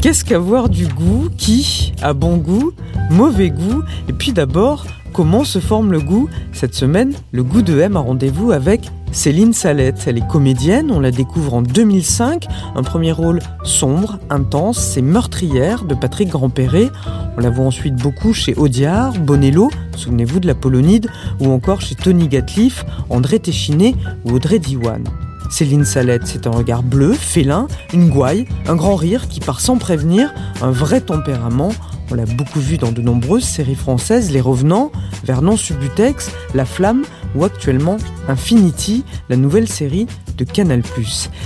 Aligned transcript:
Qu'est-ce 0.00 0.24
qu'avoir 0.24 0.70
du 0.70 0.86
goût 0.86 1.28
Qui 1.36 1.92
a 2.00 2.14
bon 2.14 2.38
goût 2.38 2.72
Mauvais 3.10 3.50
goût? 3.50 3.82
Et 4.08 4.14
puis 4.14 4.32
d'abord, 4.32 4.86
comment 5.12 5.44
se 5.44 5.58
forme 5.58 5.92
le 5.92 6.00
goût? 6.00 6.26
Cette 6.54 6.74
semaine, 6.74 7.12
le 7.32 7.42
goût 7.42 7.60
de 7.60 7.78
M 7.78 7.98
a 7.98 8.00
rendez-vous 8.00 8.50
avec 8.50 8.90
Céline 9.12 9.52
Salette. 9.52 10.02
Elle 10.06 10.16
est 10.16 10.26
comédienne, 10.26 10.90
on 10.90 11.00
la 11.00 11.10
découvre 11.10 11.52
en 11.52 11.60
2005. 11.60 12.46
Un 12.76 12.82
premier 12.82 13.12
rôle 13.12 13.40
sombre, 13.62 14.18
intense, 14.30 14.78
c'est 14.78 15.02
Meurtrière 15.02 15.84
de 15.84 15.94
Patrick 15.94 16.30
Grandperret. 16.30 16.88
On 17.36 17.42
la 17.42 17.50
voit 17.50 17.66
ensuite 17.66 17.96
beaucoup 17.96 18.32
chez 18.32 18.54
Audiard, 18.54 19.12
Bonello, 19.12 19.70
souvenez-vous 19.96 20.40
de 20.40 20.46
la 20.46 20.54
Polonide, 20.54 21.08
ou 21.40 21.50
encore 21.50 21.82
chez 21.82 21.94
Tony 21.94 22.26
Gatliff, 22.26 22.86
André 23.10 23.38
Téchiné 23.38 23.94
ou 24.24 24.32
Audrey 24.32 24.60
Diwan. 24.60 25.04
Céline 25.48 25.84
Salette, 25.84 26.26
c'est 26.26 26.46
un 26.46 26.50
regard 26.50 26.82
bleu, 26.82 27.12
félin, 27.12 27.66
une 27.92 28.10
gouaille, 28.10 28.46
un 28.66 28.76
grand 28.76 28.96
rire 28.96 29.28
qui 29.28 29.40
part 29.40 29.60
sans 29.60 29.78
prévenir, 29.78 30.32
un 30.62 30.70
vrai 30.70 31.00
tempérament. 31.00 31.72
On 32.10 32.14
l'a 32.14 32.26
beaucoup 32.26 32.60
vu 32.60 32.76
dans 32.76 32.92
de 32.92 33.00
nombreuses 33.00 33.44
séries 33.44 33.74
françaises, 33.74 34.30
Les 34.30 34.40
Revenants, 34.40 34.90
Vernon 35.24 35.56
Subutex, 35.56 36.30
La 36.54 36.64
Flamme 36.64 37.04
ou 37.34 37.44
actuellement 37.44 37.96
Infinity, 38.28 39.04
la 39.28 39.36
nouvelle 39.36 39.68
série 39.68 40.06
de 40.36 40.44
Canal+. 40.44 40.82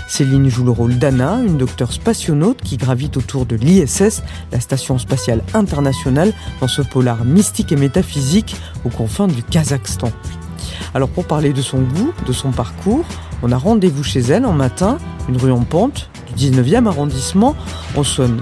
Céline 0.09 0.49
joue 0.49 0.65
le 0.65 0.71
rôle 0.71 0.99
d'Anna, 0.99 1.41
une 1.47 1.59
docteure 1.59 1.93
spationaute 1.93 2.63
qui 2.63 2.77
gravite 2.77 3.17
autour 3.17 3.45
de 3.47 3.57
l'ISS, 3.57 4.23
la 4.53 4.61
station 4.61 4.99
spatiale 4.99 5.43
internationale, 5.53 6.33
dans 6.61 6.69
ce 6.69 6.83
polar 6.83 7.25
mystique 7.25 7.73
et 7.73 7.77
métaphysique 7.77 8.57
aux 8.85 8.91
confins 8.91 9.29
du 9.29 9.43
Kazakhstan. 9.43 10.13
Alors 10.95 11.09
pour 11.09 11.27
parler 11.27 11.53
de 11.53 11.63
son 11.63 11.81
goût, 11.81 12.13
de 12.27 12.33
son 12.33 12.53
parcours, 12.53 13.05
on 13.43 13.53
a 13.53 13.57
rendez-vous 13.57 14.03
chez 14.03 14.21
elle 14.21 14.47
en 14.47 14.53
matin, 14.53 14.99
une 15.29 15.37
rue 15.37 15.53
en 15.53 15.63
pente, 15.65 16.09
du 16.37 16.51
19e 16.51 16.87
arrondissement. 16.87 17.55
On 17.97 18.03
sonne. 18.05 18.41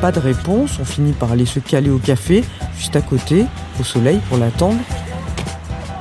Pas 0.00 0.12
de 0.12 0.20
réponse, 0.20 0.78
on 0.80 0.84
finit 0.84 1.12
par 1.12 1.32
aller 1.32 1.46
se 1.46 1.58
caler 1.58 1.90
au 1.90 1.98
café, 1.98 2.44
juste 2.78 2.94
à 2.96 3.00
côté, 3.00 3.44
au 3.80 3.84
soleil 3.84 4.20
pour 4.28 4.38
l'attendre. 4.38 4.78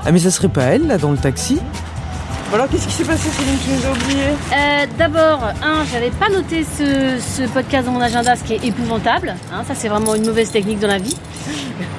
Ah 0.05 0.11
mais 0.11 0.19
ça 0.19 0.31
serait 0.31 0.49
pas 0.49 0.63
elle, 0.63 0.87
là, 0.87 0.97
dans 0.97 1.11
le 1.11 1.17
taxi? 1.17 1.59
Alors 2.53 2.69
qu'est-ce 2.69 2.87
qui 2.87 2.93
s'est 2.93 3.03
passé 3.03 3.27
Céline 3.29 3.57
Tu 3.65 3.71
nous 3.71 3.85
as 3.85 3.91
oublié 3.91 4.23
Euh, 4.53 4.85
D'abord, 4.97 5.43
un, 5.61 5.83
j'avais 5.91 6.11
pas 6.11 6.29
noté 6.29 6.63
ce, 6.63 7.17
ce 7.19 7.43
podcast 7.49 7.87
dans 7.87 7.91
mon 7.91 7.99
agenda, 7.99 8.35
ce 8.37 8.43
qui 8.43 8.53
est 8.53 8.63
épouvantable. 8.63 9.35
Hein, 9.51 9.63
ça, 9.67 9.73
c'est 9.75 9.89
vraiment 9.89 10.15
une 10.15 10.25
mauvaise 10.25 10.49
technique 10.51 10.79
dans 10.79 10.87
la 10.87 10.97
vie. 10.99 11.17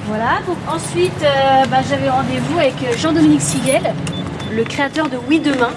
Voilà. 0.07 0.39
Donc 0.47 0.57
ensuite, 0.67 1.11
euh, 1.21 1.65
bah, 1.69 1.77
j'avais 1.87 2.09
rendez-vous 2.09 2.57
avec 2.57 2.73
Jean-Dominique 2.97 3.41
Siguel, 3.41 3.93
le 4.55 4.63
créateur 4.63 5.07
de 5.07 5.17
Oui 5.29 5.39
Demain. 5.39 5.69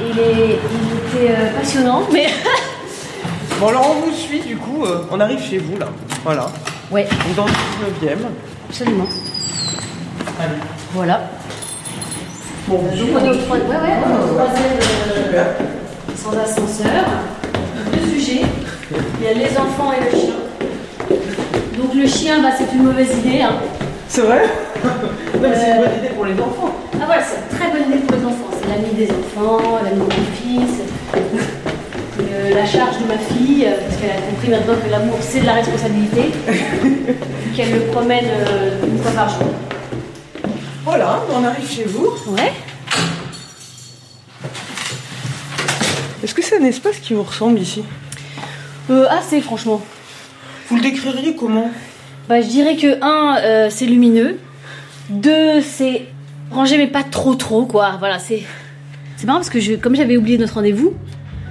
Il, 0.00 0.18
est- 0.18 0.58
il 0.58 1.20
était 1.22 1.32
euh, 1.32 1.58
passionnant, 1.58 2.02
mais 2.12 2.26
Bon 3.60 3.68
alors 3.68 3.94
on 3.96 4.06
vous 4.06 4.12
suit 4.16 4.40
du 4.40 4.56
coup, 4.56 4.84
euh, 4.84 5.02
on 5.10 5.20
arrive 5.20 5.40
chez 5.40 5.58
vous 5.58 5.78
là. 5.78 5.86
Voilà. 6.24 6.46
ouais, 6.90 7.04
Donc 7.04 7.36
dans 7.36 7.44
le 7.46 7.52
19e. 8.06 8.16
absolument. 8.68 9.06
Allez. 10.40 10.54
Voilà. 10.92 11.20
Bon, 12.66 12.80
On 12.82 12.94
est 12.96 13.00
au 13.28 13.34
trois- 13.36 13.56
ouais, 13.56 13.62
ouais, 13.62 13.96
on 14.06 14.10
est 14.10 14.30
au 14.30 14.34
troisième, 14.34 14.78
euh, 15.34 15.44
sans 16.16 16.36
ascenseur. 16.38 17.04
Deux 17.92 18.10
sujets. 18.18 18.42
Il 19.20 19.24
y 19.24 19.28
a 19.28 19.34
les 19.34 19.56
enfants 19.56 19.92
et 19.92 20.02
le 20.04 20.18
chien. 20.18 21.18
Donc 21.78 21.94
le 21.94 22.06
chien, 22.08 22.42
bah, 22.42 22.48
c'est 22.56 22.74
une 22.74 22.84
mauvaise 22.84 23.10
idée. 23.18 23.42
hein. 23.42 23.52
C'est 24.08 24.22
vrai? 24.22 24.42
Non 24.84 24.90
mais 25.40 25.54
c'est 25.54 25.70
une 25.72 25.76
bonne 25.78 25.98
idée 25.98 26.08
pour 26.14 26.24
les 26.24 26.34
enfants. 26.34 26.74
Ah 26.94 27.04
voilà, 27.06 27.22
c'est 27.22 27.36
une 27.36 27.58
très 27.58 27.70
bonne 27.70 27.88
idée 27.92 27.98
pour 28.06 28.16
les 28.16 28.24
enfants. 28.24 28.50
L'ami 28.68 28.94
des 28.96 29.08
enfants, 29.10 29.80
l'ami 29.82 29.96
de 29.96 30.04
mon 30.04 30.10
fils, 30.34 30.80
la 32.54 32.66
charge 32.66 32.98
de 32.98 33.06
ma 33.06 33.18
fille, 33.18 33.66
parce 33.86 34.00
qu'elle 34.00 34.10
a 34.10 34.20
compris 34.30 34.48
maintenant 34.48 34.74
que 34.84 34.90
l'amour 34.90 35.18
c'est 35.20 35.40
de 35.40 35.46
la 35.46 35.54
responsabilité, 35.54 36.30
vu 36.82 37.06
qu'elle 37.56 37.72
le 37.72 37.80
promène 37.92 38.26
euh, 38.26 38.86
une 38.86 38.98
fois 38.98 39.12
par 39.12 39.28
jour. 39.28 39.48
Voilà, 40.84 41.22
on 41.32 41.44
arrive 41.44 41.68
chez 41.68 41.84
vous. 41.84 42.08
Ouais. 42.28 42.52
Est-ce 46.22 46.34
que 46.34 46.42
c'est 46.42 46.58
un 46.58 46.64
espace 46.64 46.98
qui 46.98 47.14
vous 47.14 47.22
ressemble 47.22 47.58
ici? 47.58 47.84
Euh, 48.90 49.06
assez 49.10 49.40
franchement. 49.40 49.80
Vous 50.68 50.76
le 50.76 50.82
décririez 50.82 51.36
comment? 51.36 51.70
Bah, 52.28 52.40
je 52.40 52.46
dirais 52.46 52.76
que 52.76 53.02
un, 53.02 53.36
euh, 53.38 53.68
c'est 53.70 53.86
lumineux. 53.86 54.38
Deux, 55.10 55.60
c'est 55.60 56.06
rangé 56.54 56.78
mais 56.78 56.86
pas 56.86 57.02
trop 57.02 57.34
trop 57.34 57.66
quoi. 57.66 57.96
Voilà, 57.98 58.18
c'est 58.18 58.42
c'est 59.16 59.26
marrant 59.26 59.38
parce 59.38 59.50
que 59.50 59.60
je, 59.60 59.74
comme 59.74 59.94
j'avais 59.94 60.16
oublié 60.16 60.38
notre 60.38 60.54
rendez-vous, 60.54 60.94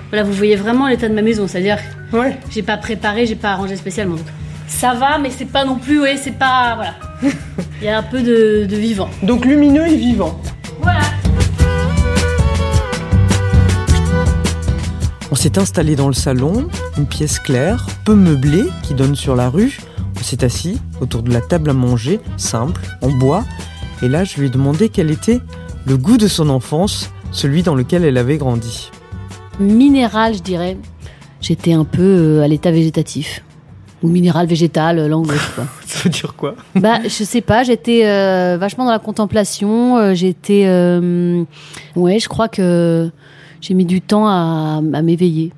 voilà, 0.10 0.24
vous 0.24 0.34
voyez 0.34 0.56
vraiment 0.56 0.88
l'état 0.88 1.10
de 1.10 1.14
ma 1.14 1.22
maison, 1.22 1.48
c'est-à-dire 1.48 1.80
Ouais. 2.14 2.38
J'ai 2.52 2.62
pas 2.62 2.78
préparé, 2.78 3.26
j'ai 3.26 3.36
pas 3.36 3.54
arrangé 3.54 3.76
spécialement. 3.76 4.16
Donc, 4.16 4.28
ça 4.68 4.94
va, 4.94 5.18
mais 5.18 5.32
c'est 5.32 5.46
pas 5.46 5.66
non 5.66 5.78
plus, 5.78 6.00
ouais, 6.00 6.16
c'est 6.16 6.38
pas. 6.38 6.76
Voilà. 6.76 6.94
Il 7.82 7.86
y 7.86 7.90
a 7.90 7.98
un 7.98 8.04
peu 8.04 8.22
de, 8.22 8.68
de 8.70 8.76
vivant. 8.76 9.10
Donc 9.24 9.46
lumineux 9.46 9.88
et 9.88 9.96
vivant. 9.96 10.40
Voilà. 10.80 11.02
On 15.32 15.36
s'est 15.36 15.58
installé 15.58 15.96
dans 15.96 16.08
le 16.08 16.14
salon, 16.14 16.68
une 17.00 17.08
pièce 17.08 17.40
claire, 17.40 17.88
peu 18.06 18.14
meublée, 18.14 18.66
qui 18.84 18.94
donne 18.94 19.16
sur 19.16 19.36
la 19.36 19.50
rue. 19.50 19.80
On 20.20 20.24
s'est 20.24 20.44
assis 20.44 20.80
autour 21.02 21.24
de 21.24 21.34
la 21.34 21.42
table 21.42 21.72
à 21.72 21.74
manger, 21.74 22.20
simple, 22.38 22.82
en 23.02 23.10
bois. 23.10 23.44
Et 24.02 24.10
là, 24.10 24.24
je 24.24 24.40
lui 24.40 24.48
ai 24.48 24.50
demandé 24.50 24.90
quel 24.90 25.12
était 25.12 25.40
le 25.86 25.98
goût 25.98 26.18
de 26.18 26.28
son 26.28 26.50
enfance, 26.50 27.12
celui 27.32 27.64
dans 27.64 27.76
lequel 27.76 28.04
elle 28.04 28.18
avait 28.18 28.38
grandi. 28.38 28.92
Minéral, 29.60 30.34
je 30.36 30.40
dirais. 30.42 30.78
J'étais 31.42 31.74
un 31.74 31.84
peu 31.86 32.02
euh, 32.02 32.42
à 32.44 32.48
l'état 32.48 32.72
végétatif. 32.72 33.44
Ou 34.02 34.08
minéral, 34.10 34.48
végétal, 34.48 35.00
euh, 35.00 35.08
langue, 35.08 35.28
quoi. 35.56 35.66
Ça 35.86 36.00
veut 36.04 36.10
dire 36.10 36.36
quoi? 36.36 36.56
Bah, 36.76 37.00
je 37.04 37.24
sais 37.24 37.42
pas, 37.42 37.64
j'étais 37.64 38.06
euh, 38.06 38.58
vachement 38.60 38.86
dans 38.86 38.92
la 38.92 39.00
contemplation. 39.00 40.14
j'étais. 40.16 40.64
euh, 40.66 41.44
ouais, 41.96 42.20
je 42.20 42.28
crois 42.30 42.48
que 42.50 43.10
j'ai 43.62 43.74
mis 43.74 43.86
du 43.86 44.02
temps 44.02 44.28
à, 44.28 44.82
à 44.94 45.02
m'éveiller. 45.02 45.52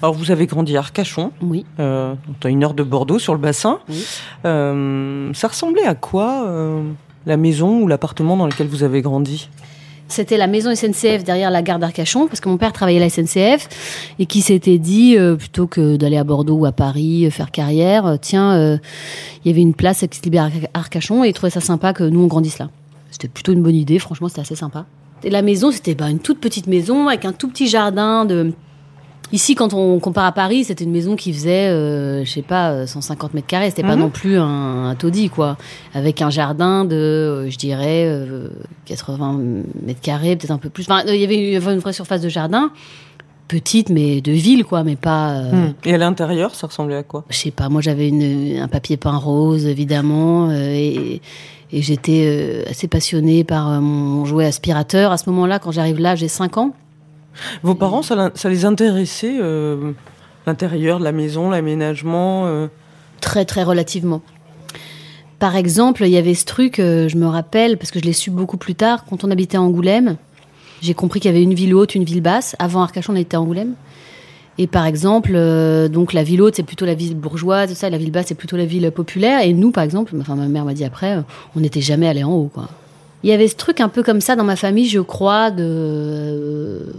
Alors, 0.00 0.14
vous 0.14 0.30
avez 0.30 0.46
grandi 0.46 0.74
à 0.76 0.80
Arcachon, 0.80 1.32
Oui. 1.42 1.66
euh, 1.80 2.14
à 2.42 2.48
une 2.48 2.64
heure 2.64 2.72
de 2.74 2.82
Bordeaux, 2.82 3.18
sur 3.18 3.34
le 3.34 3.40
bassin. 3.40 3.78
Oui. 3.88 4.04
Euh, 4.46 5.30
ça 5.34 5.48
ressemblait 5.48 5.84
à 5.84 5.94
quoi, 5.94 6.44
la 7.26 7.36
maison 7.36 7.80
ou 7.80 7.88
l'appartement 7.88 8.36
dans 8.36 8.46
lequel 8.46 8.68
vous 8.68 8.82
avez 8.82 9.02
grandi? 9.02 9.48
C'était 10.08 10.36
la 10.36 10.46
maison 10.46 10.72
SNCF 10.72 11.24
derrière 11.24 11.50
la 11.50 11.62
gare 11.62 11.80
d'Arcachon, 11.80 12.28
parce 12.28 12.40
que 12.40 12.48
mon 12.48 12.58
père 12.58 12.72
travaillait 12.72 13.00
à 13.00 13.04
la 13.04 13.10
SNCF, 13.10 13.68
et 14.18 14.26
qui 14.26 14.40
s'était 14.40 14.78
dit, 14.78 15.16
euh, 15.18 15.34
plutôt 15.34 15.66
que 15.66 15.96
d'aller 15.96 16.16
à 16.16 16.24
Bordeaux 16.24 16.54
ou 16.54 16.64
à 16.64 16.72
Paris 16.72 17.26
euh, 17.26 17.30
faire 17.30 17.50
carrière, 17.50 18.06
euh, 18.06 18.16
tiens, 18.20 18.78
il 19.44 19.48
y 19.48 19.50
avait 19.50 19.60
une 19.60 19.74
place 19.74 20.04
qui 20.08 20.18
se 20.18 20.22
libère 20.22 20.44
à 20.74 20.78
Arcachon, 20.78 21.24
et 21.24 21.28
il 21.28 21.32
trouvait 21.32 21.50
ça 21.50 21.60
sympa 21.60 21.92
que 21.92 22.04
nous 22.04 22.20
on 22.20 22.26
grandisse 22.28 22.58
là. 22.58 22.70
C'était 23.10 23.28
plutôt 23.28 23.52
une 23.52 23.62
bonne 23.62 23.74
idée, 23.74 23.98
franchement 23.98 24.28
c'était 24.28 24.42
assez 24.42 24.56
sympa. 24.56 24.86
Et 25.24 25.30
la 25.30 25.42
maison, 25.42 25.72
c'était 25.72 25.94
bah, 25.94 26.08
une 26.08 26.20
toute 26.20 26.38
petite 26.38 26.66
maison 26.66 27.08
avec 27.08 27.24
un 27.24 27.32
tout 27.32 27.48
petit 27.48 27.66
jardin 27.66 28.24
de... 28.24 28.52
Ici, 29.32 29.54
quand 29.56 29.74
on 29.74 29.98
compare 29.98 30.24
à 30.24 30.32
Paris, 30.32 30.64
c'était 30.64 30.84
une 30.84 30.92
maison 30.92 31.16
qui 31.16 31.32
faisait, 31.32 31.68
euh, 31.68 32.24
je 32.24 32.30
sais 32.30 32.42
pas, 32.42 32.70
euh, 32.70 32.86
150 32.86 33.34
mètres 33.34 33.46
carrés. 33.48 33.70
C'était 33.70 33.82
pas 33.82 33.96
Mhm. 33.96 34.00
non 34.02 34.08
plus 34.10 34.38
un, 34.38 34.84
un 34.88 34.94
taudis, 34.94 35.28
quoi. 35.30 35.56
Avec 35.94 36.22
un 36.22 36.30
jardin 36.30 36.84
de, 36.84 36.94
euh, 36.94 37.50
je 37.50 37.56
dirais, 37.58 38.04
euh, 38.06 38.48
80 38.84 39.40
mètres 39.84 40.00
carrés, 40.00 40.36
peut-être 40.36 40.52
un 40.52 40.58
peu 40.58 40.68
plus. 40.70 40.84
Enfin, 40.84 41.02
il 41.08 41.16
y 41.20 41.24
avait 41.24 41.54
une 41.54 41.78
vraie 41.80 41.92
surface 41.92 42.20
de 42.22 42.28
jardin, 42.28 42.70
petite, 43.48 43.90
mais 43.90 44.20
de 44.20 44.30
ville, 44.32 44.64
quoi, 44.64 44.84
mais 44.84 44.96
pas. 44.96 45.30
euh, 45.38 45.52
Hmm. 45.70 45.72
Et 45.84 45.94
à 45.94 45.98
l'intérieur, 45.98 46.54
ça 46.54 46.68
ressemblait 46.68 46.96
à 46.96 47.02
quoi? 47.02 47.24
Je 47.28 47.36
sais 47.36 47.50
pas, 47.50 47.68
moi 47.68 47.80
j'avais 47.80 48.08
une, 48.08 48.58
un 48.60 48.68
papier 48.68 48.96
peint 48.96 49.16
rose, 49.16 49.66
évidemment, 49.66 50.50
euh, 50.50 50.68
et, 50.70 51.20
et 51.72 51.82
j'étais 51.82 52.24
euh, 52.26 52.70
assez 52.70 52.86
passionnée 52.86 53.42
par 53.42 53.70
euh, 53.72 53.80
mon 53.80 54.24
jouet 54.24 54.46
aspirateur. 54.46 55.10
À 55.10 55.16
ce 55.18 55.28
moment-là, 55.30 55.58
quand 55.58 55.72
j'arrive 55.72 55.98
là, 55.98 56.14
j'ai 56.14 56.28
5 56.28 56.58
ans. 56.58 56.74
Vos 57.62 57.74
parents, 57.74 58.02
ça, 58.02 58.30
les 58.48 58.64
intéressait 58.64 59.36
euh, 59.40 59.92
L'intérieur 60.46 61.00
la 61.00 61.12
maison, 61.12 61.50
l'aménagement 61.50 62.46
euh, 62.46 62.68
Très, 63.20 63.44
très 63.44 63.64
relativement. 63.64 64.22
Par 65.38 65.56
exemple, 65.56 66.04
il 66.04 66.10
y 66.10 66.16
avait 66.16 66.34
ce 66.34 66.44
truc, 66.44 66.78
euh, 66.78 67.08
je 67.08 67.16
me 67.16 67.26
rappelle, 67.26 67.78
parce 67.78 67.90
que 67.90 67.98
je 67.98 68.04
l'ai 68.04 68.12
su 68.12 68.30
beaucoup 68.30 68.56
plus 68.56 68.74
tard, 68.74 69.04
quand 69.04 69.24
on 69.24 69.30
habitait 69.30 69.56
à 69.56 69.62
Angoulême, 69.62 70.16
j'ai 70.80 70.94
compris 70.94 71.20
qu'il 71.20 71.30
y 71.30 71.34
avait 71.34 71.42
une 71.42 71.54
ville 71.54 71.74
haute, 71.74 71.94
une 71.94 72.04
ville 72.04 72.22
basse. 72.22 72.54
Avant 72.58 72.82
Arcachon, 72.82 73.12
on 73.12 73.16
était 73.16 73.36
à 73.36 73.40
Angoulême. 73.40 73.74
Et 74.58 74.66
par 74.66 74.86
exemple, 74.86 75.32
euh, 75.34 75.88
donc 75.88 76.12
la 76.12 76.22
ville 76.22 76.40
haute, 76.40 76.54
c'est 76.54 76.62
plutôt 76.62 76.86
la 76.86 76.94
ville 76.94 77.16
bourgeoise, 77.16 77.74
ça, 77.74 77.90
la 77.90 77.98
ville 77.98 78.12
basse, 78.12 78.26
c'est 78.28 78.34
plutôt 78.34 78.56
la 78.56 78.64
ville 78.64 78.90
populaire. 78.92 79.42
Et 79.42 79.52
nous, 79.52 79.72
par 79.72 79.84
exemple, 79.84 80.14
enfin 80.18 80.36
ma 80.36 80.46
mère 80.46 80.64
m'a 80.64 80.74
dit 80.74 80.84
après, 80.84 81.22
on 81.54 81.60
n'était 81.60 81.82
jamais 81.82 82.08
allé 82.08 82.24
en 82.24 82.32
haut, 82.32 82.50
quoi. 82.52 82.68
Il 83.26 83.30
y 83.30 83.32
avait 83.32 83.48
ce 83.48 83.56
truc 83.56 83.80
un 83.80 83.88
peu 83.88 84.04
comme 84.04 84.20
ça 84.20 84.36
dans 84.36 84.44
ma 84.44 84.54
famille, 84.54 84.86
je 84.86 85.00
crois, 85.00 85.50
de 85.50 85.64
euh, 85.66 86.92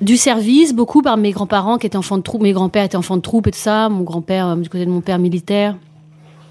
du 0.00 0.16
service, 0.16 0.72
beaucoup 0.72 1.02
par 1.02 1.16
mes 1.16 1.32
grands-parents 1.32 1.78
qui 1.78 1.86
étaient 1.88 1.96
enfants 1.96 2.16
de 2.16 2.22
troupe, 2.22 2.42
mes 2.42 2.52
grands-pères 2.52 2.84
étaient 2.84 2.94
enfants 2.96 3.16
de 3.16 3.22
troupe 3.22 3.48
et 3.48 3.50
tout 3.50 3.58
ça, 3.58 3.88
mon 3.88 4.02
grand-père 4.02 4.46
euh, 4.46 4.54
du 4.54 4.68
côté 4.68 4.86
de 4.86 4.90
mon 4.92 5.00
père 5.00 5.18
militaire. 5.18 5.76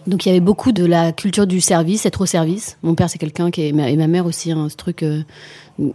Donc 0.07 0.25
il 0.25 0.27
y 0.27 0.31
avait 0.31 0.41
beaucoup 0.41 0.73
de 0.73 0.83
la 0.85 1.13
culture 1.13 1.47
du 1.47 1.61
service, 1.61 2.05
être 2.05 2.19
au 2.19 2.25
service. 2.25 2.77
Mon 2.83 2.95
père 2.95 3.09
c'est 3.09 3.17
quelqu'un 3.17 3.49
qui 3.49 3.61
est, 3.61 3.69
et 3.69 3.71
ma 3.71 4.07
mère 4.07 4.25
aussi, 4.25 4.51
hein, 4.51 4.67
ce 4.69 4.75
truc 4.75 5.03
euh, 5.03 5.21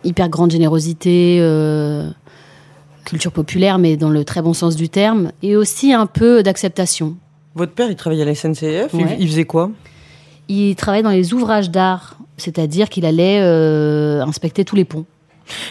hyper 0.04 0.30
grande 0.30 0.50
générosité, 0.50 1.36
euh, 1.42 2.08
culture 3.04 3.32
populaire, 3.32 3.76
mais 3.76 3.98
dans 3.98 4.08
le 4.08 4.24
très 4.24 4.40
bon 4.40 4.54
sens 4.54 4.74
du 4.74 4.88
terme, 4.88 5.32
et 5.42 5.54
aussi 5.54 5.92
un 5.92 6.06
peu 6.06 6.42
d'acceptation. 6.42 7.16
Votre 7.56 7.72
père, 7.72 7.90
il 7.90 7.96
travaillait 7.96 8.22
à 8.22 8.24
la 8.24 8.34
SNCF. 8.34 8.94
Ouais. 8.94 9.16
Il, 9.18 9.24
il 9.24 9.28
faisait 9.28 9.44
quoi? 9.44 9.70
Il 10.54 10.74
travaillait 10.76 11.02
dans 11.02 11.08
les 11.10 11.32
ouvrages 11.32 11.70
d'art, 11.70 12.18
c'est-à-dire 12.36 12.90
qu'il 12.90 13.06
allait 13.06 13.40
euh, 13.40 14.22
inspecter 14.22 14.66
tous 14.66 14.76
les 14.76 14.84
ponts. 14.84 15.06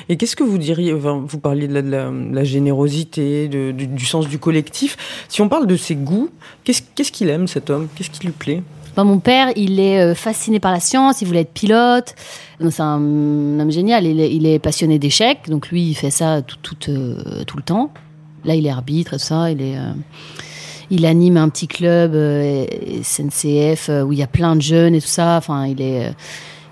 Et 0.10 0.18
qu'est-ce 0.18 0.36
que 0.36 0.44
vous 0.44 0.58
diriez 0.58 0.92
enfin, 0.94 1.24
Vous 1.28 1.38
parliez 1.40 1.68
de 1.68 1.74
la, 1.76 1.82
de 1.84 1.90
la- 1.92 2.10
de 2.10 2.36
la 2.36 2.44
générosité, 2.44 3.48
de- 3.48 3.72
du, 3.72 3.86
du 3.86 4.06
sens 4.06 4.28
du 4.28 4.40
collectif. 4.40 4.98
Si 5.30 5.42
on 5.42 5.50
parle 5.50 5.68
de 5.68 5.76
ses 5.78 5.94
goûts, 5.96 6.30
qu'est-ce 6.64 7.12
qu'il 7.12 7.30
aime 7.30 7.48
cet 7.48 7.70
homme? 7.70 7.88
Qu'est-ce 7.96 8.10
qui 8.10 8.26
lui 8.26 8.34
plaît? 8.34 8.64
Ben, 8.96 9.04
mon 9.04 9.20
père, 9.20 9.50
il 9.56 9.80
est 9.80 10.02
euh, 10.02 10.16
fasciné 10.16 10.60
par 10.60 10.72
la 10.72 10.80
science, 10.80 11.22
il 11.22 11.28
voulait 11.28 11.42
être 11.42 11.54
pilote. 11.54 12.16
Donc, 12.60 12.74
C'est 12.74 12.82
un, 12.82 12.98
homme 13.60 13.72
génial, 13.72 14.06
il 14.06 14.20
est, 14.20 14.34
il 14.34 14.46
est 14.48 14.60
passionné 14.60 14.98
d'échecs, 15.00 15.48
donc 15.48 15.70
lui, 15.70 15.84
il 15.90 15.94
fait 15.96 16.12
ça 16.12 16.42
tout, 16.42 16.58
tout, 16.62 16.76
euh, 16.90 17.44
tout 17.46 17.56
le 17.58 17.64
temps. 17.64 17.92
Là, 18.46 18.56
il 18.56 18.66
est 18.66 18.70
arbitre 18.72 19.14
et 19.14 19.18
tout 19.18 19.24
ça, 19.24 19.52
il 19.52 19.62
est... 19.62 19.78
euh, 19.78 19.92
il 20.92 21.06
anime 21.06 21.38
un 21.38 21.50
petit 21.50 21.68
club 21.68 22.14
euh, 22.14 22.66
SNCF 23.02 23.90
euh, 23.90 24.04
où 24.04 24.12
il 24.12 24.20
y 24.20 24.24
a 24.24 24.28
plein 24.28 24.56
de 24.58 24.62
jeunes 24.62 24.94
et 24.94 25.02
tout 25.02 25.08
ça. 25.08 25.38
Enfin, 25.38 25.66
il 25.66 25.82
est, 25.82 26.08
euh, 26.08 26.12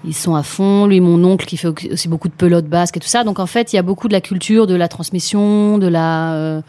ils 0.03 0.13
sont 0.13 0.35
à 0.35 0.43
fond. 0.43 0.85
Lui, 0.85 0.99
mon 0.99 1.23
oncle, 1.23 1.45
qui 1.45 1.55
fait 1.55 1.69
aussi 1.91 2.07
beaucoup 2.09 2.27
de 2.27 2.33
pelote 2.33 2.65
basque 2.65 2.97
et 2.97 2.99
tout 2.99 3.07
ça. 3.07 3.23
Donc, 3.23 3.39
en 3.39 3.47
fait, 3.47 3.71
il 3.71 3.77
y 3.77 3.79
a 3.79 3.81
beaucoup 3.81 4.09
de 4.09 4.13
la 4.13 4.21
culture, 4.21 4.67
de 4.67 4.75
la 4.75 4.89
transmission, 4.89 5.77
de 5.77 5.87
la, 5.87 6.61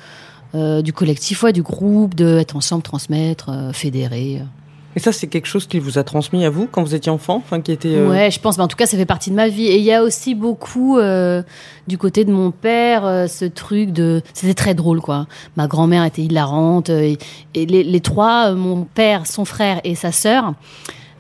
du 0.54 0.92
collectif, 0.92 1.42
ouais, 1.42 1.52
du 1.52 1.62
groupe, 1.62 2.14
de 2.14 2.38
être 2.38 2.56
ensemble, 2.56 2.82
transmettre, 2.82 3.50
euh, 3.50 3.72
fédérer. 3.72 4.42
Et 4.96 4.98
ça, 4.98 5.12
c'est 5.12 5.28
quelque 5.28 5.46
chose 5.46 5.66
qu'il 5.66 5.80
vous 5.80 5.98
a 5.98 6.04
transmis 6.04 6.44
à 6.44 6.50
vous 6.50 6.66
quand 6.66 6.82
vous 6.82 6.94
étiez 6.94 7.12
enfant 7.12 7.36
enfin, 7.36 7.60
qui 7.60 7.70
était, 7.70 7.94
euh, 7.94 8.08
Ouais, 8.08 8.30
je 8.30 8.40
pense. 8.40 8.58
Mais 8.58 8.64
en 8.64 8.68
tout 8.68 8.76
cas, 8.76 8.86
ça 8.86 8.96
fait 8.96 9.06
partie 9.06 9.30
de 9.30 9.36
ma 9.36 9.48
vie. 9.48 9.66
Et 9.66 9.78
il 9.78 9.84
y 9.84 9.92
a 9.92 10.02
aussi 10.02 10.34
beaucoup 10.34 10.98
euh, 10.98 11.42
du 11.86 11.96
côté 11.96 12.24
de 12.24 12.32
mon 12.32 12.50
père, 12.50 13.04
euh, 13.04 13.26
ce 13.28 13.44
truc 13.44 13.92
de. 13.92 14.20
C'était 14.34 14.54
très 14.54 14.74
drôle, 14.74 15.00
quoi. 15.00 15.26
Ma 15.56 15.68
grand-mère 15.68 16.04
était 16.04 16.22
hilarante. 16.22 16.90
et 16.90 17.18
et 17.54 17.66
les, 17.66 17.82
les 17.84 18.00
trois, 18.00 18.52
mon 18.52 18.84
père, 18.84 19.26
son 19.26 19.44
frère 19.44 19.80
et 19.84 19.94
sa 19.94 20.12
sœur, 20.12 20.54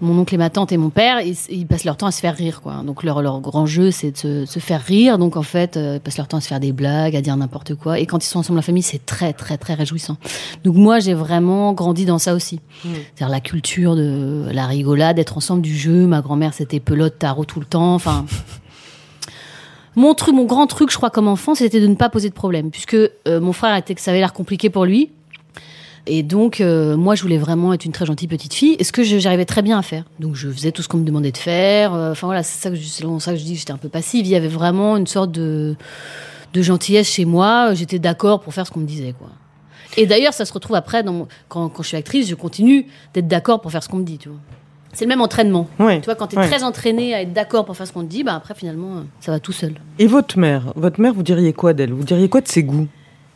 mon 0.00 0.18
oncle 0.18 0.34
et 0.34 0.38
ma 0.38 0.50
tante 0.50 0.72
et 0.72 0.76
mon 0.76 0.90
père, 0.90 1.20
ils, 1.20 1.36
ils 1.50 1.66
passent 1.66 1.84
leur 1.84 1.96
temps 1.96 2.06
à 2.06 2.10
se 2.10 2.20
faire 2.20 2.34
rire, 2.34 2.60
quoi. 2.62 2.82
Donc 2.84 3.02
leur, 3.02 3.22
leur 3.22 3.40
grand 3.40 3.66
jeu, 3.66 3.90
c'est 3.90 4.12
de 4.12 4.16
se, 4.16 4.46
se 4.46 4.58
faire 4.58 4.82
rire. 4.82 5.18
Donc 5.18 5.36
en 5.36 5.42
fait, 5.42 5.76
euh, 5.76 5.96
ils 5.96 6.00
passent 6.00 6.18
leur 6.18 6.28
temps 6.28 6.38
à 6.38 6.40
se 6.40 6.48
faire 6.48 6.60
des 6.60 6.72
blagues, 6.72 7.16
à 7.16 7.20
dire 7.20 7.36
n'importe 7.36 7.74
quoi. 7.74 7.98
Et 7.98 8.06
quand 8.06 8.24
ils 8.24 8.28
sont 8.28 8.38
ensemble, 8.38 8.58
la 8.58 8.62
famille, 8.62 8.82
c'est 8.82 9.04
très, 9.04 9.32
très, 9.32 9.58
très 9.58 9.74
réjouissant. 9.74 10.16
Donc 10.64 10.76
moi, 10.76 11.00
j'ai 11.00 11.14
vraiment 11.14 11.72
grandi 11.72 12.04
dans 12.06 12.18
ça 12.18 12.34
aussi. 12.34 12.60
C'est-à-dire 12.82 13.28
la 13.28 13.40
culture 13.40 13.96
de 13.96 14.46
la 14.52 14.66
rigolade, 14.66 15.16
d'être 15.16 15.36
ensemble 15.36 15.62
du 15.62 15.76
jeu. 15.76 16.06
Ma 16.06 16.20
grand-mère, 16.20 16.54
c'était 16.54 16.80
pelote, 16.80 17.18
tarot 17.18 17.44
tout 17.44 17.60
le 17.60 17.66
temps. 17.66 17.94
Enfin. 17.94 18.26
Mon 19.96 20.14
truc, 20.14 20.36
mon 20.36 20.44
grand 20.44 20.68
truc, 20.68 20.90
je 20.92 20.96
crois, 20.96 21.10
comme 21.10 21.26
enfant, 21.26 21.56
c'était 21.56 21.80
de 21.80 21.88
ne 21.88 21.96
pas 21.96 22.08
poser 22.08 22.28
de 22.28 22.34
problème. 22.34 22.70
Puisque 22.70 22.94
euh, 22.94 23.10
mon 23.40 23.52
frère 23.52 23.74
était 23.74 23.94
que 23.96 24.00
ça 24.00 24.12
avait 24.12 24.20
l'air 24.20 24.32
compliqué 24.32 24.70
pour 24.70 24.84
lui. 24.84 25.10
Et 26.06 26.22
donc, 26.22 26.60
euh, 26.60 26.96
moi, 26.96 27.14
je 27.14 27.22
voulais 27.22 27.38
vraiment 27.38 27.72
être 27.72 27.84
une 27.84 27.92
très 27.92 28.06
gentille 28.06 28.26
petite 28.28 28.54
fille. 28.54 28.74
Et 28.78 28.84
ce 28.84 28.92
que 28.92 29.02
j'arrivais 29.04 29.44
très 29.44 29.62
bien 29.62 29.78
à 29.78 29.82
faire. 29.82 30.04
Donc, 30.18 30.34
je 30.34 30.48
faisais 30.50 30.72
tout 30.72 30.82
ce 30.82 30.88
qu'on 30.88 30.96
me 30.98 31.04
demandait 31.04 31.32
de 31.32 31.36
faire. 31.36 31.94
Euh, 31.94 32.12
Enfin, 32.12 32.26
voilà, 32.26 32.42
c'est 32.42 32.60
ça 32.60 32.70
que 32.70 32.76
je, 32.76 32.82
c'est 32.82 33.04
ça 33.20 33.32
que 33.32 33.38
je 33.38 33.44
dis 33.44 33.56
j'étais 33.56 33.72
un 33.72 33.76
peu 33.76 33.88
passive. 33.88 34.24
Il 34.26 34.30
y 34.30 34.36
avait 34.36 34.48
vraiment 34.48 34.96
une 34.96 35.06
sorte 35.06 35.30
de, 35.32 35.76
de 36.54 36.62
gentillesse 36.62 37.10
chez 37.10 37.24
moi. 37.24 37.74
J'étais 37.74 37.98
d'accord 37.98 38.40
pour 38.40 38.54
faire 38.54 38.66
ce 38.66 38.70
qu'on 38.72 38.80
me 38.80 38.86
disait, 38.86 39.14
quoi. 39.18 39.28
Et 39.96 40.06
d'ailleurs, 40.06 40.32
ça 40.32 40.44
se 40.44 40.52
retrouve 40.52 40.76
après, 40.76 41.02
dans 41.02 41.12
mon- 41.12 41.28
quand, 41.48 41.68
quand 41.68 41.82
je 41.82 41.88
suis 41.88 41.96
actrice, 41.96 42.28
je 42.28 42.34
continue 42.36 42.86
d'être 43.12 43.26
d'accord 43.28 43.60
pour 43.60 43.70
faire 43.72 43.82
ce 43.82 43.88
qu'on 43.88 43.96
me 43.98 44.04
dit, 44.04 44.18
tu 44.18 44.28
vois. 44.28 44.38
C'est 44.92 45.04
le 45.04 45.08
même 45.08 45.20
entraînement. 45.20 45.68
Tu 46.00 46.04
vois, 46.06 46.14
quand 46.16 46.28
tu 46.28 46.36
es 46.36 46.38
très 46.48 46.62
entraîné 46.64 47.14
à 47.14 47.22
être 47.22 47.32
d'accord 47.32 47.64
pour 47.64 47.76
faire 47.76 47.86
ce 47.86 47.92
qu'on 47.92 48.02
te 48.02 48.08
dit, 48.08 48.24
bah 48.24 48.34
après, 48.34 48.54
finalement, 48.54 48.96
euh, 48.96 49.00
ça 49.20 49.30
va 49.32 49.38
tout 49.38 49.52
seul. 49.52 49.74
Et 50.00 50.06
votre 50.08 50.36
mère 50.38 50.72
Votre 50.76 51.00
mère, 51.00 51.12
vous 51.14 51.22
diriez 51.22 51.52
quoi 51.52 51.72
d'elle? 51.74 51.92
Vous 51.92 52.02
diriez 52.02 52.28
quoi 52.28 52.40
de 52.40 52.48
ses 52.48 52.62
goûts? 52.64 52.88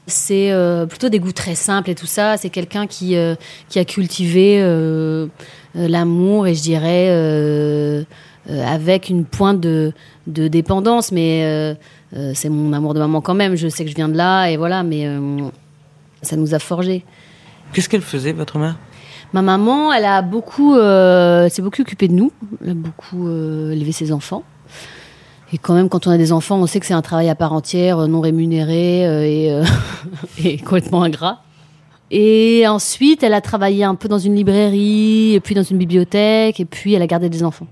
C'est 0.07 0.53
euh, 0.53 0.85
plutôt 0.85 1.09
des 1.09 1.19
goûts 1.19 1.33
très 1.33 1.55
simples 1.55 1.91
et 1.91 1.95
tout 1.95 2.07
ça. 2.07 2.37
C'est 2.37 2.51
quelqu'un 2.51 2.87
qui, 2.87 3.17
euh, 3.17 3.35
qui 3.69 3.79
a 3.79 3.85
cultivé 3.85 4.61
euh, 4.61 5.29
l'amour 5.75 6.47
et 6.47 6.55
je 6.55 6.63
dirais 6.63 8.05
avec 8.47 9.09
une 9.09 9.25
pointe 9.25 9.61
de, 9.61 9.93
de 10.27 10.49
dépendance. 10.49 11.11
Mais 11.11 11.77
c'est 12.35 12.51
mon 12.51 12.73
amour 12.73 12.95
de 12.95 12.99
maman 12.99 13.21
quand 13.21 13.35
même. 13.35 13.55
Je 13.55 13.69
sais 13.69 13.85
que 13.85 13.91
je 13.91 13.97
viens 13.97 14.09
de 14.09 14.17
là 14.17 14.49
et 14.49 14.57
voilà, 14.57 14.83
mais 14.83 15.09
ça 16.23 16.37
nous 16.37 16.55
a 16.55 16.59
forgés. 16.59 17.05
Qu'est-ce 17.73 17.89
qu'elle 17.89 18.03
faisait, 18.03 18.33
votre 18.33 18.59
mère? 18.59 18.77
Ma 19.33 19.43
maman, 19.43 19.93
elle 19.93 20.05
a 20.05 20.21
beaucoup, 20.23 20.75
s'est 20.75 21.63
beaucoup 21.63 21.81
occupée 21.81 22.09
de 22.09 22.15
nous. 22.15 22.31
Elle 22.63 22.71
a 22.71 22.75
beaucoup 22.75 23.27
élevé 23.29 23.93
ses 23.93 24.13
enfants. 24.13 24.45
Et 25.55 25.59
quand 25.59 25.75
même, 25.75 25.89
quand 25.89 26.09
on 26.09 26.11
a 26.11 26.19
des 26.19 26.33
enfants, 26.33 26.57
on 26.57 26.67
sait 26.67 26.81
que 26.81 26.87
c'est 26.87 26.95
un 26.95 27.01
travail 27.01 27.29
à 27.29 27.37
part 27.37 27.53
entière, 27.53 28.01
euh, 28.01 28.07
non 28.09 28.21
rémunéré 28.21 29.07
euh, 29.07 29.23
et, 29.25 29.53
euh, 29.53 29.65
et 30.45 30.59
complètement 30.59 31.05
ingrat. 31.05 31.43
Et 32.11 32.67
ensuite, 32.67 33.23
elle 33.23 33.35
a 33.35 33.41
travaillé 33.41 33.85
un 33.85 33.95
peu 33.95 34.09
dans 34.09 34.19
une 34.19 34.35
librairie, 34.35 35.39
puis 35.45 35.55
dans 35.55 35.63
une 35.63 35.79
bibliothèque, 35.79 36.59
et 36.59 36.65
puis 36.65 36.95
elle 36.95 37.03
a 37.03 37.07
gardé 37.07 37.29
des 37.29 37.45
enfants. 37.45 37.69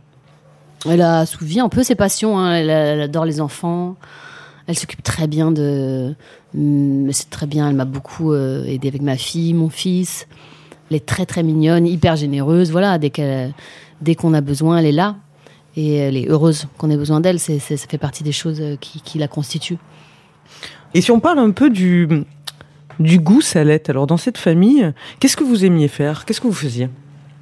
Elle 0.88 1.02
a 1.02 1.19
assouvi 1.19 1.58
un 1.58 1.69
peu 1.69 1.82
ses 1.82 1.96
passions. 1.96 2.38
hein. 2.38 2.55
Elle, 2.55 2.70
adore 3.00 3.25
les 3.25 3.40
enfants. 3.40 3.96
Elle 4.69 4.78
s'occupe 4.78 5.02
très 5.02 5.26
bien 5.26 5.50
de. 5.50 6.14
Hum, 6.56 7.08
C'est 7.11 7.31
très 7.31 7.46
bien. 7.46 7.69
Elle 7.69 7.75
m'a 7.76 7.85
beaucoup 7.85 8.32
euh, 8.32 8.64
aidé 8.64 8.87
avec 8.87 9.02
ma 9.02 9.17
fille, 9.17 9.55
mon 9.55 9.70
fils. 9.70 10.28
Elle 10.88 10.99
est 10.99 11.06
très 11.06 11.26
très 11.26 11.43
mignonne, 11.43 11.85
hyper 11.85 12.14
généreuse. 12.14 12.70
Voilà, 12.70 12.99
dès 12.99 13.11
qu'on 14.14 14.35
a 14.35 14.40
besoin, 14.40 14.78
elle 14.78 14.87
est 14.87 14.93
là. 14.93 15.17
Et 15.76 15.94
elle 15.96 16.16
est 16.16 16.28
heureuse 16.28 16.66
qu'on 16.78 16.90
ait 16.90 16.96
besoin 16.96 17.20
d'elle. 17.20 17.38
C'est, 17.38 17.58
c'est- 17.58 17.76
ça 17.76 17.86
fait 17.88 17.98
partie 17.98 18.22
des 18.22 18.32
choses 18.32 18.60
euh, 18.60 18.76
qui, 18.80 19.00
qui 19.00 19.19
la 19.19 19.28
constituent. 19.28 19.78
Et 20.94 21.00
si 21.00 21.10
on 21.10 21.20
parle 21.20 21.38
un 21.38 21.50
peu 21.50 21.70
du, 21.70 22.06
du 23.00 23.18
goût 23.18 23.40
Salette, 23.40 23.88
alors 23.88 24.06
dans 24.06 24.18
cette 24.18 24.37
famille, 24.38 24.92
qu'est-ce 25.20 25.37
que 25.37 25.44
vous 25.44 25.64
aimiez 25.64 25.88
faire? 25.88 26.25
Qu'est-ce 26.26 26.40
que 26.40 26.47
vous 26.47 26.52
faisiez? 26.52 26.90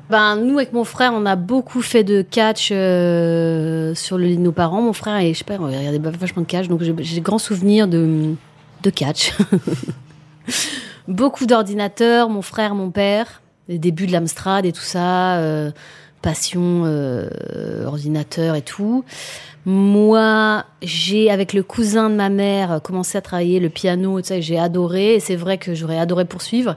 Ben, 0.09 0.37
nous, 0.37 0.59
avec 0.59 0.73
mon 0.73 0.85
frère, 0.85 1.13
on 1.15 1.25
a 1.27 1.37
beaucoup 1.37 1.83
fait 1.83 2.03
de 2.05 2.23
catch 2.23 2.71
euh, 2.73 3.95
sur 3.95 4.19
le 4.19 4.25
lit 4.27 4.37
de 4.37 4.43
nos 4.43 4.51
parents. 4.53 4.83
Mon 4.83 4.93
frère, 4.93 5.19
et 5.19 5.33
je 5.35 5.39
sais 5.39 5.45
pas, 5.45 5.57
on 5.61 5.67
regardait 5.67 5.99
vachement 5.99 6.43
de 6.43 6.47
catch, 6.49 6.67
donc 6.69 6.83
j'ai 6.83 6.95
j'ai 7.01 7.21
grand 7.21 7.39
souvenir 7.39 7.87
de, 7.87 8.35
de 8.83 8.91
catch. 8.91 9.33
beaucoup 11.09 11.47
d'ordinateurs, 11.47 12.29
mon 12.29 12.43
frère, 12.43 12.75
mon 12.75 12.91
père, 12.91 13.43
les 13.69 13.79
débuts 13.79 14.07
de 14.07 14.13
l'Amstrad 14.13 14.65
et 14.67 14.73
tout 14.73 14.81
ça, 14.81 15.37
euh, 15.39 15.71
passion, 16.23 16.83
euh, 16.85 17.85
ordinateur 17.85 18.55
et 18.55 18.63
tout. 18.63 19.05
Moi, 19.67 20.65
j'ai, 20.83 21.31
avec 21.31 21.53
le 21.53 21.63
cousin 21.63 22.09
de 22.09 22.15
ma 22.15 22.31
mère, 22.31 22.81
commencé 22.83 23.19
à 23.19 23.21
travailler 23.21 23.61
le 23.61 23.69
piano 23.69 24.19
et 24.19 24.23
tout 24.23 24.29
ça, 24.29 24.37
et 24.37 24.43
j'ai 24.43 24.59
adoré. 24.59 25.15
Et 25.15 25.21
c'est 25.21 25.37
vrai 25.37 25.59
que 25.59 25.75
j'aurais 25.75 25.99
adoré 25.99 26.25
poursuivre. 26.25 26.77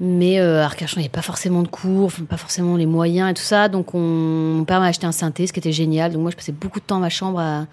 Mais 0.00 0.40
euh, 0.40 0.62
à 0.62 0.64
Arcachon, 0.64 0.96
il 0.96 1.00
n'y 1.00 1.06
avait 1.06 1.12
pas 1.12 1.22
forcément 1.22 1.62
de 1.62 1.68
cours, 1.68 2.10
pas 2.28 2.36
forcément 2.36 2.76
les 2.76 2.86
moyens 2.86 3.30
et 3.30 3.34
tout 3.34 3.42
ça. 3.42 3.68
Donc, 3.68 3.94
on, 3.94 4.00
mon 4.00 4.64
père 4.64 4.80
m'a 4.80 4.86
acheté 4.86 5.06
un 5.06 5.12
synthé, 5.12 5.46
ce 5.46 5.52
qui 5.52 5.60
était 5.60 5.72
génial. 5.72 6.12
Donc, 6.12 6.22
moi, 6.22 6.30
je 6.30 6.36
passais 6.36 6.52
beaucoup 6.52 6.80
de 6.80 6.84
temps 6.84 6.96
dans 6.96 7.02
ma 7.02 7.10
chambre 7.10 7.38
à, 7.38 7.66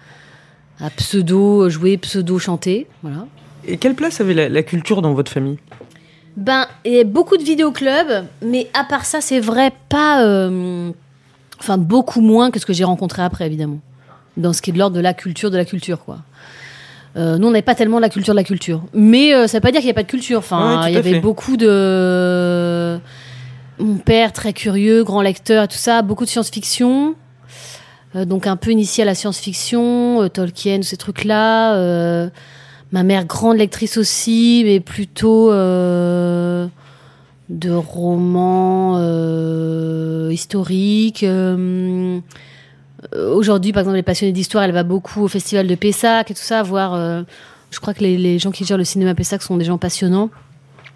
à 0.80 0.90
pseudo 0.90 1.68
jouer, 1.68 1.96
pseudo 1.96 2.38
chanter. 2.38 2.86
Voilà. 3.02 3.26
Et 3.66 3.76
quelle 3.76 3.94
place 3.94 4.20
avait 4.20 4.48
la 4.48 4.62
culture 4.62 5.02
dans 5.02 5.14
votre 5.14 5.32
famille? 5.32 5.58
Ben, 6.36 6.66
il 6.84 6.92
y 6.94 7.00
a 7.00 7.04
beaucoup 7.04 7.36
de 7.36 7.42
vidéoclubs, 7.42 8.24
mais 8.42 8.68
à 8.74 8.84
part 8.84 9.04
ça, 9.04 9.20
c'est 9.20 9.40
vrai, 9.40 9.72
pas. 9.88 10.22
euh, 10.24 10.90
Enfin, 11.60 11.78
beaucoup 11.78 12.20
moins 12.20 12.50
que 12.50 12.58
ce 12.58 12.66
que 12.66 12.72
j'ai 12.72 12.82
rencontré 12.82 13.22
après, 13.22 13.46
évidemment. 13.46 13.78
Dans 14.36 14.52
ce 14.52 14.60
qui 14.60 14.70
est 14.70 14.72
de 14.72 14.78
l'ordre 14.78 14.96
de 14.96 15.00
la 15.00 15.14
culture 15.14 15.48
de 15.48 15.56
la 15.56 15.64
culture, 15.64 16.04
quoi. 16.04 16.18
Euh, 17.16 17.38
nous, 17.38 17.46
on 17.46 17.50
n'avait 17.52 17.62
pas 17.62 17.76
tellement 17.76 18.00
la 18.00 18.08
culture 18.08 18.34
de 18.34 18.38
la 18.40 18.42
culture. 18.44 18.82
Mais 18.94 19.32
euh, 19.32 19.46
ça 19.46 19.58
veut 19.58 19.60
pas 19.60 19.70
dire 19.70 19.78
qu'il 19.80 19.86
n'y 19.86 19.92
a 19.92 19.94
pas 19.94 20.02
de 20.02 20.08
culture. 20.08 20.38
Enfin, 20.38 20.88
il 20.88 20.94
y 20.94 20.96
avait 20.96 21.12
fait. 21.12 21.20
beaucoup 21.20 21.56
de. 21.56 22.98
Mon 23.78 23.94
père, 23.98 24.32
très 24.32 24.52
curieux, 24.52 25.04
grand 25.04 25.22
lecteur 25.22 25.64
et 25.64 25.68
tout 25.68 25.76
ça, 25.76 26.02
beaucoup 26.02 26.24
de 26.24 26.30
science-fiction. 26.30 27.14
Euh, 28.16 28.24
donc, 28.24 28.48
un 28.48 28.56
peu 28.56 28.70
initié 28.72 29.02
à 29.02 29.06
la 29.06 29.14
science-fiction, 29.14 30.28
Tolkien, 30.30 30.82
ces 30.82 30.96
trucs-là. 30.96 31.74
Ma 32.92 33.02
mère, 33.02 33.24
grande 33.24 33.56
lectrice 33.56 33.96
aussi, 33.96 34.62
mais 34.64 34.80
plutôt. 34.80 35.50
euh, 35.50 36.68
de 37.48 37.70
romans 37.70 38.96
euh, 38.96 40.30
historiques. 40.32 41.22
euh, 41.22 42.20
Aujourd'hui, 43.14 43.72
par 43.72 43.80
exemple, 43.80 43.96
elle 43.96 44.00
est 44.00 44.04
passionnée 44.04 44.32
d'histoire, 44.32 44.64
elle 44.64 44.72
va 44.72 44.84
beaucoup 44.84 45.22
au 45.22 45.28
festival 45.28 45.66
de 45.66 45.74
Pessac 45.74 46.30
et 46.30 46.34
tout 46.34 46.40
ça, 46.40 46.62
voir 46.62 46.96
Je 47.70 47.80
crois 47.80 47.94
que 47.94 48.00
les, 48.00 48.16
les 48.16 48.38
gens 48.38 48.52
qui 48.52 48.64
gèrent 48.64 48.78
le 48.78 48.84
cinéma 48.84 49.14
Pessac 49.14 49.42
sont 49.42 49.56
des 49.56 49.64
gens 49.64 49.76
passionnants. 49.76 50.30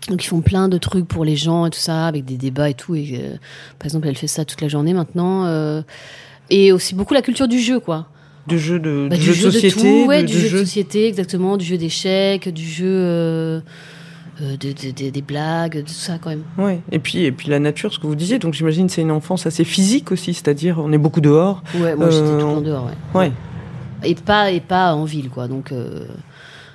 Donc 0.09 0.25
ils 0.25 0.29
font 0.29 0.41
plein 0.41 0.69
de 0.69 0.79
trucs 0.79 1.07
pour 1.07 1.25
les 1.25 1.37
gens 1.37 1.67
et 1.67 1.71
tout 1.71 1.81
ça, 1.81 2.07
avec 2.07 2.25
des 2.25 2.37
débats 2.37 2.71
et 2.71 2.75
tout. 2.75 2.95
Et 2.95 3.21
par 3.79 3.87
exemple, 3.87 4.07
elle 4.09 4.17
fait 4.17 4.29
ça 4.29 4.45
toute 4.45 4.61
la 4.63 4.69
journée 4.69 4.95
maintenant. 4.95 5.83
et 6.49 6.73
aussi 6.73 6.95
beaucoup 6.95 7.13
la 7.13 7.23
culture 7.23 7.49
du 7.49 7.59
jeu, 7.59 7.81
quoi. 7.81 8.07
De 8.49 8.57
jeux 8.57 8.79
de, 8.79 9.09
Bah, 9.11 9.17
de 9.17 9.21
du 9.21 9.33
jeu 9.33 9.47
de 9.47 9.51
société, 9.51 9.81
tout, 10.03 10.07
ouais, 10.09 10.23
de, 10.23 10.29
du 10.29 10.39
jeu 10.39 10.59
de 10.61 10.65
société, 10.65 11.07
exactement, 11.09 11.57
du 11.57 11.65
jeu 11.65 11.77
d'échecs, 11.79 12.49
du 12.49 12.65
jeu 12.65 12.87
euh, 12.87 13.61
euh, 14.41 14.57
de- 14.57 14.73
de- 14.73 14.91
de- 15.05 15.11
des 15.11 15.23
blagues, 15.23 15.77
de 15.79 15.81
tout 15.81 15.89
ça 15.89 16.19
quand 16.21 16.31
même. 16.31 16.45
Ouais. 16.59 16.81
Et 16.93 16.99
puis 16.99 17.25
et 17.25 17.33
puis 17.33 17.49
la 17.49 17.59
nature, 17.59 17.93
ce 17.93 17.99
que 17.99 18.07
vous 18.07 18.15
disiez. 18.15 18.39
Donc 18.39 18.55
j'imagine 18.55 18.89
c'est 18.89 19.03
une 19.03 19.11
enfance 19.11 19.47
assez 19.47 19.65
physique 19.65 20.13
aussi, 20.13 20.33
c'est-à-dire 20.35 20.79
on 20.79 20.93
est 20.93 20.99
beaucoup 20.99 21.21
dehors. 21.21 21.63
Ouais, 21.75 21.97
moi 21.97 22.11
j'étais 22.11 22.23
Euh, 22.25 22.31
tout 22.41 22.47
le 22.47 22.55
temps 22.55 22.61
dehors, 22.61 22.87
ouais. 23.15 23.21
Ouais. 23.21 23.33
Et 24.05 24.15
pas 24.15 24.51
et 24.53 24.61
pas 24.61 24.95
en 24.95 25.05
ville, 25.05 25.31
quoi. 25.31 25.49
Donc 25.49 25.73
euh, 25.73 26.05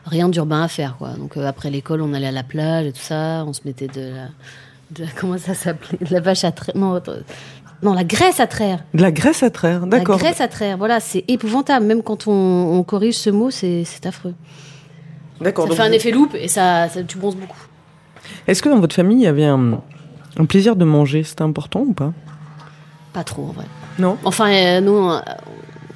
rien 0.05 0.27
d'urbain 0.27 0.63
à 0.63 0.67
faire, 0.67 0.95
quoi. 0.97 1.11
Donc 1.13 1.37
après 1.37 1.69
l'école, 1.69 2.01
on 2.01 2.13
allait 2.13 2.27
à 2.27 2.31
la 2.31 2.43
plage 2.43 2.87
et 2.87 2.91
tout 2.91 2.99
ça, 3.01 3.45
on 3.47 3.53
se 3.53 3.61
mettait 3.63 3.87
de 3.87 4.01
la, 4.01 4.27
de 4.91 5.03
la- 5.05 5.11
comment 5.19 5.37
ça 5.37 5.53
s'appelait, 5.53 5.99
de 6.05 6.11
la 6.11 6.19
vache 6.19 6.43
à 6.43 6.51
traire, 6.51 6.75
non, 7.83 7.91
non, 7.91 7.93
la 7.95 8.03
graisse 8.03 8.39
à 8.39 8.47
traire. 8.47 8.83
De 8.93 9.01
la 9.01 9.11
graisse 9.11 9.43
à 9.43 9.50
traire, 9.50 9.81
La 9.81 9.88
d'accord. 9.88 10.17
graisse 10.17 10.41
à 10.41 10.47
traire, 10.47 10.77
voilà, 10.77 11.00
c'est 11.00 11.23
épouvantable. 11.27 11.85
Même 11.85 12.03
quand 12.03 12.27
on, 12.27 12.31
on 12.31 12.83
corrige 12.83 13.15
ce 13.15 13.29
mot, 13.29 13.50
c'est 13.51 13.83
c'est 13.85 14.05
affreux. 14.05 14.33
D'accord. 15.39 15.65
Ça 15.65 15.69
donc 15.69 15.77
fait 15.77 15.83
un 15.83 15.91
effet 15.91 16.11
loupe 16.11 16.35
et 16.35 16.47
ça, 16.47 16.88
ça 16.89 17.01
tu 17.03 17.17
bronzes 17.17 17.35
beaucoup. 17.35 17.57
Est-ce 18.47 18.61
que 18.61 18.69
dans 18.69 18.79
votre 18.79 18.95
famille 18.95 19.17
il 19.17 19.23
y 19.23 19.27
avait 19.27 19.45
un, 19.45 19.81
un 20.38 20.45
plaisir 20.45 20.75
de 20.75 20.85
manger? 20.85 21.23
C'était 21.23 21.41
important 21.41 21.81
ou 21.81 21.93
pas? 21.93 22.13
Pas 23.13 23.23
trop 23.23 23.43
en 23.43 23.51
vrai. 23.51 23.65
Non? 24.00 24.17
Enfin, 24.23 24.51
euh, 24.51 24.79
nous, 24.81 25.09
euh, 25.09 25.19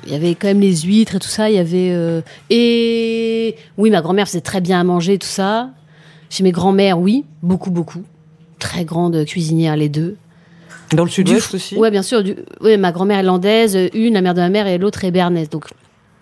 il 0.05 0.11
y 0.11 0.15
avait 0.15 0.35
quand 0.35 0.47
même 0.47 0.59
les 0.59 0.75
huîtres 0.81 1.15
et 1.15 1.19
tout 1.19 1.27
ça. 1.27 1.49
Il 1.49 1.55
y 1.55 1.59
avait 1.59 1.91
euh, 1.93 2.21
et 2.49 3.55
oui, 3.77 3.89
ma 3.89 4.01
grand-mère 4.01 4.27
faisait 4.27 4.41
très 4.41 4.61
bien 4.61 4.79
à 4.79 4.83
manger 4.83 5.17
tout 5.17 5.27
ça. 5.27 5.69
Chez 6.29 6.43
mes 6.43 6.51
grands-mères, 6.51 6.99
oui, 6.99 7.23
beaucoup, 7.43 7.69
beaucoup. 7.71 8.03
Très 8.59 8.83
grandes 8.83 9.25
cuisinières 9.25 9.75
les 9.75 9.89
deux. 9.89 10.17
Dans 10.93 11.03
le 11.03 11.09
sud-ouest 11.09 11.53
aussi 11.55 11.75
Ouais, 11.77 11.91
bien 11.91 12.01
sûr. 12.03 12.23
Du, 12.23 12.35
ouais, 12.61 12.77
ma 12.77 12.91
grand-mère 12.91 13.19
irlandaise, 13.19 13.77
une, 13.93 14.13
la 14.13 14.21
mère 14.21 14.33
de 14.33 14.41
ma 14.41 14.49
mère 14.49 14.67
et 14.67 14.77
l'autre 14.77 15.03
est 15.03 15.11
bernaise. 15.11 15.49
Donc 15.49 15.65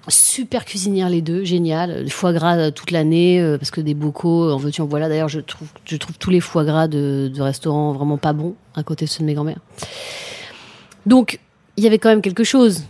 super 0.10 0.66
cuisinières 0.66 1.10
les 1.10 1.22
deux, 1.22 1.44
génial. 1.46 2.04
Le 2.04 2.10
foie 2.10 2.34
gras 2.34 2.58
euh, 2.58 2.72
toute 2.72 2.92
l'année 2.92 3.40
euh, 3.42 3.58
parce 3.58 3.72
que 3.72 3.80
des 3.82 3.94
bocaux, 3.94 4.52
en 4.52 4.58
veux-tu 4.58 4.82
en 4.82 4.86
voilà. 4.86 5.08
D'ailleurs, 5.10 5.30
je 5.30 5.40
trouve, 5.40 5.68
je 5.86 5.96
trouve 5.98 6.18
tous 6.18 6.30
les 6.30 6.40
foie 6.42 6.66
gras 6.66 6.88
de, 6.88 7.32
de 7.34 7.42
restaurants 7.42 7.94
vraiment 7.94 8.18
pas 8.18 8.34
bons 8.34 8.56
à 8.76 8.84
côté 8.84 9.06
de 9.06 9.10
ceux 9.10 9.20
de 9.22 9.26
mes 9.26 9.34
grand-mères. 9.34 9.60
Donc 11.06 11.40
il 11.78 11.84
y 11.84 11.88
avait 11.88 12.00
quand 12.00 12.10
même 12.10 12.22
quelque 12.22 12.44
chose. 12.44 12.84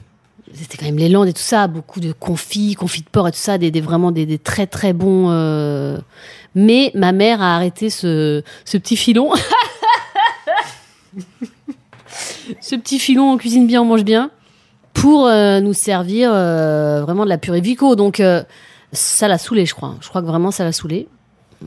C'était 0.54 0.78
quand 0.78 0.86
même 0.86 0.98
les 0.98 1.10
Landes 1.10 1.28
et 1.28 1.34
tout 1.34 1.42
ça, 1.42 1.68
beaucoup 1.68 2.00
de 2.00 2.12
confits, 2.12 2.76
confits 2.76 3.02
de 3.02 3.08
porc 3.12 3.28
et 3.28 3.32
tout 3.32 3.38
ça, 3.40 3.58
des, 3.58 3.72
des- 3.72 3.82
vraiment 3.82 4.12
des, 4.12 4.26
des 4.28 4.38
très 4.38 4.68
très 4.68 4.94
bons. 4.94 5.30
euh, 5.32 5.98
Mais 6.54 6.92
ma 6.94 7.12
mère 7.12 7.42
a 7.42 7.56
arrêté 7.56 7.90
ce, 7.90 8.44
ce 8.66 8.78
petit 8.78 8.96
filon. 8.96 9.32
ce 12.62 12.76
petit 12.76 13.00
filon, 13.00 13.32
on 13.32 13.38
cuisine 13.38 13.68
bien, 13.68 13.82
on 13.82 13.86
mange 13.86 14.04
bien, 14.04 14.32
pour 14.94 15.28
euh, 15.28 15.60
nous 15.60 15.74
servir 15.74 16.32
euh, 16.34 17.02
vraiment 17.02 17.24
de 17.24 17.30
la 17.30 17.38
purée 17.38 17.62
Vico. 17.62 17.96
Donc 17.96 18.20
euh, 18.20 18.44
ça 18.92 19.28
l'a 19.28 19.38
saoulé, 19.38 19.66
je 19.66 19.74
crois. 19.74 19.96
Je 20.02 20.10
crois 20.10 20.22
que 20.22 20.28
vraiment 20.28 20.52
ça 20.52 20.64
l'a 20.64 20.72
saoulé. 20.72 21.08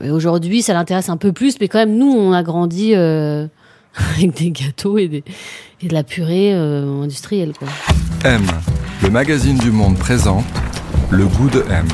Et 0.03 0.11
aujourd'hui, 0.11 0.61
ça 0.61 0.73
l'intéresse 0.73 1.09
un 1.09 1.17
peu 1.17 1.31
plus, 1.31 1.59
mais 1.59 1.67
quand 1.67 1.79
même, 1.79 1.97
nous, 1.97 2.11
on 2.11 2.31
a 2.33 2.43
grandi 2.43 2.93
euh, 2.95 3.47
avec 4.15 4.35
des 4.35 4.51
gâteaux 4.51 4.97
et, 4.97 5.07
des, 5.07 5.23
et 5.81 5.87
de 5.87 5.93
la 5.93 6.03
purée 6.03 6.53
euh, 6.53 7.01
industrielle, 7.03 7.53
quoi. 7.57 7.67
M, 8.23 8.45
le 9.03 9.09
magazine 9.09 9.57
du 9.57 9.71
monde 9.71 9.97
présente 9.97 10.45
le 11.09 11.25
goût 11.25 11.49
de 11.49 11.63
M. 11.69 11.87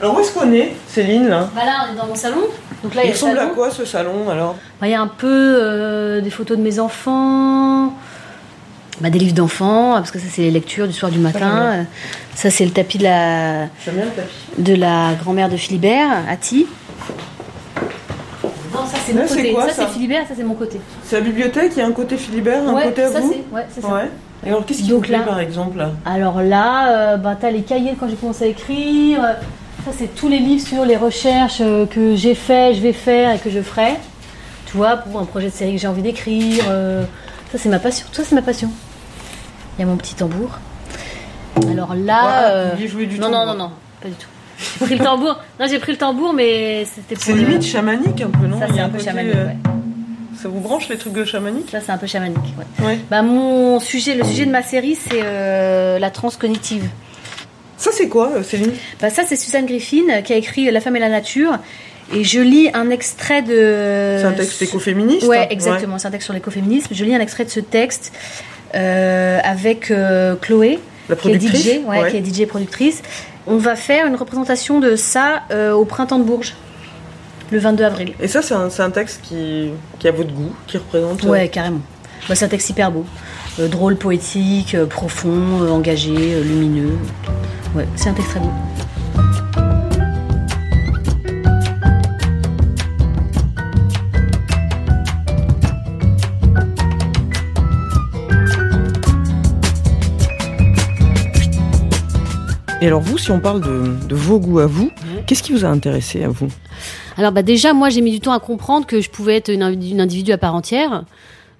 Alors 0.00 0.16
où 0.16 0.20
est-ce 0.20 0.32
qu'on 0.32 0.52
est, 0.52 0.74
Céline 0.86 1.28
là? 1.28 1.50
Bah 1.54 1.64
là, 1.64 1.86
on 1.88 1.92
est 1.92 1.96
dans 1.96 2.06
mon 2.06 2.14
salon. 2.14 2.42
Donc 2.84 2.94
là, 2.94 3.02
il 3.02 3.06
y 3.06 3.08
Il 3.08 3.12
ressemble 3.12 3.38
à 3.38 3.46
quoi 3.46 3.70
ce 3.70 3.84
salon 3.84 4.28
alors? 4.30 4.54
Bah, 4.80 4.86
Il 4.86 4.90
y 4.90 4.94
a 4.94 5.00
un 5.00 5.08
peu 5.08 5.26
euh, 5.28 6.20
des 6.20 6.30
photos 6.30 6.56
de 6.56 6.62
mes 6.62 6.78
enfants, 6.78 7.92
bah, 9.00 9.10
des 9.10 9.18
livres 9.18 9.34
d'enfants, 9.34 9.94
parce 9.94 10.10
que 10.12 10.18
ça, 10.18 10.26
c'est 10.30 10.42
les 10.42 10.50
lectures 10.50 10.86
du 10.86 10.92
soir 10.92 11.10
du 11.10 11.18
matin. 11.18 11.72
Euh, 11.72 11.82
Ça, 12.34 12.50
c'est 12.50 12.64
le 12.64 12.70
tapis 12.70 12.98
de 12.98 13.02
la, 13.04 13.66
J'aime 13.84 13.94
bien 13.96 14.04
le 14.04 14.10
tapis. 14.12 14.34
de 14.58 14.74
la 14.76 15.14
grand-mère 15.20 15.48
de 15.48 15.56
Philibert, 15.56 16.08
Ati. 16.30 16.66
Non, 18.72 18.86
ça, 18.86 18.96
c'est 19.04 19.12
mon 19.12 19.20
Là, 19.22 19.26
c'est 19.28 19.36
côté. 19.36 19.52
quoi, 19.52 19.68
ça, 19.68 19.72
ça 19.74 19.82
c'est 19.86 19.92
Philibert, 19.94 20.22
ça, 20.28 20.34
c'est 20.36 20.44
mon 20.44 20.54
côté. 20.54 20.80
C'est 21.04 21.16
la 21.16 21.22
bibliothèque, 21.22 21.72
il 21.76 21.78
y 21.80 21.82
a 21.82 21.86
un 21.86 21.92
côté 21.92 22.16
Philibert, 22.16 22.62
un 22.68 22.74
ouais, 22.74 22.84
côté 22.84 23.02
à 23.02 23.10
ça, 23.12 23.20
vous? 23.20 23.32
c'est 23.32 23.54
ouais, 23.56 23.66
c'est 23.74 23.80
ça. 23.80 23.88
Ouais. 23.92 24.08
Et 24.46 24.50
alors 24.50 24.64
qu'est-ce 24.64 24.82
qui 24.82 24.90
vous 24.92 25.00
plaît 25.00 25.18
là- 25.18 25.24
par 25.24 25.40
exemple 25.40 25.78
là? 25.78 25.90
Alors 26.06 26.42
là, 26.42 27.14
euh, 27.14 27.16
bah, 27.16 27.36
t'as 27.40 27.50
les 27.50 27.62
cahiers 27.62 27.96
quand 27.98 28.08
j'ai 28.08 28.14
commencé 28.14 28.44
à 28.44 28.46
écrire. 28.46 29.18
Ça, 29.84 29.90
c'est 29.96 30.14
tous 30.14 30.28
les 30.28 30.38
livres 30.38 30.66
sur 30.66 30.84
les 30.84 30.96
recherches 30.96 31.58
euh, 31.60 31.86
que 31.86 32.14
j'ai 32.16 32.34
fait, 32.34 32.74
je 32.74 32.80
vais 32.80 32.92
faire 32.92 33.32
et 33.34 33.38
que 33.38 33.48
je 33.50 33.60
ferai. 33.60 33.94
Tu 34.66 34.76
vois, 34.76 34.96
pour 34.98 35.18
un 35.20 35.24
projet 35.24 35.46
de 35.48 35.52
série 35.54 35.72
que 35.74 35.78
j'ai 35.80 35.86
envie 35.86 36.02
d'écrire. 36.02 36.64
euh, 36.68 37.04
ça, 37.50 37.58
c'est 37.58 37.68
ma 37.70 37.78
passion. 37.78 38.06
Ça, 38.12 38.22
c'est 38.24 38.34
ma 38.34 38.42
passion. 38.42 38.70
Il 39.78 39.82
y 39.82 39.84
a 39.84 39.86
mon 39.86 39.96
petit 39.96 40.14
tambour. 40.14 40.58
Alors 41.70 41.94
là. 41.94 42.20
Voilà, 42.22 42.48
euh, 42.50 42.74
du 42.76 43.18
non, 43.18 43.30
non, 43.30 43.38
tambour. 43.38 43.46
non, 43.46 43.54
non, 43.54 43.70
pas 44.02 44.08
du 44.08 44.14
tout. 44.14 44.26
J'ai 44.80 44.84
pris 44.86 44.98
le 44.98 45.04
tambour. 45.04 45.38
Non, 45.58 45.66
j'ai 45.70 45.78
pris 45.78 45.92
le 45.92 45.98
tambour, 45.98 46.32
mais 46.34 46.84
c'était 46.84 47.14
pour. 47.14 47.24
C'est 47.24 47.32
le- 47.32 47.38
limite 47.40 47.62
chamanique 47.64 48.20
un 48.20 48.28
peu, 48.30 48.46
non? 48.46 48.58
Ça, 48.58 48.66
c'est 48.74 48.80
a 48.80 48.84
un 48.84 48.88
peu 48.88 48.98
chamanique, 48.98 49.34
euh, 49.34 49.46
ouais. 49.46 49.56
Ça 50.42 50.48
vous 50.48 50.60
branche 50.60 50.88
les 50.88 50.98
trucs 50.98 51.14
de 51.14 51.24
chamanique? 51.24 51.70
Ça, 51.70 51.80
c'est 51.80 51.90
un 51.92 51.96
peu 51.98 52.06
chamanique, 52.06 52.36
ouais. 52.58 52.84
Ouais. 52.86 52.98
Bah, 53.10 53.22
mon 53.22 53.80
sujet, 53.80 54.14
le 54.14 54.24
sujet 54.24 54.44
de 54.46 54.50
ma 54.50 54.62
série, 54.62 54.96
c'est 54.96 55.20
euh, 55.22 55.98
la 55.98 56.10
transcognitive. 56.10 56.88
Ça 57.78 57.90
c'est 57.92 58.08
quoi 58.08 58.32
euh, 58.36 58.42
Céline 58.42 58.72
Bah 59.00 59.08
ça, 59.08 59.22
c'est 59.26 59.36
Suzanne 59.36 59.64
Griffin 59.66 60.02
euh, 60.10 60.20
qui 60.20 60.32
a 60.32 60.36
écrit 60.36 60.70
La 60.70 60.80
femme 60.80 60.96
et 60.96 61.00
la 61.00 61.08
nature. 61.08 61.58
Et 62.12 62.24
je 62.24 62.40
lis 62.40 62.70
un 62.74 62.90
extrait 62.90 63.42
de. 63.42 64.16
C'est 64.18 64.24
un 64.24 64.32
texte 64.32 64.60
écoféministe 64.62 65.26
Ouais, 65.26 65.38
hein 65.40 65.46
exactement. 65.50 65.98
C'est 65.98 66.08
un 66.08 66.10
texte 66.10 66.24
sur 66.24 66.34
l'écoféminisme. 66.34 66.88
Je 66.92 67.04
lis 67.04 67.14
un 67.14 67.20
extrait 67.20 67.44
de 67.44 67.50
ce 67.50 67.60
texte 67.60 68.12
euh, 68.74 69.38
avec 69.42 69.90
euh, 69.90 70.34
Chloé, 70.36 70.78
La 71.08 71.16
qui 71.16 71.30
est 71.30 71.40
DJ, 71.40 71.80
ouais, 71.86 72.10
qui 72.10 72.16
est 72.16 72.44
DJ 72.44 72.46
productrice. 72.46 73.02
On 73.46 73.56
va 73.56 73.76
faire 73.76 74.06
une 74.06 74.16
représentation 74.16 74.78
de 74.80 74.96
ça 74.96 75.42
euh, 75.50 75.72
au 75.72 75.84
printemps 75.84 76.18
de 76.18 76.24
Bourges, 76.24 76.54
le 77.50 77.58
22 77.58 77.84
avril. 77.84 78.12
Et 78.20 78.28
ça 78.28 78.42
c'est 78.42 78.54
un, 78.54 78.90
texte 78.90 79.20
qui, 79.22 79.70
qui 79.98 80.08
a 80.08 80.12
votre 80.12 80.32
goût, 80.32 80.52
qui 80.66 80.76
représente... 80.76 81.24
euh, 81.24 81.28
Ouais, 81.28 81.48
carrément. 81.48 81.80
Bah, 82.28 82.34
c'est 82.34 82.44
un 82.44 82.48
texte 82.48 82.68
hyper 82.68 82.90
beau. 82.90 83.06
Euh, 83.60 83.66
drôle, 83.66 83.96
poétique, 83.96 84.76
euh, 84.76 84.86
profond, 84.86 85.62
euh, 85.62 85.70
engagé, 85.70 86.42
lumineux. 86.44 86.96
Ouais, 87.74 87.88
c'est 87.96 88.08
un 88.08 88.12
texte 88.12 88.30
très 88.30 88.40
beau. 88.40 88.52
Et 102.80 102.86
alors 102.86 103.00
vous, 103.00 103.18
si 103.18 103.32
on 103.32 103.40
parle 103.40 103.60
de, 103.60 104.06
de 104.06 104.14
vos 104.14 104.38
goûts 104.38 104.60
à 104.60 104.66
vous, 104.66 104.92
qu'est-ce 105.26 105.42
qui 105.42 105.52
vous 105.52 105.64
a 105.64 105.68
intéressé 105.68 106.22
à 106.22 106.28
vous? 106.28 106.46
Alors 107.16 107.32
bah 107.32 107.42
déjà, 107.42 107.72
moi 107.72 107.88
j'ai 107.88 108.02
mis 108.02 108.12
du 108.12 108.20
temps 108.20 108.32
à 108.32 108.38
comprendre 108.38 108.86
que 108.86 109.00
je 109.00 109.10
pouvais 109.10 109.34
être 109.34 109.48
une 109.48 110.00
individu 110.00 110.30
à 110.30 110.38
part 110.38 110.54
entière. 110.54 111.02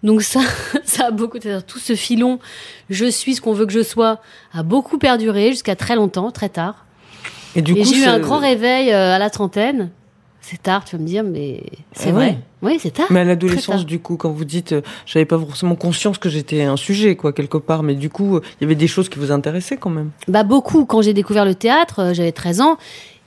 Donc 0.03 0.23
ça, 0.23 0.41
ça 0.85 1.07
a 1.07 1.11
beaucoup, 1.11 1.39
tout 1.67 1.79
ce 1.79 1.95
filon, 1.95 2.39
je 2.91 3.07
suis 3.07 3.35
ce 3.35 3.41
qu'on 3.41 3.53
veut 3.53 3.67
que 3.67 3.73
je 3.73 3.83
sois, 3.83 4.21
a 4.53 4.63
beaucoup 4.63 4.99
perduré 4.99 5.51
jusqu'à 5.51 5.77
très 5.77 5.97
longtemps, 5.97 6.31
très 6.31 6.49
tard. 6.49 6.85
Et 7.57 7.63
du 7.63 7.73
Et 7.73 7.83
coup, 7.83 7.93
j'ai 7.93 8.03
eu 8.03 8.05
un 8.05 8.21
grand 8.21 8.39
réveil 8.39 8.93
euh, 8.93 9.15
à 9.15 9.19
la 9.19 9.31
trentaine. 9.31 9.91
C'est 10.41 10.63
tard, 10.63 10.85
tu 10.85 10.97
vas 10.97 11.03
me 11.03 11.07
dire, 11.07 11.25
mais 11.25 11.63
c'est 11.93 12.09
Ah 12.11 12.13
vrai. 12.13 12.27
ouais 12.27 12.39
Oui, 12.63 12.79
c'est 12.81 12.93
tard. 12.93 13.07
Mais 13.11 13.21
à 13.21 13.25
l'adolescence, 13.25 13.85
du 13.85 13.99
coup, 13.99 14.17
quand 14.17 14.31
vous 14.31 14.45
dites, 14.47 14.73
euh, 14.73 14.81
j'avais 15.05 15.27
pas 15.27 15.39
forcément 15.39 15.75
conscience 15.75 16.17
que 16.17 16.29
j'étais 16.31 16.63
un 16.63 16.77
sujet, 16.77 17.17
quoi, 17.17 17.33
quelque 17.35 17.59
part, 17.59 17.83
mais 17.83 17.95
du 17.95 18.09
coup, 18.09 18.37
euh, 18.37 18.43
il 18.59 18.63
y 18.63 18.65
avait 18.65 18.75
des 18.75 18.87
choses 18.87 19.09
qui 19.11 19.19
vous 19.19 19.31
intéressaient 19.33 19.77
quand 19.77 19.91
même. 19.91 20.11
Bah 20.27 20.45
beaucoup. 20.45 20.87
Quand 20.87 21.03
j'ai 21.03 21.13
découvert 21.13 21.45
le 21.45 21.55
théâtre, 21.55 21.99
euh, 22.01 22.15
j'avais 22.15 22.33
13 22.33 22.61
ans. 22.63 22.79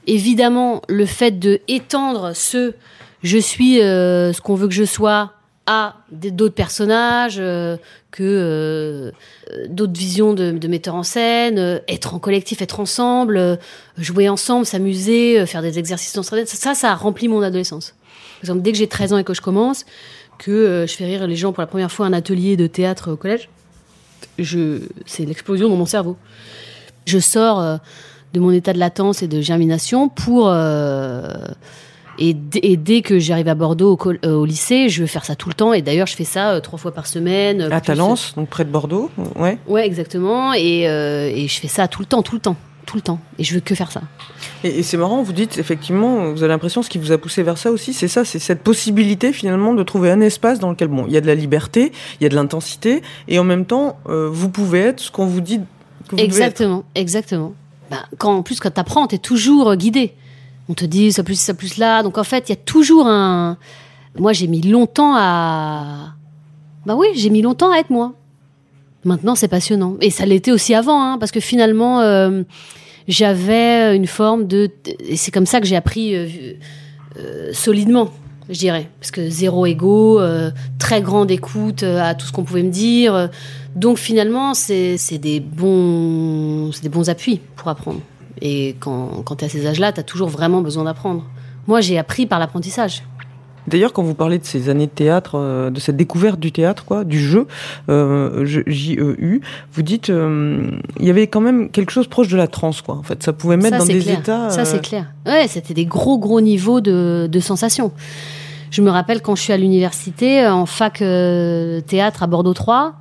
Évidemment, 0.07 0.81
le 0.87 1.05
fait 1.05 1.37
de 1.37 1.59
étendre 1.67 2.31
ce 2.33 2.73
je 3.23 3.37
suis 3.37 3.81
euh, 3.81 4.33
ce 4.33 4.41
qu'on 4.41 4.55
veut 4.55 4.67
que 4.67 4.73
je 4.73 4.83
sois 4.85 5.33
d'autres 6.11 6.55
personnages, 6.55 7.37
euh, 7.39 7.77
que 8.11 8.23
euh, 8.23 9.11
d'autres 9.67 9.97
visions 9.97 10.33
de, 10.33 10.51
de 10.51 10.67
metteurs 10.67 10.95
en 10.95 11.03
scène, 11.03 11.59
euh, 11.59 11.79
être 11.87 12.13
en 12.13 12.19
collectif, 12.19 12.61
être 12.61 12.79
ensemble, 12.79 13.59
jouer 13.97 14.29
ensemble, 14.29 14.65
s'amuser, 14.65 15.45
faire 15.45 15.61
des 15.61 15.79
exercices 15.79 16.13
dans 16.13 16.23
ça, 16.23 16.75
ça, 16.75 16.91
a 16.91 16.95
rempli 16.95 17.27
mon 17.27 17.41
adolescence. 17.41 17.93
Par 18.39 18.43
exemple, 18.43 18.61
dès 18.61 18.71
que 18.71 18.77
j'ai 18.77 18.87
13 18.87 19.13
ans 19.13 19.17
et 19.17 19.23
que 19.23 19.33
je 19.33 19.41
commence, 19.41 19.85
que 20.37 20.85
je 20.87 20.93
fais 20.93 21.05
rire 21.05 21.27
les 21.27 21.35
gens 21.35 21.53
pour 21.53 21.61
la 21.61 21.67
première 21.67 21.91
fois 21.91 22.05
à 22.05 22.09
un 22.09 22.13
atelier 22.13 22.57
de 22.57 22.67
théâtre 22.67 23.11
au 23.11 23.15
collège, 23.15 23.49
je, 24.39 24.79
c'est 25.05 25.25
l'explosion 25.25 25.69
dans 25.69 25.75
mon 25.75 25.85
cerveau 25.85 26.17
je 27.07 27.17
sors 27.17 27.79
de 28.33 28.39
mon 28.39 28.51
état 28.51 28.73
de 28.73 28.77
latence 28.77 29.23
et 29.23 29.27
de 29.27 29.41
germination 29.41 30.07
pour 30.07 30.53
et, 32.29 32.77
dès 32.77 33.01
que 33.01 33.19
j'arrive 33.19 33.47
à 33.47 33.55
Bordeaux 33.55 33.97
au, 33.97 34.09
euh, 34.25 34.33
au 34.35 34.45
lycée, 34.45 34.89
je 34.89 35.01
veux 35.01 35.07
faire 35.07 35.25
ça 35.25 35.35
tout 35.35 35.49
le 35.49 35.55
temps 35.55 35.73
et 35.73 35.81
d'ailleurs 35.81 36.07
je 36.07 36.15
fais 36.15 36.23
ça 36.23 36.51
euh, 36.51 36.59
trois 36.59 36.77
fois 36.79 36.91
par 36.93 37.07
semaine. 37.07 37.61
euh, 37.61 37.69
À 37.71 37.79
plus- 37.79 37.87
Talence, 37.87 38.33
donc 38.35 38.49
près 38.49 38.65
de 38.65 38.69
Bordeaux, 38.69 39.09
ouais. 39.35 39.57
Ouais, 39.67 39.85
exactement 39.85 40.53
et, 40.53 40.87
euh, 40.87 41.29
et 41.33 41.47
je 41.47 41.59
fais 41.59 41.67
ça 41.67 41.87
tout 41.87 42.01
le 42.01 42.05
temps, 42.05 42.21
tout 42.21 42.35
le 42.35 42.41
temps, 42.41 42.55
tout 42.85 42.95
le 42.97 43.01
temps. 43.01 43.19
Et 43.39 43.43
je 43.43 43.53
veux 43.55 43.59
que 43.59 43.73
faire 43.75 43.91
ça. 43.91 44.01
Et, 44.63 44.79
et 44.79 44.83
c'est 44.83 44.97
marrant, 44.97 45.21
vous 45.23 45.33
dites 45.33 45.57
effectivement, 45.57 46.31
vous 46.31 46.43
avez 46.43 46.49
l'impression 46.53 46.81
ce 46.83 46.89
qui 46.89 46.97
vous 46.97 47.11
a 47.11 47.17
poussé 47.17 47.43
vers 47.43 47.57
ça 47.57 47.71
aussi, 47.71 47.93
c'est 47.93 48.07
ça, 48.07 48.23
c'est 48.25 48.39
cette 48.39 48.61
possibilité 48.63 49.33
finalement 49.33 49.73
de 49.73 49.83
trouver 49.83 50.11
un 50.11 50.21
espace 50.21 50.59
dans 50.59 50.69
lequel 50.69 50.87
bon, 50.89 51.05
il 51.07 51.13
y 51.13 51.17
a 51.17 51.21
de 51.21 51.27
la 51.27 51.35
liberté, 51.35 51.91
il 52.19 52.23
y 52.23 52.25
a 52.25 52.29
de 52.29 52.35
l'intensité, 52.35 53.01
et 53.27 53.39
en 53.39 53.43
même 53.43 53.65
temps, 53.65 53.97
euh, 54.09 54.29
vous 54.31 54.49
pouvez 54.49 54.79
être 54.79 54.99
ce 54.99 55.11
qu'on 55.11 55.25
vous 55.25 55.41
dit. 55.41 55.59
Que 56.07 56.11
vous 56.11 56.17
devez 56.17 56.23
être. 56.23 56.27
Exactement, 56.27 56.83
exactement. 56.95 57.53
Bah, 57.89 58.05
quand, 58.17 58.33
en 58.37 58.41
plus, 58.43 58.59
quand 58.59 58.71
t'apprends, 58.71 59.07
t'es 59.07 59.17
toujours 59.17 59.69
euh, 59.71 59.75
guidé. 59.75 60.13
On 60.71 60.73
te 60.73 60.85
dit 60.85 61.11
ça 61.11 61.21
plus 61.23 61.37
ça 61.37 61.53
plus 61.53 61.75
là. 61.75 62.01
Donc 62.01 62.17
en 62.17 62.23
fait, 62.23 62.47
il 62.47 62.53
y 62.53 62.53
a 62.53 62.61
toujours 62.63 63.05
un. 63.05 63.57
Moi, 64.17 64.31
j'ai 64.31 64.47
mis 64.47 64.61
longtemps 64.61 65.15
à. 65.17 66.15
Bah 66.85 66.95
oui, 66.95 67.07
j'ai 67.13 67.29
mis 67.29 67.41
longtemps 67.41 67.73
à 67.73 67.79
être 67.79 67.89
moi. 67.89 68.13
Maintenant, 69.03 69.35
c'est 69.35 69.49
passionnant. 69.49 69.97
Et 69.99 70.11
ça 70.11 70.25
l'était 70.25 70.53
aussi 70.53 70.73
avant, 70.73 71.03
hein, 71.03 71.17
parce 71.17 71.33
que 71.33 71.41
finalement, 71.41 71.99
euh, 71.99 72.43
j'avais 73.09 73.93
une 73.97 74.07
forme 74.07 74.47
de. 74.47 74.71
Et 75.01 75.17
c'est 75.17 75.31
comme 75.31 75.45
ça 75.45 75.59
que 75.59 75.67
j'ai 75.67 75.75
appris 75.75 76.15
euh, 76.15 76.27
euh, 77.19 77.49
solidement, 77.51 78.09
je 78.47 78.57
dirais. 78.57 78.87
Parce 79.01 79.11
que 79.11 79.29
zéro 79.29 79.65
ego, 79.65 80.21
très 80.79 81.01
grande 81.01 81.31
écoute 81.31 81.83
à 81.83 82.15
tout 82.15 82.25
ce 82.25 82.31
qu'on 82.31 82.45
pouvait 82.45 82.63
me 82.63 82.71
dire. 82.71 83.29
Donc 83.75 83.97
finalement, 83.97 84.53
c'est 84.53 84.95
des, 85.17 85.41
des 85.41 85.41
bons 85.41 87.09
appuis 87.09 87.41
pour 87.57 87.67
apprendre. 87.67 87.99
Et 88.41 88.75
quand, 88.79 89.23
quand 89.25 89.35
tu 89.37 89.43
es 89.45 89.47
à 89.47 89.49
ces 89.49 89.65
âges-là, 89.67 89.91
tu 89.91 89.99
as 89.99 90.03
toujours 90.03 90.29
vraiment 90.29 90.61
besoin 90.61 90.83
d'apprendre. 90.83 91.23
Moi, 91.67 91.81
j'ai 91.81 91.97
appris 91.97 92.25
par 92.25 92.39
l'apprentissage. 92.39 93.03
D'ailleurs, 93.67 93.93
quand 93.93 94.01
vous 94.01 94.15
parlez 94.15 94.39
de 94.39 94.43
ces 94.45 94.69
années 94.69 94.87
de 94.87 94.91
théâtre, 94.91 95.33
euh, 95.35 95.69
de 95.69 95.79
cette 95.79 95.95
découverte 95.95 96.39
du 96.39 96.51
théâtre, 96.51 96.83
quoi, 96.83 97.03
du 97.03 97.19
jeu, 97.19 97.45
euh, 97.89 98.43
je- 98.43 98.61
J-E-U, 98.65 99.41
vous 99.73 99.81
dites, 99.83 100.09
euh, 100.09 100.71
il 100.99 101.05
y 101.05 101.11
avait 101.11 101.27
quand 101.27 101.41
même 101.41 101.69
quelque 101.69 101.91
chose 101.91 102.07
proche 102.07 102.27
de 102.27 102.37
la 102.37 102.47
transe, 102.47 102.81
quoi. 102.81 102.95
En 102.95 103.03
fait, 103.03 103.21
ça 103.21 103.33
pouvait 103.33 103.57
mettre 103.57 103.77
ça, 103.77 103.77
dans 103.77 103.85
des 103.85 103.99
clair. 103.99 104.19
états. 104.19 104.49
Ça, 104.49 104.61
euh, 104.61 104.65
c'est 104.65 104.81
clair. 104.81 105.05
Ouais, 105.27 105.47
c'était 105.47 105.75
des 105.75 105.85
gros, 105.85 106.17
gros 106.17 106.41
niveaux 106.41 106.81
de, 106.81 107.29
de 107.31 107.39
sensations. 107.39 107.91
Je 108.71 108.81
me 108.81 108.89
rappelle 108.89 109.21
quand 109.21 109.35
je 109.35 109.43
suis 109.43 109.53
à 109.53 109.57
l'université, 109.57 110.43
euh, 110.43 110.53
en 110.53 110.65
fac 110.65 111.01
euh, 111.03 111.81
théâtre 111.81 112.23
à 112.23 112.27
Bordeaux 112.27 112.55
3, 112.55 112.93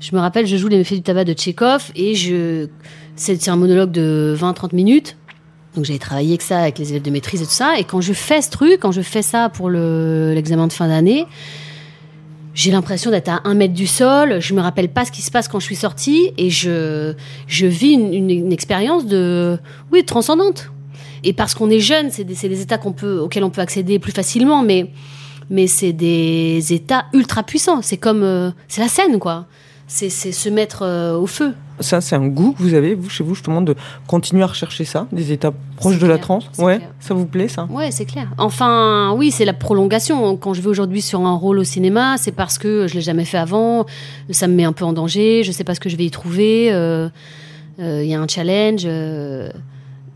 je 0.00 0.14
me 0.14 0.20
rappelle, 0.20 0.46
je 0.46 0.56
joue 0.56 0.68
Les 0.68 0.76
méfaits 0.78 0.94
du 0.94 1.02
tabac 1.02 1.24
de 1.24 1.32
Tchekhov 1.32 1.90
et 1.94 2.14
je, 2.14 2.68
c'est 3.14 3.48
un 3.48 3.56
monologue 3.56 3.90
de 3.90 4.36
20-30 4.38 4.74
minutes. 4.74 5.16
Donc 5.74 5.84
j'avais 5.84 5.98
travaillé 5.98 6.30
avec 6.30 6.42
ça, 6.42 6.60
avec 6.60 6.78
les 6.78 6.90
élèves 6.90 7.02
de 7.02 7.10
maîtrise 7.10 7.42
et 7.42 7.44
tout 7.44 7.50
ça. 7.50 7.78
Et 7.78 7.84
quand 7.84 8.00
je 8.00 8.12
fais 8.12 8.40
ce 8.40 8.50
truc, 8.50 8.78
quand 8.80 8.92
je 8.92 9.02
fais 9.02 9.22
ça 9.22 9.48
pour 9.50 9.68
le- 9.68 10.32
l'examen 10.34 10.66
de 10.66 10.72
fin 10.72 10.88
d'année, 10.88 11.26
j'ai 12.54 12.70
l'impression 12.70 13.10
d'être 13.10 13.28
à 13.28 13.42
un 13.44 13.52
mètre 13.52 13.74
du 13.74 13.86
sol. 13.86 14.40
Je 14.40 14.54
me 14.54 14.62
rappelle 14.62 14.88
pas 14.88 15.04
ce 15.04 15.12
qui 15.12 15.20
se 15.20 15.30
passe 15.30 15.48
quand 15.48 15.60
je 15.60 15.66
suis 15.66 15.76
sortie 15.76 16.32
et 16.38 16.48
je, 16.48 17.12
je 17.46 17.66
vis 17.66 17.92
une, 17.92 18.50
expérience 18.52 19.04
de, 19.04 19.58
oui, 19.92 20.04
transcendante. 20.06 20.70
Et 21.22 21.34
parce 21.34 21.54
qu'on 21.54 21.68
est 21.68 21.80
jeune, 21.80 22.10
c'est 22.10 22.24
des, 22.24 22.34
des 22.34 22.60
états 22.62 22.78
qu'on 22.78 22.92
peut, 22.92 23.18
auxquels 23.18 23.44
on 23.44 23.50
peut 23.50 23.60
accéder 23.60 23.98
plus 23.98 24.12
facilement, 24.12 24.62
mais, 24.62 24.90
mais 25.50 25.66
c'est 25.66 25.92
des 25.92 26.72
états 26.72 27.04
ultra 27.12 27.42
puissants. 27.42 27.82
C'est 27.82 27.98
comme, 27.98 28.22
euh, 28.22 28.50
c'est 28.68 28.80
la 28.80 28.88
scène, 28.88 29.18
quoi. 29.18 29.46
C'est 29.88 30.10
se 30.10 30.48
mettre 30.48 30.82
euh, 30.82 31.16
au 31.16 31.26
feu. 31.26 31.54
Ça, 31.78 32.00
c'est 32.00 32.16
un 32.16 32.26
goût 32.26 32.52
que 32.52 32.62
vous 32.62 32.74
avez, 32.74 32.94
vous, 32.94 33.08
chez 33.08 33.22
vous, 33.22 33.34
justement, 33.34 33.60
de 33.62 33.76
continuer 34.08 34.42
à 34.42 34.46
rechercher 34.46 34.84
ça, 34.84 35.06
des 35.12 35.30
états 35.30 35.52
proches 35.76 35.98
de 35.98 36.06
la 36.06 36.18
transe. 36.18 36.48
Ouais, 36.58 36.78
clair. 36.78 36.90
ça 36.98 37.14
vous 37.14 37.26
plaît, 37.26 37.48
ça? 37.48 37.66
Ouais, 37.70 37.90
c'est 37.92 38.06
clair. 38.06 38.28
Enfin, 38.38 39.12
oui, 39.16 39.30
c'est 39.30 39.44
la 39.44 39.52
prolongation. 39.52 40.36
Quand 40.36 40.54
je 40.54 40.62
vais 40.62 40.68
aujourd'hui 40.68 41.02
sur 41.02 41.20
un 41.20 41.34
rôle 41.34 41.58
au 41.58 41.64
cinéma, 41.64 42.16
c'est 42.18 42.32
parce 42.32 42.58
que 42.58 42.86
je 42.88 42.94
l'ai 42.94 43.00
jamais 43.02 43.24
fait 43.26 43.38
avant. 43.38 43.86
Ça 44.30 44.48
me 44.48 44.54
met 44.54 44.64
un 44.64 44.72
peu 44.72 44.84
en 44.84 44.92
danger. 44.92 45.42
Je 45.44 45.52
sais 45.52 45.64
pas 45.64 45.74
ce 45.74 45.80
que 45.80 45.88
je 45.88 45.96
vais 45.96 46.06
y 46.06 46.10
trouver. 46.10 46.72
euh, 46.72 47.08
euh, 47.78 48.02
Il 48.02 48.08
y 48.10 48.14
a 48.14 48.20
un 48.20 48.26
challenge. 48.26 48.86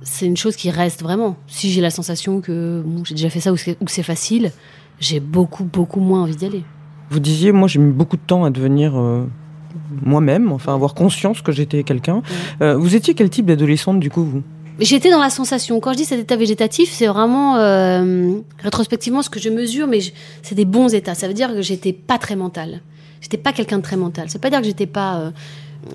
c'est 0.02 0.26
une 0.26 0.36
chose 0.36 0.56
qui 0.56 0.70
reste 0.70 1.02
vraiment. 1.02 1.36
Si 1.46 1.70
j'ai 1.70 1.80
la 1.82 1.90
sensation 1.90 2.40
que 2.40 2.82
bon, 2.84 3.04
j'ai 3.04 3.14
déjà 3.14 3.30
fait 3.30 3.40
ça 3.40 3.52
ou 3.52 3.56
que 3.56 3.74
c'est 3.86 4.02
facile, 4.02 4.50
j'ai 4.98 5.20
beaucoup, 5.20 5.64
beaucoup 5.64 6.00
moins 6.00 6.22
envie 6.22 6.36
d'y 6.36 6.46
aller. 6.46 6.64
Vous 7.10 7.20
disiez, 7.20 7.52
moi, 7.52 7.68
j'ai 7.68 7.80
mis 7.80 7.92
beaucoup 7.92 8.16
de 8.16 8.22
temps 8.26 8.44
à 8.44 8.50
devenir 8.50 8.98
euh, 8.98 9.26
moi-même, 10.02 10.52
enfin, 10.52 10.74
avoir 10.74 10.94
conscience 10.94 11.42
que 11.42 11.52
j'étais 11.52 11.82
quelqu'un. 11.82 12.22
Euh, 12.60 12.76
vous 12.76 12.94
étiez 12.94 13.14
quel 13.14 13.30
type 13.30 13.46
d'adolescente, 13.46 14.00
du 14.00 14.10
coup, 14.10 14.24
vous? 14.24 14.42
J'étais 14.78 15.10
dans 15.10 15.20
la 15.20 15.28
sensation. 15.30 15.78
Quand 15.80 15.92
je 15.92 15.98
dis 15.98 16.04
cet 16.06 16.20
état 16.20 16.36
végétatif, 16.36 16.90
c'est 16.90 17.06
vraiment 17.06 17.56
euh, 17.56 18.32
rétrospectivement 18.58 19.20
ce 19.20 19.28
que 19.28 19.38
je 19.38 19.50
mesure, 19.50 19.86
mais 19.86 19.98
c'est 20.42 20.54
des 20.54 20.64
bons 20.64 20.94
états. 20.94 21.14
Ça 21.14 21.28
veut 21.28 21.34
dire 21.34 21.52
que 21.52 21.60
j'étais 21.60 21.92
pas 21.92 22.16
très 22.16 22.34
mentale. 22.34 22.80
J'étais 23.20 23.36
pas 23.36 23.52
quelqu'un 23.52 23.78
de 23.78 23.82
très 23.82 23.96
mental. 23.96 24.30
Ça 24.30 24.38
veut 24.38 24.40
pas 24.40 24.48
dire 24.48 24.60
que 24.60 24.66
j'étais 24.66 24.86
pas. 24.86 25.18
euh, 25.18 25.30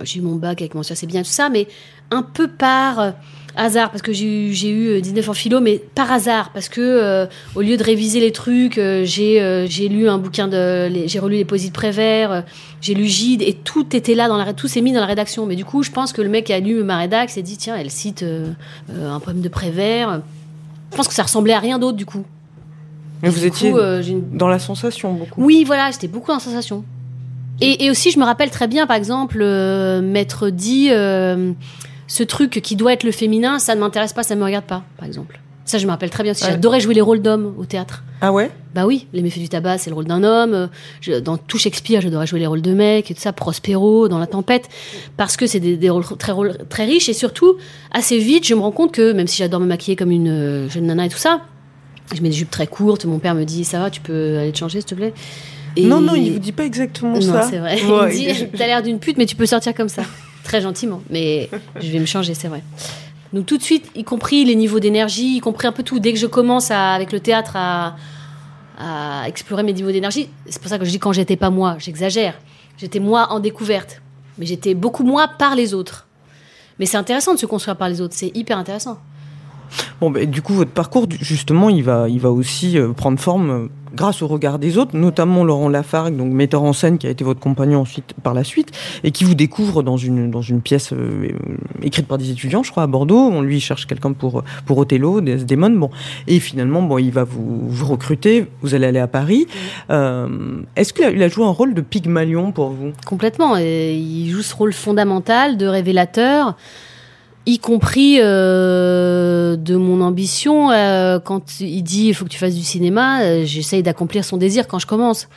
j'ai 0.03 0.19
eu 0.19 0.21
mon 0.21 0.35
bac 0.35 0.61
avec 0.61 0.75
mention 0.75 0.93
assez 0.93 1.07
bien, 1.07 1.21
tout 1.21 1.29
ça, 1.29 1.49
mais 1.49 1.67
un 2.11 2.21
peu 2.21 2.47
par 2.47 3.13
hasard, 3.55 3.89
parce 3.91 4.01
que 4.01 4.11
j'ai 4.13 4.25
eu, 4.49 4.53
j'ai 4.53 4.69
eu 4.69 4.87
euh, 4.97 5.01
19 5.01 5.29
en 5.29 5.33
philo, 5.33 5.59
mais 5.61 5.81
par 5.95 6.11
hasard, 6.11 6.51
parce 6.53 6.69
que 6.69 6.81
euh, 6.81 7.25
au 7.55 7.61
lieu 7.61 7.77
de 7.77 7.83
réviser 7.83 8.19
les 8.19 8.31
trucs, 8.31 8.77
euh, 8.77 9.03
j'ai 9.05 9.41
euh, 9.41 9.65
j'ai 9.67 9.87
lu 9.89 10.07
un 10.09 10.17
bouquin 10.17 10.47
de. 10.47 10.89
J'ai 11.07 11.19
relu 11.19 11.37
les 11.37 11.45
poésies 11.45 11.69
de 11.69 11.73
Prévert, 11.73 12.31
euh, 12.31 12.41
j'ai 12.81 12.93
lu 12.93 13.05
Gide, 13.05 13.41
et 13.41 13.53
tout 13.53 13.95
était 13.95 14.15
là, 14.15 14.27
dans 14.27 14.37
la, 14.37 14.53
tout 14.53 14.67
s'est 14.67 14.81
mis 14.81 14.91
dans 14.93 14.99
la 15.01 15.05
rédaction. 15.05 15.45
Mais 15.45 15.55
du 15.55 15.65
coup, 15.65 15.83
je 15.83 15.91
pense 15.91 16.13
que 16.13 16.21
le 16.21 16.29
mec 16.29 16.45
qui 16.45 16.53
a 16.53 16.59
lu 16.59 16.83
ma 16.83 16.97
rédac 16.97 17.29
s'est 17.29 17.41
dit 17.41 17.57
tiens, 17.57 17.75
elle 17.75 17.91
cite. 17.91 18.23
euh, 18.23 18.49
euh, 18.91 19.11
un 19.11 19.19
poème 19.19 19.41
de 19.41 19.49
Prévert. 19.49 20.21
Je 20.91 20.97
pense 20.97 21.07
que 21.07 21.13
ça 21.13 21.23
ressemblait 21.23 21.53
à 21.53 21.59
rien 21.59 21.79
d'autre 21.79 21.97
du 21.97 22.05
coup. 22.05 22.23
Mais 23.21 23.29
Et 23.29 23.31
vous 23.31 23.45
étiez 23.45 23.71
coup, 23.71 23.77
euh, 23.77 24.01
j'ai 24.01 24.11
une- 24.11 24.37
dans 24.37 24.47
la 24.47 24.59
sensation, 24.59 25.13
beaucoup. 25.13 25.41
Oui, 25.43 25.63
voilà, 25.65 25.89
j'étais 25.91 26.07
beaucoup 26.07 26.31
en 26.31 26.39
sensation. 26.39 26.83
Et, 27.61 27.85
et 27.85 27.89
aussi, 27.89 28.11
je 28.11 28.19
me 28.19 28.25
rappelle 28.25 28.49
très 28.51 28.67
bien, 28.67 28.85
par 28.85 28.97
exemple, 28.97 29.39
euh, 29.41 30.01
m'être 30.01 30.49
dit 30.49 30.89
euh, 30.91 31.53
ce 32.07 32.23
truc 32.23 32.59
qui 32.63 32.75
doit 32.75 32.93
être 32.93 33.03
le 33.03 33.11
féminin, 33.11 33.59
ça 33.59 33.75
ne 33.75 33.79
m'intéresse 33.79 34.13
pas, 34.13 34.23
ça 34.23 34.35
ne 34.35 34.39
me 34.39 34.45
regarde 34.45 34.65
pas, 34.65 34.83
par 34.97 35.07
exemple. 35.07 35.39
Ça, 35.67 35.79
je 35.79 35.85
me 35.87 35.91
rappelle 35.91 36.11
très 36.11 36.21
bien. 36.21 36.33
Ouais. 36.33 36.37
J'adorais 36.39 36.79
jouer 36.79 36.93
les 36.93 37.01
rôles 37.01 37.23
d'hommes 37.23 37.55
au 37.57 37.65
théâtre. 37.65 38.03
Ah 38.21 38.31
ouais? 38.31 38.51
Bah 38.75 38.85
oui, 38.85 39.07
Les 39.13 39.23
méfaits 39.23 39.39
du 39.39 39.49
tabac, 39.49 39.79
c'est 39.79 39.89
le 39.89 39.95
rôle 39.95 40.05
d'un 40.05 40.23
homme. 40.23 40.53
Euh, 40.53 40.67
je- 41.01 41.13
dans 41.19 41.37
tout 41.37 41.57
Shakespeare, 41.57 42.01
j'adorais 42.01 42.27
jouer 42.27 42.39
les 42.39 42.45
rôles 42.45 42.61
de 42.61 42.71
mecs 42.75 43.09
et 43.09 43.15
tout 43.15 43.19
ça. 43.21 43.33
Prospero, 43.33 44.07
dans 44.07 44.19
La 44.19 44.27
Tempête, 44.27 44.69
parce 45.17 45.37
que 45.37 45.47
c'est 45.47 45.59
des, 45.59 45.75
des 45.75 45.89
rôles 45.89 46.03
très, 46.69 46.85
riches. 46.85 47.09
Et 47.09 47.13
surtout, 47.13 47.55
assez 47.91 48.19
vite, 48.19 48.45
je 48.45 48.53
me 48.53 48.59
rends 48.59 48.71
compte 48.71 48.91
que, 48.91 49.11
même 49.13 49.25
si 49.25 49.37
j'adore 49.37 49.59
me 49.59 49.65
maquiller 49.65 49.95
comme 49.95 50.11
une 50.11 50.27
euh, 50.29 50.69
jeune 50.69 50.85
nana 50.85 51.07
et 51.07 51.09
tout 51.09 51.17
ça, 51.17 51.41
je 52.15 52.21
mets 52.21 52.29
des 52.29 52.35
jupes 52.35 52.51
très 52.51 52.67
courtes. 52.67 53.05
Mon 53.05 53.17
père 53.17 53.33
me 53.33 53.43
dit, 53.43 53.63
ça 53.65 53.79
va, 53.79 53.89
tu 53.89 54.01
peux 54.01 54.37
aller 54.37 54.51
te 54.51 54.59
changer, 54.59 54.81
s'il 54.81 54.89
te 54.89 54.93
plaît? 54.95 55.13
Et- 55.77 55.85
Non, 55.87 55.99
non, 55.99 56.13
il 56.13 56.31
vous 56.31 56.39
dit 56.39 56.51
pas 56.51 56.65
exactement 56.65 57.13
non, 57.15 57.21
ça. 57.21 57.41
c'est 57.49 57.57
vrai. 57.57 57.81
Ouais, 57.83 58.15
il 58.15 58.27
me 58.29 58.33
dit, 58.35 58.47
t'as 58.55 58.67
l'air 58.67 58.83
d'une 58.83 58.99
pute, 58.99 59.17
mais 59.17 59.25
tu 59.25 59.35
peux 59.35 59.47
sortir 59.47 59.73
comme 59.73 59.89
ça. 59.89 60.03
Très 60.45 60.62
gentiment. 60.62 61.01
Mais 61.10 61.49
je 61.81 61.91
vais 61.91 61.99
me 61.99 62.05
changer, 62.05 62.36
c'est 62.36 62.47
vrai. 62.47 62.63
Donc 63.34 63.47
tout 63.47 63.58
de 63.58 63.63
suite, 63.63 63.91
y 63.95 64.03
compris 64.03 64.45
les 64.45 64.55
niveaux 64.55 64.79
d'énergie, 64.79 65.38
y 65.38 65.39
compris 65.39 65.67
un 65.67 65.71
peu 65.71 65.84
tout. 65.84 65.99
Dès 65.99 66.13
que 66.13 66.19
je 66.19 66.27
commence 66.27 66.71
avec 66.71 67.12
le 67.12 67.19
théâtre 67.19 67.58
à, 67.58 67.95
explorer 69.25 69.63
mes 69.63 69.73
niveaux 69.73 69.91
d'énergie, 69.91 70.29
c'est 70.47 70.62
pour 70.62 70.69
ça 70.69 70.77
que 70.77 70.86
je 70.86 70.91
dis 70.91 70.99
quand 70.99 71.13
j'étais 71.13 71.36
pas 71.36 71.49
moi, 71.49 71.77
j'exagère. 71.79 72.36
J'étais 72.77 72.99
moi 72.99 73.31
en 73.31 73.39
découverte. 73.39 74.01
Mais 74.38 74.45
j'étais 74.45 74.73
beaucoup 74.73 75.03
moi 75.03 75.27
par 75.27 75.55
les 75.55 75.73
autres. 75.73 76.08
Mais 76.77 76.86
c'est 76.86 76.97
intéressant 76.97 77.34
de 77.34 77.39
se 77.39 77.45
construire 77.45 77.77
par 77.77 77.89
les 77.89 78.01
autres, 78.01 78.13
c'est 78.15 78.36
hyper 78.36 78.58
intéressant. 78.58 78.99
Bon, 79.99 80.12
ben, 80.12 80.29
du 80.29 80.41
coup, 80.41 80.53
votre 80.53 80.71
parcours, 80.71 81.08
justement, 81.21 81.69
il 81.69 81.84
va, 81.84 82.08
il 82.08 82.19
va 82.19 82.29
aussi 82.29 82.77
euh, 82.77 82.91
prendre 82.93 83.17
forme 83.19 83.49
euh, 83.49 83.67
grâce 83.95 84.21
au 84.21 84.27
regard 84.27 84.60
des 84.60 84.77
autres, 84.77 84.95
notamment 84.95 85.43
Laurent 85.43 85.69
Lafargue, 85.69 86.15
donc 86.15 86.31
metteur 86.31 86.63
en 86.63 86.73
scène, 86.73 86.97
qui 86.97 87.08
a 87.08 87.10
été 87.10 87.23
votre 87.23 87.39
compagnon 87.39 87.81
ensuite 87.81 88.13
par 88.23 88.34
la 88.34 88.43
suite, 88.43 88.71
et 89.03 89.12
qui 89.12 89.23
vous 89.23 89.36
découvre 89.36 89.84
dans 89.84 89.97
une, 89.97 90.29
dans 90.29 90.41
une 90.41 90.62
pièce 90.62 90.93
euh, 90.93 91.29
écrite 91.81 92.08
par 92.08 92.17
des 92.17 92.29
étudiants, 92.31 92.63
je 92.63 92.71
crois, 92.71 92.84
à 92.84 92.88
Bordeaux. 92.88 93.17
On 93.17 93.41
lui 93.41 93.60
cherche 93.60 93.88
quelqu'un 93.88 94.13
pour, 94.13 94.43
pour 94.65 94.77
Othello, 94.77 95.21
Desdemone. 95.21 95.77
Bon, 95.77 95.89
et 96.27 96.39
finalement, 96.39 96.81
bon, 96.81 96.97
il 96.97 97.12
va 97.12 97.23
vous, 97.23 97.67
vous 97.67 97.86
recruter. 97.86 98.47
Vous 98.62 98.75
allez 98.75 98.88
aller 98.88 98.99
à 98.99 99.08
Paris. 99.08 99.47
Euh, 99.89 100.27
Est-ce 100.75 100.93
qu'il 100.93 101.05
a, 101.05 101.12
il 101.12 101.23
a 101.23 101.27
joué 101.27 101.45
un 101.45 101.49
rôle 101.49 101.73
de 101.73 101.81
Pygmalion 101.81 102.51
pour 102.51 102.69
vous? 102.69 102.91
Complètement. 103.05 103.55
Il 103.58 104.29
joue 104.29 104.41
ce 104.41 104.55
rôle 104.55 104.73
fondamental 104.73 105.58
de 105.58 105.65
révélateur, 105.65 106.55
y 107.45 107.60
compris 107.60 108.17
euh, 108.19 109.55
de 109.55 109.75
mon 109.75 110.01
ambition. 110.01 110.71
euh, 110.71 111.19
quand 111.19 111.60
il 111.60 111.84
dit 111.84 112.08
il 112.08 112.13
faut 112.13 112.25
que 112.25 112.29
tu 112.29 112.38
fasses 112.38 112.55
du 112.55 112.63
cinéma, 112.63 113.21
euh, 113.21 113.45
j'essaye 113.45 113.84
d'accomplir 113.84 114.25
son 114.25 114.38
désir 114.38 114.67
quand 114.67 114.79
je 114.79 114.88
commence. 114.88 115.27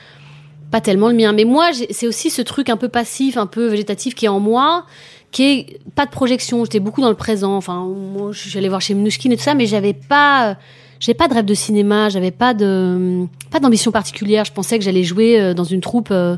Pas 0.70 0.80
tellement 0.80 1.08
le 1.08 1.14
mien. 1.14 1.32
Mais 1.32 1.44
moi, 1.44 1.70
c'est 1.90 2.06
aussi 2.06 2.30
ce 2.30 2.42
truc 2.42 2.68
un 2.68 2.76
peu 2.76 2.88
passif, 2.88 3.36
un 3.36 3.46
peu 3.46 3.68
végétatif 3.68 4.14
qui 4.14 4.26
est 4.26 4.28
en 4.28 4.40
moi, 4.40 4.84
qui 5.30 5.44
est 5.44 5.80
pas 5.94 6.04
de 6.04 6.10
projection. 6.10 6.64
J'étais 6.64 6.80
beaucoup 6.80 7.00
dans 7.00 7.08
le 7.08 7.14
présent. 7.14 7.56
Enfin, 7.56 7.86
moi, 7.86 8.32
je 8.32 8.68
voir 8.68 8.80
chez 8.80 8.94
Mnouchkine 8.94 9.32
et 9.32 9.36
tout 9.36 9.42
ça, 9.42 9.54
mais 9.54 9.66
j'avais 9.66 9.94
pas. 9.94 10.56
J'avais 11.00 11.16
pas 11.16 11.28
de 11.28 11.34
rêve 11.34 11.44
de 11.44 11.54
cinéma, 11.54 12.08
j'avais 12.08 12.32
pas 12.32 12.54
de 12.54 13.26
pas 13.50 13.60
d'ambition 13.60 13.92
particulière. 13.92 14.44
Je 14.44 14.52
pensais 14.52 14.78
que 14.78 14.84
j'allais 14.84 15.04
jouer 15.04 15.40
euh, 15.40 15.54
dans 15.54 15.64
une 15.64 15.80
troupe 15.80 16.08
euh, 16.10 16.36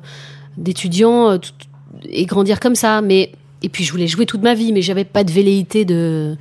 d'étudiants 0.58 1.30
euh, 1.30 1.38
et 2.04 2.26
grandir 2.26 2.60
comme 2.60 2.74
ça. 2.74 3.00
Mais 3.00 3.32
et 3.62 3.68
puis 3.68 3.84
je 3.84 3.92
voulais 3.92 4.06
jouer 4.06 4.26
toute 4.26 4.42
ma 4.42 4.54
vie, 4.54 4.72
mais 4.72 4.82
j'avais 4.82 5.04
pas 5.04 5.24
de 5.24 5.30
velléité 5.32 5.84
de. 5.84 6.36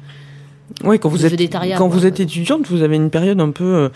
Oui, 0.84 0.99
quand 0.99 1.10
vous 1.10 1.25
êtes 1.25 1.32
végétariat, 1.32 1.77
quand 1.77 1.88
quoi, 1.89 1.97
vous 1.97 2.05
êtes 2.05 2.19
ouais. 2.19 2.25
étudiante, 2.25 2.67
vous 2.67 2.84
avez 2.84 2.95
une 2.95 3.10
période 3.10 3.41
un 3.41 3.49
peu 3.49 3.89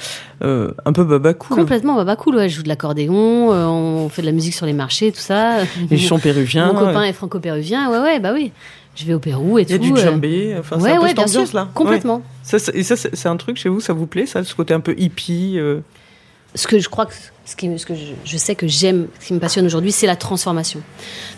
euh, 0.43 0.71
un 0.86 0.91
peu 0.91 1.03
baba 1.03 1.33
cool. 1.33 1.55
Complètement, 1.57 1.95
bah, 1.95 2.03
bah 2.03 2.15
cool. 2.15 2.36
Ouais, 2.36 2.49
je 2.49 2.55
joue 2.57 2.63
de 2.63 2.67
l'accordéon, 2.67 3.53
euh, 3.53 3.65
on 3.65 4.09
fait 4.09 4.21
de 4.23 4.27
la 4.27 4.31
musique 4.33 4.55
sur 4.55 4.65
les 4.65 4.73
marchés, 4.73 5.12
tout 5.12 5.19
ça. 5.19 5.59
Les 5.89 5.97
chants 5.97 6.19
péruviens. 6.19 6.73
Mon 6.73 6.79
copain 6.79 7.03
est 7.03 7.13
franco-péruvien, 7.13 7.91
ouais, 7.91 7.99
ouais, 7.99 8.19
bah 8.19 8.31
oui. 8.33 8.51
Je 8.95 9.05
vais 9.05 9.13
au 9.15 9.19
Pérou 9.19 9.57
et 9.57 9.63
Il 9.63 9.71
y 9.71 9.73
a 9.73 9.77
tout. 9.79 9.83
du 9.86 9.93
euh. 9.93 9.95
djembé, 10.03 10.55
enfin, 10.59 10.77
c'est 10.79 10.86
ouais, 10.86 10.91
un 10.91 11.01
peu 11.01 11.07
cette 11.07 11.17
sûr, 11.17 11.39
ambiance-là. 11.39 11.69
complètement. 11.73 12.21
Ça, 12.43 12.59
c'est- 12.59 12.75
et 12.75 12.83
ça, 12.83 12.95
c'est 12.95 13.15
c'est 13.15 13.27
un 13.27 13.38
truc 13.38 13.57
chez 13.57 13.69
vous, 13.69 13.79
ça 13.79 13.93
vous 13.93 14.05
plaît, 14.05 14.27
ça, 14.27 14.43
ce 14.43 14.53
côté 14.53 14.73
un 14.75 14.81
peu 14.81 14.93
hippie 14.99 15.55
euh, 15.57 15.79
Ce 16.53 16.67
que 16.67 16.77
je 16.77 16.89
crois 16.89 17.07
que 17.07 17.13
ce, 17.45 17.55
qui, 17.55 17.79
ce 17.79 17.86
que 17.88 17.95
je, 17.95 18.01
je 18.23 18.38
sais 18.38 18.53
que 18.53 18.67
j'aime, 18.67 19.07
ce 19.19 19.27
qui 19.27 19.33
me 19.33 19.39
passionne 19.39 19.65
aujourd'hui, 19.65 19.91
c'est 19.91 20.05
la 20.05 20.15
transformation. 20.15 20.81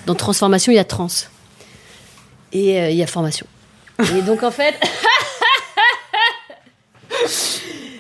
Dans 0.05 0.15
transformation, 0.15 0.71
il 0.73 0.75
y 0.75 0.79
a 0.79 0.83
trans 0.83 1.07
et 2.55 2.79
euh, 2.81 2.89
il 2.89 2.95
y 2.95 3.03
a 3.03 3.07
formation. 3.07 3.45
Et 4.17 4.21
donc 4.21 4.43
en 4.43 4.51
fait. 4.51 4.75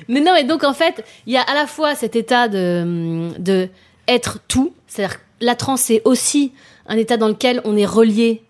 Mais 0.07 0.21
non, 0.21 0.35
et 0.35 0.43
donc 0.43 0.63
en 0.63 0.73
fait, 0.73 1.03
il 1.25 1.33
y 1.33 1.37
a 1.37 1.41
à 1.41 1.53
la 1.53 1.67
fois 1.67 1.95
cet 1.95 2.15
état 2.15 2.47
de, 2.47 3.31
de 3.37 3.69
être 4.07 4.39
tout, 4.47 4.73
c'est-à-dire 4.87 5.17
la 5.41 5.55
transe, 5.55 5.81
c'est 5.81 6.01
aussi 6.05 6.53
un 6.87 6.95
état 6.97 7.17
dans 7.17 7.27
lequel 7.27 7.59
on 7.65 7.75
est 7.75 7.85
relié, 7.85 8.43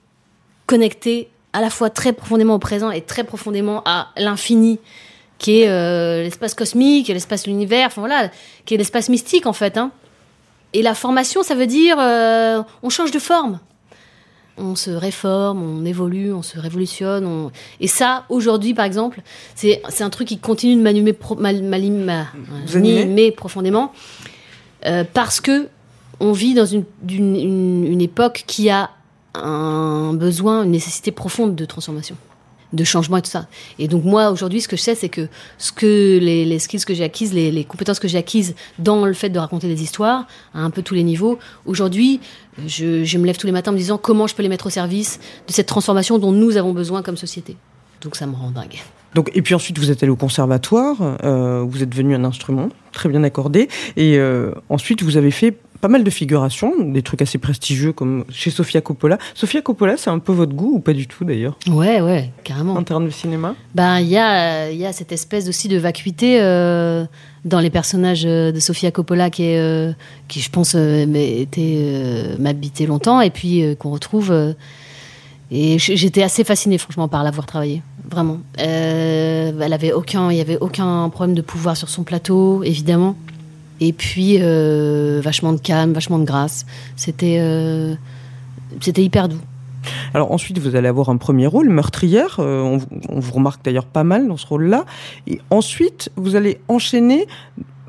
connecté 0.67 1.29
à 1.53 1.61
la 1.61 1.69
fois 1.69 1.89
très 1.89 2.11
profondément 2.13 2.55
au 2.55 2.59
présent 2.59 2.91
et 2.91 3.01
très 3.01 3.23
profondément 3.23 3.81
à 3.85 4.09
l'infini, 4.17 4.79
qui 5.37 5.61
est 5.61 5.69
euh, 5.69 6.23
l'espace 6.23 6.53
cosmique, 6.53 7.07
l'espace 7.07 7.43
de 7.43 7.49
l'univers, 7.49 7.87
enfin 7.87 8.01
voilà, 8.01 8.29
qui 8.65 8.73
est 8.73 8.77
l'espace 8.77 9.09
mystique 9.09 9.45
en 9.45 9.53
fait. 9.53 9.77
hein. 9.77 9.91
Et 10.73 10.81
la 10.81 10.93
formation, 10.93 11.41
ça 11.41 11.55
veut 11.55 11.67
dire 11.67 11.97
euh, 11.99 12.61
on 12.83 12.89
change 12.89 13.11
de 13.11 13.19
forme. 13.19 13.59
On 14.57 14.75
se 14.75 14.89
réforme, 14.89 15.61
on 15.61 15.83
évolue, 15.85 16.31
on 16.33 16.41
se 16.41 16.57
révolutionne. 16.57 17.25
on- 17.25 17.51
Et 17.81 17.87
ça, 17.87 18.23
aujourd'hui, 18.29 18.73
par 18.73 18.85
exemple, 18.85 19.21
c'est 19.53 19.81
un 19.99 20.09
truc 20.09 20.27
qui 20.29 20.37
continue 20.37 20.75
de 20.77 20.81
m'animer 20.81 21.11
pro- 21.13 21.35
profondément. 23.31 23.91
euh, 24.85 25.03
parce 25.13 25.41
que 25.41 25.67
on 26.19 26.31
vit 26.31 26.53
dans 26.53 26.65
une, 26.65 26.85
d'une- 27.01 27.35
une, 27.35 27.85
une 27.85 28.01
époque 28.01 28.43
qui 28.47 28.69
a 28.69 28.91
un 29.33 30.13
besoin, 30.13 30.63
une 30.63 30.71
nécessité 30.71 31.11
profonde 31.11 31.55
de 31.55 31.65
transformation, 31.65 32.15
de 32.75 32.83
changement 32.83 33.17
et 33.17 33.21
tout 33.21 33.29
ça. 33.29 33.47
Et 33.79 33.87
donc 33.87 34.03
moi, 34.03 34.31
aujourd'hui, 34.31 34.61
ce 34.61 34.67
que 34.67 34.75
je 34.75 34.81
sais, 34.81 34.95
c'est 34.95 35.09
que, 35.09 35.27
ce 35.57 35.71
que 35.71 36.19
les, 36.21 36.45
les 36.45 36.59
skills 36.59 36.85
que 36.85 36.93
j'ai 36.93 37.03
acquises, 37.03 37.33
les, 37.33 37.63
compétences 37.63 37.99
que 37.99 38.07
j'ai 38.07 38.17
acquises 38.17 38.55
dans 38.79 39.05
le 39.05 39.13
fait 39.13 39.29
de 39.29 39.39
raconter 39.39 39.67
des 39.67 39.81
histoires, 39.81 40.27
à 40.53 40.59
un 40.59 40.69
peu 40.69 40.81
tous 40.81 40.93
les 40.93 41.03
niveaux, 41.03 41.39
aujourd'hui, 41.65 42.19
je, 42.67 43.03
je 43.03 43.17
me 43.17 43.25
lève 43.25 43.37
tous 43.37 43.47
les 43.47 43.53
matins 43.53 43.71
en 43.71 43.73
me 43.73 43.79
disant 43.79 43.97
comment 43.97 44.27
je 44.27 44.35
peux 44.35 44.43
les 44.43 44.49
mettre 44.49 44.67
au 44.67 44.69
service 44.69 45.19
de 45.47 45.53
cette 45.53 45.67
transformation 45.67 46.17
dont 46.19 46.31
nous 46.31 46.57
avons 46.57 46.73
besoin 46.73 47.01
comme 47.01 47.17
société. 47.17 47.57
Donc 48.01 48.15
ça 48.15 48.27
me 48.27 48.35
rend 48.35 48.51
dingue. 48.51 48.77
Donc, 49.15 49.31
et 49.33 49.41
puis 49.41 49.55
ensuite, 49.55 49.79
vous 49.79 49.91
êtes 49.91 50.03
allé 50.03 50.11
au 50.11 50.17
conservatoire, 50.17 50.97
euh, 51.23 51.63
vous 51.65 51.81
êtes 51.81 51.89
devenu 51.89 52.15
un 52.15 52.25
instrument 52.25 52.67
très 52.91 53.07
bien 53.07 53.23
accordé, 53.23 53.69
et 53.95 54.17
euh, 54.17 54.51
ensuite, 54.67 55.03
vous 55.03 55.15
avez 55.15 55.31
fait 55.31 55.57
pas 55.81 55.87
mal 55.87 56.03
de 56.03 56.09
figurations, 56.09 56.71
des 56.83 57.01
trucs 57.01 57.21
assez 57.21 57.37
prestigieux 57.37 57.91
comme 57.93 58.25
chez 58.29 58.49
Sofia 58.49 58.81
Coppola. 58.81 59.17
Sofia 59.33 59.61
Coppola, 59.61 59.97
c'est 59.97 60.09
un 60.09 60.19
peu 60.19 60.31
votre 60.31 60.53
goût 60.53 60.75
ou 60.75 60.79
pas 60.79 60.93
du 60.93 61.07
tout 61.07 61.25
d'ailleurs, 61.25 61.57
Ouais, 61.69 62.01
ouais, 62.01 62.31
carrément. 62.43 62.73
en 62.73 62.83
termes 62.83 63.05
de 63.05 63.11
cinéma? 63.11 63.55
Ben, 63.75 63.99
il 63.99 64.07
y 64.07 64.17
a, 64.17 64.71
y 64.71 64.85
a 64.85 64.93
cette 64.93 65.11
espèce 65.11 65.47
aussi 65.49 65.67
de 65.67 65.77
vacuité 65.77 66.39
euh, 66.41 67.05
dans 67.43 67.59
les 67.59 67.69
personnages 67.69 68.23
euh, 68.25 68.51
de 68.51 68.59
Sofia 68.59 68.91
Coppola 68.91 69.29
qui, 69.29 69.43
est, 69.43 69.59
euh, 69.59 69.91
qui 70.27 70.39
je 70.39 70.49
pense, 70.49 70.73
euh, 70.75 71.05
était, 71.13 72.35
m'habitait 72.39 72.85
longtemps 72.85 73.21
et 73.21 73.29
puis 73.29 73.63
qu'on 73.77 73.91
retrouve. 73.91 74.33
et 75.51 75.77
j'étais 75.77 76.23
assez 76.23 76.43
fascinée, 76.43 76.77
franchement, 76.77 77.07
par 77.07 77.23
l'avoir 77.23 77.45
travaillé. 77.45 77.81
Vraiment. 78.09 78.39
Elle 78.57 79.73
avait 79.73 79.91
aucun, 79.93 80.31
il 80.31 80.37
y 80.37 80.41
avait 80.41 80.57
aucun 80.59 81.09
problème 81.09 81.35
de 81.35 81.41
pouvoir 81.41 81.75
sur 81.77 81.89
son 81.89 82.03
plateau, 82.03 82.63
évidemment. 82.63 83.15
Et 83.81 83.93
puis, 83.93 84.37
euh, 84.41 85.19
vachement 85.23 85.53
de 85.53 85.59
calme, 85.59 85.93
vachement 85.93 86.19
de 86.19 86.23
grâce. 86.25 86.65
C'était, 86.95 87.37
euh, 87.39 87.95
c'était 88.79 89.03
hyper 89.03 89.27
doux. 89.29 89.39
Alors 90.13 90.31
ensuite, 90.31 90.57
vous 90.57 90.75
allez 90.75 90.87
avoir 90.87 91.09
un 91.09 91.17
premier 91.17 91.45
rôle, 91.45 91.69
meurtrière. 91.69 92.37
euh, 92.39 92.61
on, 93.09 93.19
vous- 93.19 93.33
remarque 93.33 93.63
d'ailleurs 93.63 93.85
pas 93.85 94.03
mal 94.03 94.27
dans 94.27 94.37
ce 94.37 94.47
rôle-là. 94.47 94.85
Et 95.27 95.39
ensuite, 95.51 96.09
vous 96.15 96.35
allez 96.35 96.59
enchaîner 96.67 97.27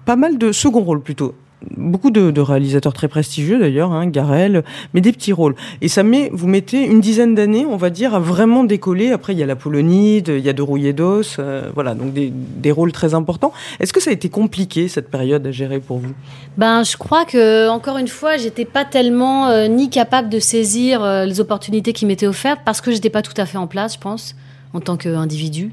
pas 0.05 0.17
mal 0.17 0.37
de 0.39 0.53
second 0.53 0.83
rôles 0.83 1.01
plutôt. 1.03 1.35
Beaucoup 1.75 2.11
de, 2.11 2.41
réalisateurs 2.41 2.93
très 2.93 3.09
prestigieux 3.09 3.59
d'ailleurs, 3.59 3.91
hein, 3.91 4.07
Garel, 4.07 4.63
mais 4.93 5.01
des 5.01 5.11
petits 5.11 5.33
rôles. 5.33 5.55
Et 5.81 5.89
ça 5.89 6.03
met, 6.03 6.29
vous 6.33 6.47
mettez 6.47 6.85
une 6.85 7.01
dizaine 7.01 7.35
d'années, 7.35 7.65
on 7.65 7.79
va 7.79 7.89
dire, 7.89 8.15
à 8.15 8.21
vraiment 8.21 8.63
décoller. 8.63 9.11
Après, 9.11 9.33
il 9.33 9.39
y 9.39 9.43
a 9.43 9.47
la 9.47 9.57
Polonide, 9.57 10.29
il 10.29 10.45
y 10.45 10.51
a 10.51 10.53
De 10.53 10.61
Rouillé 10.61 10.93
d'os, 10.93 11.37
euh, 11.39 11.71
voilà, 11.75 11.95
donc 11.95 12.13
des, 12.13 12.31
des 12.31 12.71
rôles 12.71 12.93
très 12.93 13.15
importants. 13.15 13.53
Est-ce 13.81 13.95
que 13.95 14.01
ça 14.01 14.11
a 14.11 14.13
été 14.13 14.29
compliqué 14.29 14.87
cette 14.89 15.11
période 15.11 15.47
à 15.47 15.51
gérer 15.51 15.81
pour 15.81 15.99
vous? 15.99 16.13
Ben, 16.59 16.85
je 16.85 16.99
crois 16.99 17.25
que 17.25 17.71
encore 17.71 17.97
une 17.97 18.09
fois, 18.09 18.37
j'étais 18.37 18.67
pas 18.67 18.85
tellement 18.85 19.49
euh, 19.49 19.67
ni 19.67 19.89
capable 19.89 20.29
de 20.29 20.39
saisir 20.39 21.03
euh, 21.03 21.25
les 21.25 21.41
opportunités 21.41 21.95
qui 21.95 22.05
m'étaient 22.05 22.27
offertes 22.27 22.61
parce 22.67 22.83
que 22.83 22.93
j'étais 22.93 23.11
pas 23.11 23.23
tout 23.23 23.35
à 23.39 23.47
fait 23.47 23.59
en 23.59 23.67
place, 23.67 23.95
je 23.95 23.99
pense, 23.99 24.37
en 24.75 24.81
tant 24.81 24.99
qu'individu. 24.99 25.73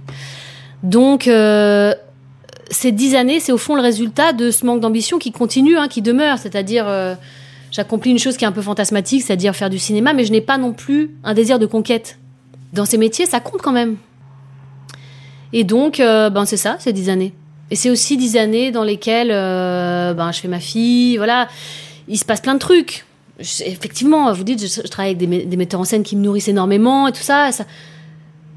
Donc, 0.81 1.29
ces 2.73 2.91
dix 2.91 3.15
années, 3.15 3.39
c'est 3.39 3.51
au 3.51 3.57
fond 3.57 3.75
le 3.75 3.81
résultat 3.81 4.33
de 4.33 4.51
ce 4.51 4.65
manque 4.65 4.79
d'ambition 4.79 5.19
qui 5.19 5.31
continue, 5.31 5.77
hein, 5.77 5.87
qui 5.87 6.01
demeure. 6.01 6.37
C'est-à-dire, 6.37 6.87
euh, 6.87 7.15
j'accomplis 7.71 8.11
une 8.11 8.19
chose 8.19 8.37
qui 8.37 8.43
est 8.43 8.47
un 8.47 8.51
peu 8.51 8.61
fantasmatique, 8.61 9.23
c'est-à-dire 9.23 9.55
faire 9.55 9.69
du 9.69 9.79
cinéma, 9.79 10.13
mais 10.13 10.25
je 10.25 10.31
n'ai 10.31 10.41
pas 10.41 10.57
non 10.57 10.73
plus 10.73 11.11
un 11.23 11.33
désir 11.33 11.59
de 11.59 11.65
conquête. 11.65 12.17
Dans 12.73 12.85
ces 12.85 12.97
métiers, 12.97 13.25
ça 13.25 13.39
compte 13.39 13.61
quand 13.61 13.71
même. 13.71 13.97
Et 15.53 15.63
donc, 15.63 15.99
euh, 15.99 16.29
ben 16.29 16.45
c'est 16.45 16.57
ça, 16.57 16.77
ces 16.79 16.93
dix 16.93 17.09
années. 17.09 17.33
Et 17.69 17.75
c'est 17.75 17.89
aussi 17.89 18.17
dix 18.17 18.37
années 18.37 18.71
dans 18.71 18.83
lesquelles 18.83 19.31
euh, 19.31 20.13
ben, 20.13 20.31
je 20.31 20.39
fais 20.39 20.47
ma 20.47 20.59
fille, 20.59 21.17
voilà. 21.17 21.47
Il 22.07 22.17
se 22.17 22.25
passe 22.25 22.41
plein 22.41 22.55
de 22.55 22.59
trucs. 22.59 23.05
Effectivement, 23.39 24.31
vous 24.33 24.43
dites, 24.43 24.59
je, 24.65 24.81
travaille 24.87 25.15
avec 25.15 25.49
des, 25.49 25.57
metteurs 25.57 25.79
en 25.79 25.85
scène 25.85 26.03
qui 26.03 26.15
me 26.15 26.21
nourrissent 26.21 26.47
énormément 26.47 27.07
et 27.07 27.11
tout 27.11 27.23
ça. 27.23 27.49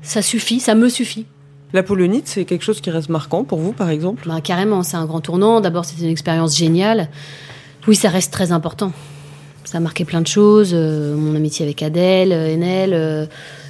Ça 0.03 0.23
suffit, 0.23 0.61
ça 0.61 0.75
me 0.75 0.89
suffit. 0.89 1.27
La 1.73 1.83
Polonide, 1.83 2.23
c'est 2.27 2.45
quelque 2.45 2.63
chose 2.65 2.81
qui 2.81 2.91
reste 2.91 3.09
marquant 3.09 3.45
pour 3.45 3.59
vous, 3.59 3.73
par 3.73 3.91
exemple? 3.91 4.23
Ben, 4.29 4.41
carrément, 4.41 4.83
c'est 4.83 4.97
un 4.97 5.05
grand 5.05 5.21
tournant. 5.21 5.61
D'abord, 5.61 5.85
c'était 5.85 6.05
une 6.05 6.11
expérience 6.11 6.57
géniale. 6.57 7.09
Oui, 7.87 7.97
ça 7.97 8.09
reste 8.09 8.33
très 8.33 8.53
important. 8.53 8.93
Ça 9.65 9.79
a 9.79 9.81
marqué 9.81 10.05
plein 10.05 10.21
de 10.21 10.27
choses. 10.27 10.71
euh, 10.73 11.17
mon 11.17 11.35
amitié 11.35 11.65
avec 11.67 11.83
Adèle, 11.83 12.33
euh, 12.33 12.55
Enel 12.55 12.93
euh, 12.95 13.27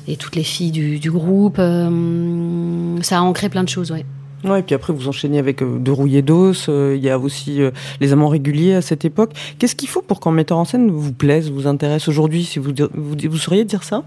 et 0.07 0.17
toutes 0.17 0.37
les 0.37 0.43
filles 0.45 0.71
du, 0.71 0.99
du 0.99 1.11
groupe. 1.11 1.57
euh, 1.59 2.97
ça 3.03 3.19
a 3.19 3.21
ancré 3.23 3.49
plein 3.49 3.65
de 3.65 3.69
choses, 3.69 3.91
ouais. 3.91 4.05
Ouais, 4.45 4.61
et 4.61 4.63
puis 4.63 4.75
après, 4.75 4.93
vous 4.93 5.09
enchaînez 5.09 5.39
avec 5.39 5.63
De 5.65 5.91
Rouillé 5.91 6.21
d'os. 6.23 6.69
Il 6.69 7.03
y 7.03 7.09
a 7.11 7.19
aussi 7.19 7.59
Les 8.01 8.13
Amants 8.13 8.29
réguliers 8.29 8.75
à 8.75 8.83
cette 8.83 9.05
époque. 9.07 9.33
Qu'est-ce 9.59 9.75
qu'il 9.75 9.89
faut 9.89 10.03
pour 10.03 10.21
qu'un 10.21 10.31
metteur 10.31 10.59
en 10.59 10.65
scène 10.67 10.91
vous 10.91 11.13
plaise, 11.13 11.51
vous 11.51 11.67
intéresse 11.67 12.07
aujourd'hui 12.07 12.45
Si 12.45 12.59
vous, 12.59 12.73
vous, 12.95 13.17
vous 13.29 13.37
sauriez 13.39 13.65
dire 13.65 13.83
ça? 13.83 14.05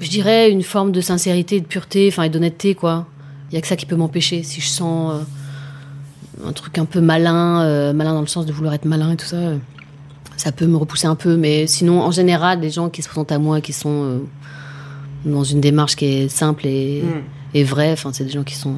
Je 0.00 0.08
dirais 0.08 0.50
une 0.50 0.62
forme 0.62 0.92
de 0.92 1.00
sincérité, 1.00 1.60
de 1.60 1.66
pureté, 1.66 2.08
enfin 2.10 2.24
et 2.24 2.28
d'honnêteté 2.28 2.74
quoi. 2.74 3.06
Il 3.50 3.54
y 3.54 3.58
a 3.58 3.60
que 3.60 3.66
ça 3.68 3.76
qui 3.76 3.86
peut 3.86 3.96
m'empêcher. 3.96 4.42
Si 4.42 4.60
je 4.60 4.66
sens 4.68 5.14
euh, 5.14 6.48
un 6.48 6.52
truc 6.52 6.78
un 6.78 6.84
peu 6.84 7.00
malin, 7.00 7.60
euh, 7.62 7.92
malin 7.92 8.12
dans 8.14 8.20
le 8.20 8.26
sens 8.26 8.44
de 8.46 8.52
vouloir 8.52 8.74
être 8.74 8.84
malin 8.84 9.12
et 9.12 9.16
tout 9.16 9.26
ça, 9.26 9.36
euh, 9.36 9.56
ça 10.36 10.52
peut 10.52 10.66
me 10.66 10.76
repousser 10.76 11.06
un 11.06 11.14
peu. 11.14 11.36
Mais 11.36 11.66
sinon, 11.66 12.00
en 12.02 12.10
général, 12.10 12.60
les 12.60 12.70
gens 12.70 12.88
qui 12.90 13.02
se 13.02 13.08
présentent 13.08 13.32
à 13.32 13.38
moi, 13.38 13.60
qui 13.60 13.72
sont 13.72 14.20
dans 15.24 15.44
une 15.44 15.60
démarche 15.60 15.96
qui 15.96 16.04
est 16.06 16.28
simple 16.28 16.66
et, 16.66 17.02
et 17.54 17.64
vraie, 17.64 17.92
enfin 17.92 18.10
c'est 18.12 18.24
des 18.24 18.30
gens 18.30 18.44
qui 18.44 18.54
sont 18.54 18.74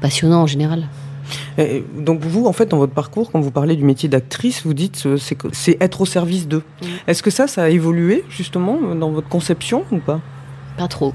passionnants 0.00 0.42
en 0.42 0.46
général. 0.46 0.88
Et 1.56 1.82
donc 1.96 2.20
vous, 2.20 2.46
en 2.46 2.52
fait, 2.52 2.66
dans 2.66 2.78
votre 2.78 2.92
parcours, 2.92 3.30
quand 3.30 3.40
vous 3.40 3.50
parlez 3.52 3.74
du 3.76 3.84
métier 3.84 4.08
d'actrice, 4.08 4.64
vous 4.66 4.74
dites 4.74 5.06
c'est 5.18 5.34
que- 5.34 5.48
c'est 5.52 5.78
être 5.80 6.00
au 6.02 6.06
service 6.06 6.46
d'eux. 6.46 6.62
Mm. 6.82 6.86
Est-ce 7.06 7.22
que 7.22 7.30
ça, 7.30 7.46
ça 7.46 7.62
a 7.64 7.68
évolué 7.68 8.24
justement 8.28 8.78
dans 8.94 9.10
votre 9.10 9.28
conception 9.28 9.84
ou 9.92 9.98
pas? 9.98 10.20
Trop. 10.88 11.12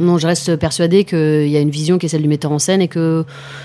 Non, 0.00 0.18
je 0.18 0.26
reste 0.26 0.56
persuadée 0.56 1.04
qu'il 1.04 1.48
y 1.48 1.56
a 1.56 1.60
une 1.60 1.70
vision 1.70 1.98
qui 1.98 2.06
est 2.06 2.08
celle 2.08 2.22
du 2.22 2.28
metteur 2.28 2.50
en 2.50 2.58
scène 2.58 2.82
et 2.82 2.88
que 2.88 3.24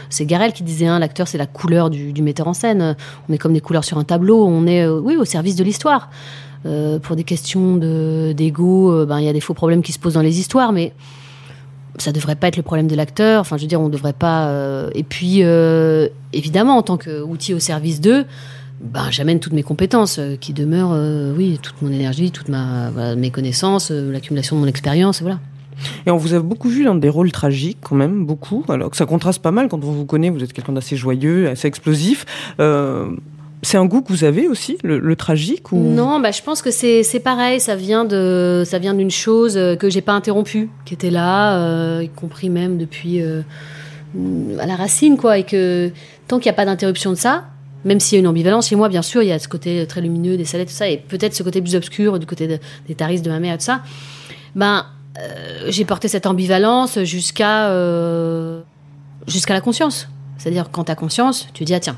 c'est 0.09 0.25
Garel 0.25 0.53
qui 0.53 0.63
disait, 0.63 0.85
hein, 0.85 0.99
l'acteur 0.99 1.27
c'est 1.27 1.39
la 1.39 1.47
couleur 1.47 1.89
du, 1.89 2.21
metteur 2.21 2.47
en 2.47 2.53
scène. 2.53 2.95
On 3.27 3.33
est 3.33 3.37
comme 3.39 3.53
des 3.53 3.61
couleurs 3.61 3.83
sur 3.83 3.97
un 3.97 4.03
tableau, 4.03 4.45
on 4.45 4.67
est 4.67 4.85
euh, 4.85 4.99
oui 4.99 5.15
au 5.15 5.25
service 5.25 5.55
de 5.55 5.63
l'histoire. 5.63 6.09
Euh, 6.65 6.99
pour 6.99 7.15
des 7.15 7.23
questions 7.23 7.77
de- 7.77 8.33
d'ego, 8.35 8.91
euh, 8.91 9.05
ben, 9.05 9.19
il 9.19 9.25
y 9.25 9.29
a 9.29 9.33
des 9.33 9.39
faux 9.39 9.53
problèmes 9.53 9.81
qui 9.81 9.91
se 9.91 9.97
posent 9.97 10.15
dans 10.15 10.21
les 10.21 10.39
histoires, 10.39 10.71
mais 10.71 10.93
ça 11.97 12.11
devrait 12.11 12.35
pas 12.35 12.47
être 12.47 12.57
le 12.57 12.63
problème 12.63 12.87
de 12.87 12.95
l'acteur. 12.95 13.41
Enfin, 13.41 13.57
je 13.57 13.63
veux 13.63 13.67
dire, 13.67 13.81
on 13.81 13.89
devrait 13.89 14.13
pas. 14.13 14.53
Et 14.93 15.03
puis, 15.03 15.41
évidemment, 16.31 16.77
en 16.77 16.81
tant 16.81 16.97
qu'outil 16.97 17.53
au 17.53 17.59
service 17.59 17.99
d'eux, 17.99 18.25
ben, 18.81 19.11
j'amène 19.11 19.39
toutes 19.39 19.53
mes 19.53 19.63
compétences 19.63 20.19
euh, 20.19 20.35
qui 20.37 20.53
demeurent, 20.53 20.93
euh, 20.93 21.33
oui, 21.35 21.59
toute 21.61 21.81
mon 21.81 21.91
énergie, 21.91 22.31
toutes 22.31 22.47
ma, 22.47 22.89
voilà, 22.91 23.15
mes 23.15 23.29
connaissances, 23.29 23.91
euh, 23.91 24.11
l'accumulation 24.11 24.55
de 24.55 24.61
mon 24.61 24.67
expérience, 24.67 25.21
voilà. 25.21 25.39
Et 26.05 26.11
on 26.11 26.17
vous 26.17 26.33
a 26.33 26.39
beaucoup 26.39 26.69
vu 26.69 26.85
dans 26.85 26.95
des 26.95 27.09
rôles 27.09 27.31
tragiques, 27.31 27.79
quand 27.81 27.95
même, 27.95 28.25
beaucoup. 28.25 28.63
Alors 28.69 28.89
que 28.89 28.97
ça 28.97 29.05
contraste 29.05 29.41
pas 29.41 29.51
mal 29.51 29.67
quand 29.67 29.83
on 29.83 29.91
vous 29.91 30.05
connaît, 30.05 30.29
vous 30.29 30.43
êtes 30.43 30.53
quelqu'un 30.53 30.73
d'assez 30.73 30.95
joyeux, 30.95 31.49
assez 31.49 31.67
explosif. 31.67 32.25
C'est 33.61 33.77
un 33.77 33.85
goût 33.85 34.01
que 34.01 34.11
vous 34.11 34.23
avez 34.23 34.47
aussi, 34.47 34.77
le, 34.83 34.99
le 34.99 35.15
tragique 35.17 35.73
ou... 35.73 35.77
Non, 35.77 36.21
bah, 36.21 36.31
je 36.31 36.41
pense 36.41 36.61
que 36.61 36.71
c'est 36.71 37.03
c'est 37.03 37.19
pareil. 37.19 37.59
Ça 37.59 37.75
vient 37.75 38.05
de 38.05 38.63
ça 38.65 38.77
vient 38.77 38.93
d'une 38.93 39.11
chose 39.11 39.59
que 39.79 39.89
j'ai 39.89 40.01
pas 40.01 40.13
interrompue, 40.13 40.69
qui 40.85 40.93
était 40.93 41.11
là, 41.11 42.01
y 42.01 42.09
compris 42.09 42.49
même 42.49 42.77
depuis 42.77 43.21
à 43.21 44.65
la 44.65 44.75
racine, 44.75 45.15
quoi. 45.17 45.37
Et 45.37 45.43
que 45.43 45.91
tant 46.27 46.39
qu'il 46.39 46.49
n'y 46.49 46.55
a 46.55 46.57
pas 46.57 46.65
d'interruption 46.65 47.11
de 47.11 47.17
ça, 47.17 47.45
même 47.85 47.99
s'il 47.99 48.15
y 48.15 48.17
a 48.17 48.19
une 48.19 48.27
ambivalence 48.27 48.67
chez 48.67 48.75
moi, 48.75 48.89
bien 48.89 49.01
sûr, 49.01 49.21
il 49.23 49.29
y 49.29 49.31
a 49.31 49.39
ce 49.39 49.47
côté 49.47 49.85
très 49.87 50.01
lumineux 50.01 50.35
des 50.37 50.45
salettes, 50.45 50.67
tout 50.69 50.73
ça, 50.73 50.87
et 50.89 50.97
peut-être 50.97 51.33
ce 51.33 51.43
côté 51.43 51.61
plus 51.61 51.75
obscur 51.75 52.19
du 52.19 52.25
côté 52.25 52.47
de- 52.47 52.59
des 52.87 52.95
taristes 52.95 53.23
de 53.23 53.29
ma 53.29 53.39
mère 53.39 53.55
et 53.55 53.57
tout 53.57 53.63
ça. 53.65 53.81
Ben, 54.55 54.85
euh, 55.17 55.65
j'ai 55.69 55.85
porté 55.85 56.07
cette 56.07 56.25
ambivalence 56.25 56.99
jusqu'à 57.03 57.69
euh, 57.69 58.61
jusqu'à 59.27 59.53
la 59.53 59.61
conscience. 59.61 60.07
C'est-à-dire 60.37 60.69
quand 60.71 60.85
tu 60.85 60.91
as 60.91 60.95
conscience, 60.95 61.47
tu 61.53 61.65
dis 61.65 61.73
ah 61.73 61.79
tiens, 61.79 61.97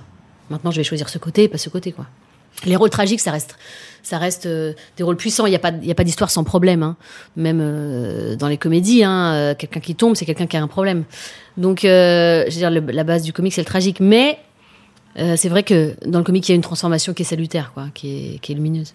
maintenant 0.49 0.71
je 0.71 0.77
vais 0.77 0.83
choisir 0.83 1.09
ce 1.09 1.17
côté, 1.17 1.47
pas 1.47 1.57
ce 1.57 1.69
côté 1.69 1.91
quoi. 1.91 2.05
Les 2.65 2.75
rôles 2.75 2.89
tragiques, 2.89 3.21
ça 3.21 3.31
reste, 3.31 3.55
ça 4.03 4.17
reste 4.17 4.45
euh, 4.45 4.73
des 4.97 5.03
rôles 5.03 5.15
puissants. 5.15 5.45
Il 5.45 5.51
n'y 5.51 5.55
a 5.55 5.59
pas, 5.59 5.71
a 5.71 5.93
pas 5.95 6.03
d'histoire 6.03 6.29
sans 6.29 6.43
problème. 6.43 6.83
hein. 6.83 6.95
Même 7.37 8.35
dans 8.37 8.47
les 8.49 8.57
comédies, 8.57 9.03
hein, 9.03 9.55
quelqu'un 9.57 9.79
qui 9.79 9.95
tombe, 9.95 10.15
c'est 10.15 10.25
quelqu'un 10.25 10.47
qui 10.47 10.57
a 10.57 10.61
un 10.61 10.67
problème. 10.67 11.05
Donc, 11.57 11.79
je 11.83 12.43
veux 12.43 12.49
dire, 12.51 12.69
la 12.69 13.03
base 13.03 13.23
du 13.23 13.31
comique, 13.33 13.53
c'est 13.53 13.61
le 13.61 13.65
tragique. 13.65 13.99
Mais 14.01 14.37
euh, 15.19 15.35
c'est 15.37 15.49
vrai 15.49 15.63
que 15.63 15.93
dans 16.05 16.19
le 16.19 16.23
comique, 16.25 16.47
il 16.49 16.51
y 16.51 16.53
a 16.53 16.55
une 16.55 16.61
transformation 16.61 17.13
qui 17.13 17.21
est 17.23 17.25
salutaire, 17.25 17.71
quoi, 17.73 17.85
qui 17.93 18.35
est, 18.35 18.39
qui 18.39 18.51
est 18.51 18.55
lumineuse. 18.55 18.93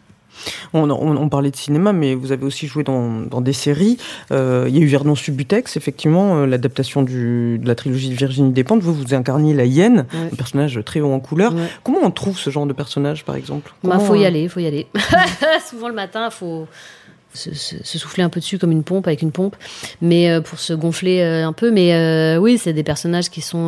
On, 0.75 0.91
on- 0.91 1.17
on 1.17 1.29
parlait 1.31 1.51
de 1.51 1.57
cinéma, 1.57 1.95
mais 1.95 2.15
vous 2.15 2.31
avez 2.31 2.45
aussi 2.45 2.67
joué 2.67 2.85
dans, 2.85 3.23
dans 3.23 3.41
des 3.41 3.55
séries. 3.55 3.97
Euh, 4.33 4.67
il 4.69 4.77
y 4.77 4.79
a 4.79 4.83
eu 4.83 4.87
Vernon 4.87 5.15
Subutex, 5.15 5.79
effectivement, 5.79 6.37
euh, 6.37 6.47
l'adaptation 6.47 7.03
de 7.03 7.59
la 7.65 7.75
trilogie 7.75 8.11
de 8.11 8.15
Virginie 8.15 8.53
Despentes. 8.53 8.83
Vous, 8.83 8.93
vous 8.93 9.15
incarniez 9.15 9.55
la 9.55 9.65
hyène, 9.65 10.05
Ouais. 10.13 10.29
un 10.33 10.37
personnage 10.37 10.79
très 10.85 11.01
haut 11.01 11.11
en 11.11 11.21
couleur. 11.21 11.55
Ouais. 11.55 11.63
Comment 11.85 12.01
on 12.03 12.11
trouve 12.11 12.39
ce 12.39 12.51
genre 12.51 12.67
de 12.67 12.75
personnage, 12.75 13.25
par 13.25 13.35
exemple? 13.37 13.73
Bah, 13.83 13.93
Comment, 13.95 14.01
faut 14.05 14.15
y 14.15 14.27
aller, 14.27 14.47
faut 14.49 14.61
y 14.61 14.67
aller. 14.67 14.87
Souvent 15.71 15.89
le 15.89 15.95
matin, 15.95 16.29
faut 16.29 16.67
se, 17.37 17.99
souffler 17.99 18.25
un 18.25 18.29
peu 18.29 18.41
dessus 18.41 18.59
comme 18.59 18.73
une 18.73 18.83
pompe 18.83 19.07
avec 19.07 19.23
une 19.23 19.33
pompe, 19.33 19.57
mais 20.01 20.31
euh, 20.31 20.41
pour 20.41 20.59
se 20.59 20.73
gonfler 20.73 21.21
euh, 21.21 21.47
un 21.47 21.53
peu. 21.53 21.71
Mais 21.71 21.95
euh, 21.95 22.39
oui, 22.39 22.59
c'est 22.59 22.73
des 22.73 22.83
personnages 22.83 23.31
qui 23.31 23.41
sont 23.41 23.67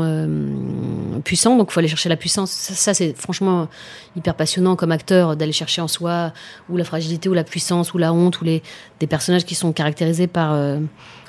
puissants, 1.24 1.57
donc 1.57 1.70
faut 1.70 1.81
aller 1.81 1.88
chercher 1.88 2.09
la 2.09 2.16
puissance. 2.16 2.50
Ça, 2.50 2.94
c'est 2.94 3.16
franchement 3.16 3.68
hyper 4.16 4.35
passionnant 4.35 4.76
comme 4.76 4.92
acteur 4.92 5.37
d'aller 5.37 5.52
chercher 5.52 5.81
en 5.81 5.88
soi 5.88 6.33
ou 6.68 6.76
la 6.76 6.85
fragilité 6.85 7.28
ou 7.28 7.35
la 7.35 7.44
puissance 7.44 7.94
ou 7.94 7.98
la 7.98 8.12
honte 8.12 8.40
ou 8.40 8.44
les 8.44 8.62
des 9.00 9.07
personnages 9.07 9.44
qui 9.44 9.54
sont 9.54 9.72
caractérisés 9.72 10.26
par 10.26 10.59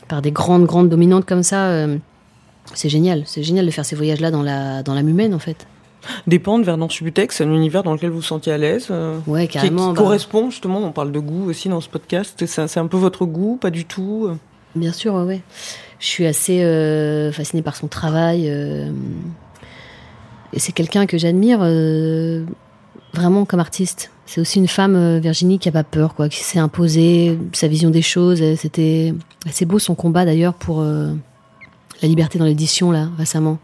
par 0.08 0.22
des 0.22 0.32
grandes 0.32 0.66
grandes 0.66 0.90
dominantes 0.90 1.26
comme 1.26 1.44
ça. 1.44 1.86
c'est 2.74 2.90
génial, 2.90 3.24
c'est 3.26 3.44
génial 3.44 3.66
de 3.66 3.72
faire 3.72 3.86
ces 3.86 3.96
voyages-là 3.96 4.32
dans 4.32 4.44
la 4.44 4.84
dans 4.84 4.94
l'âme 4.94 5.10
humaine 5.10 5.34
en 5.34 5.40
fait. 5.40 5.68
Despentes, 6.28 6.64
Vernon 6.64 6.90
Subutex, 6.90 7.36
c'est 7.38 7.44
un 7.44 7.54
univers 7.54 7.84
dans 7.84 7.94
lequel 7.94 8.10
vous 8.10 8.18
vous 8.18 8.22
sentiez 8.22 8.54
à 8.54 8.58
l'aise 8.58 8.88
euh, 8.92 9.20
Ouais, 9.28 9.48
carrément. 9.48 9.90
qui 9.90 9.94
bah- 9.96 10.02
correspond 10.02 10.50
justement, 10.50 10.80
on 10.80 10.92
parle 10.92 11.12
de 11.12 11.20
goût 11.20 11.50
aussi 11.50 11.70
dans 11.70 11.82
ce 11.82 11.90
podcast. 11.90 12.46
C'est 12.46 12.78
un 12.80 12.88
peu 12.88 12.98
votre 12.98 13.26
goût, 13.26 13.58
pas 13.60 13.70
du 13.70 13.86
tout 13.86 14.28
euh 14.30 14.36
Bien 14.76 14.94
sûr, 14.94 15.14
ouais, 15.16 15.24
ouais. 15.24 15.42
Je 16.00 16.06
suis 16.06 16.26
assez 16.28 16.64
euh, 16.64 17.32
fascinée 17.32 17.62
par 17.64 17.76
son 17.76 17.88
travail. 17.88 18.46
euh, 18.50 18.92
et 20.54 20.60
c'est 20.60 20.72
quelqu'un 20.72 21.06
que 21.06 21.18
j'admire 21.18 21.60
vraiment 23.14 23.46
comme 23.46 23.60
artiste. 23.60 24.12
C'est 24.26 24.40
aussi 24.42 24.60
une 24.60 24.68
femme, 24.68 25.18
Virginie, 25.20 25.60
qui 25.60 25.70
a 25.70 25.72
pas 25.72 25.84
peur, 25.84 26.14
quoi, 26.16 26.30
qui 26.30 26.40
s'est 26.44 26.60
imposée 26.60 27.38
sa 27.54 27.68
vision 27.68 27.90
des 27.90 28.02
choses. 28.04 28.42
C'était 28.56 29.14
assez 29.48 29.66
beau 29.66 29.80
son 29.80 29.96
combat 29.96 30.26
d'ailleurs 30.26 30.54
pour 30.54 30.82
la 30.84 32.08
liberté 32.08 32.40
dans 32.40 32.46
l'édition 32.46 32.92
là 32.92 33.10
récemment. 33.18 33.58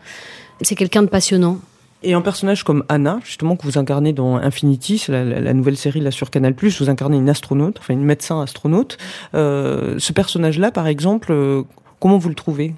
C'est 0.62 0.76
quelqu'un 0.76 1.02
de 1.04 1.08
passionnant. 1.08 1.60
Et 2.05 2.13
un 2.13 2.21
personnage 2.21 2.63
comme 2.63 2.83
Anna, 2.87 3.19
justement, 3.25 3.55
que 3.55 3.63
vous 3.63 3.79
incarnez 3.79 4.13
dans 4.13 4.35
Infinity, 4.35 4.99
c'est 4.99 5.11
la, 5.11 5.53
nouvelle 5.53 5.75
série 5.75 6.01
là 6.01 6.11
sur 6.11 6.29
Canal+, 6.29 6.53
vous 6.55 6.89
incarnez 6.89 7.17
une 7.17 7.29
astronaute, 7.29 7.77
enfin 7.79 7.95
une 7.95 8.03
médecin 8.03 8.39
astronaute. 8.41 8.99
Euh, 9.33 9.95
ce 9.97 10.13
personnage-là, 10.13 10.69
par 10.69 10.85
exemple, 10.85 11.31
euh, 11.31 11.63
comment 11.99 12.19
vous 12.19 12.29
le 12.29 12.35
trouvez? 12.35 12.75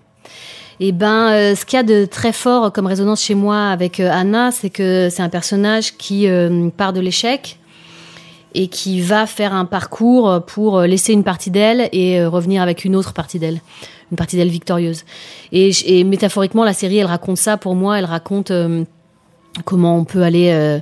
Et 0.80 0.94
ben, 0.94 1.30
euh, 1.32 1.56
ce 1.56 1.66
qu'il 1.66 1.76
y 1.76 1.80
a 1.80 1.84
de 1.84 2.06
très 2.06 2.32
fort 2.32 2.72
comme 2.72 2.86
résonance 2.86 3.22
chez 3.22 3.36
moi 3.36 3.68
avec 3.68 4.00
Anna, 4.00 4.52
c'est 4.52 4.70
que 4.70 5.10
c'est 5.12 5.24
un 5.24 5.30
personnage 5.30 5.98
qui 5.98 6.30
part 6.78 6.94
de 6.94 7.02
l'échec 7.02 7.60
et 8.56 8.70
qui 8.70 9.02
va 9.02 9.28
faire 9.28 9.54
un 9.54 9.66
parcours 9.66 10.42
pour 10.48 10.80
laisser 10.82 11.12
une 11.12 11.26
partie 11.26 11.52
d'elle 11.52 11.90
et 11.92 12.24
revenir 12.26 12.62
avec 12.62 12.86
une 12.86 12.96
autre 12.96 13.12
partie 13.12 13.40
d'elle, 13.40 13.60
une 14.10 14.18
partie 14.18 14.38
d'elle 14.38 14.48
victorieuse. 14.48 15.04
Et, 15.52 16.04
métaphoriquement, 16.06 16.64
la 16.64 16.74
série, 16.74 17.00
elle 17.00 17.08
raconte 17.08 17.38
ça 17.38 17.58
pour 17.58 17.76
moi. 17.76 18.00
Elle 18.00 18.06
raconte 18.06 18.54
comment 19.64 19.98
on 19.98 20.06
peut 20.06 20.24
aller 20.24 20.52
euh, 20.52 20.80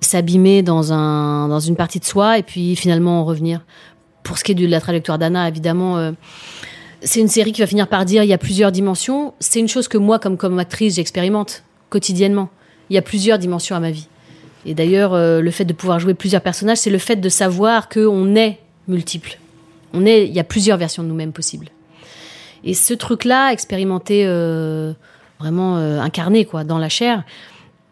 s'abîmer 0.00 0.62
dans 0.62 0.92
un 0.92 1.48
dans 1.48 1.60
une 1.60 1.76
partie 1.76 2.00
de 2.00 2.04
soi 2.04 2.38
et 2.38 2.42
puis 2.42 2.76
finalement 2.76 3.20
en 3.20 3.24
revenir. 3.24 3.60
Pour 4.22 4.38
ce 4.38 4.44
qui 4.44 4.52
est 4.52 4.54
de 4.54 4.66
la 4.66 4.80
trajectoire 4.80 5.18
d'Anna, 5.18 5.48
évidemment. 5.48 5.98
euh, 5.98 6.12
c'est 7.02 7.20
une 7.20 7.28
série 7.28 7.52
qui 7.52 7.60
va 7.60 7.66
finir 7.66 7.86
par 7.86 8.06
dire 8.06 8.22
il 8.22 8.28
y 8.28 8.32
a 8.32 8.38
plusieurs 8.38 8.72
dimensions. 8.72 9.34
C'est 9.38 9.60
une 9.60 9.68
chose 9.68 9.88
que 9.88 9.98
moi, 9.98 10.18
comme, 10.18 10.38
comme 10.38 10.58
actrice, 10.58 10.94
j'expérimente 10.94 11.62
quotidiennement. 11.90 12.48
Il 12.88 12.94
y 12.94 12.98
a 12.98 13.02
plusieurs 13.02 13.38
dimensions 13.38 13.76
à 13.76 13.80
ma 13.80 13.90
vie. 13.90 14.08
Et 14.64 14.74
d'ailleurs, 14.74 15.12
euh, 15.12 15.42
le 15.42 15.50
fait 15.50 15.66
de 15.66 15.74
pouvoir 15.74 16.00
jouer 16.00 16.14
plusieurs 16.14 16.40
personnages, 16.40 16.78
c'est 16.78 16.90
le 16.90 16.96
fait 16.98 17.16
de 17.16 17.28
savoir 17.28 17.90
qu'on 17.90 18.34
est 18.34 18.58
multiple. 18.88 19.38
On 19.92 20.06
est, 20.06 20.26
il 20.26 20.32
y 20.32 20.40
a 20.40 20.44
plusieurs 20.44 20.78
versions 20.78 21.02
de 21.02 21.08
nous-mêmes 21.08 21.32
possibles. 21.32 21.68
Et 22.64 22.72
ce 22.72 22.94
truc-là, 22.94 23.52
expérimenté, 23.52 24.26
vraiment 25.38 25.76
incarné 25.76 26.46
quoi, 26.46 26.64
dans 26.64 26.78
la 26.78 26.88
chair, 26.88 27.22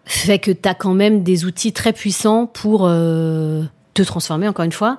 fait 0.04 0.38
que 0.38 0.50
tu 0.50 0.68
as 0.68 0.74
quand 0.74 0.94
même 0.94 1.22
des 1.22 1.44
outils 1.44 1.72
très 1.72 1.92
puissants 1.92 2.46
pour 2.46 2.86
euh, 2.86 3.62
te 3.94 4.02
transformer, 4.02 4.48
encore 4.48 4.64
une 4.64 4.72
fois. 4.72 4.98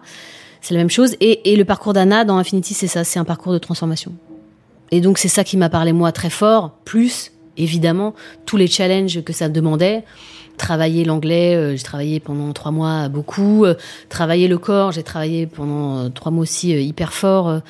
C'est 0.62 0.74
la 0.74 0.80
même 0.80 0.90
chose. 0.90 1.16
Et, 1.20 1.52
et 1.52 1.56
le 1.56 1.66
parcours 1.66 1.94
d'Anna 1.94 2.24
dans 2.24 2.38
Infinity, 2.38 2.74
c'est 2.74 2.88
ça, 2.88 3.04
c'est 3.04 3.20
un 3.20 3.26
parcours 3.26 3.54
de 3.54 3.58
transformation. 3.58 4.14
Et 4.92 5.02
donc 5.02 5.18
c'est 5.18 5.28
ça 5.28 5.44
qui 5.44 5.58
m'a 5.58 5.70
parlé 5.70 5.92
moi 5.92 6.12
très 6.12 6.30
fort, 6.30 6.78
plus 6.86 7.32
évidemment 7.58 8.14
tous 8.46 8.58
les 8.58 8.68
challenges 8.68 9.24
que 9.24 9.34
ça 9.34 9.50
demandait. 9.50 10.04
Travailler 10.58 11.04
l'anglais, 11.04 11.56
euh, 11.56 11.76
j'ai 11.76 11.82
travaillé 11.82 12.20
pendant 12.20 12.54
trois 12.54 12.72
mois 12.72 13.10
beaucoup. 13.10 13.66
Euh, 13.66 13.74
travailler 14.10 14.48
le 14.48 14.60
corps, 14.60 14.92
j'ai 14.92 15.02
travaillé 15.02 15.48
pendant 15.48 15.98
euh, 15.98 16.10
trois 16.10 16.32
mois 16.32 16.44
aussi 16.44 16.70
hyper 16.70 17.12
fort. 17.12 17.62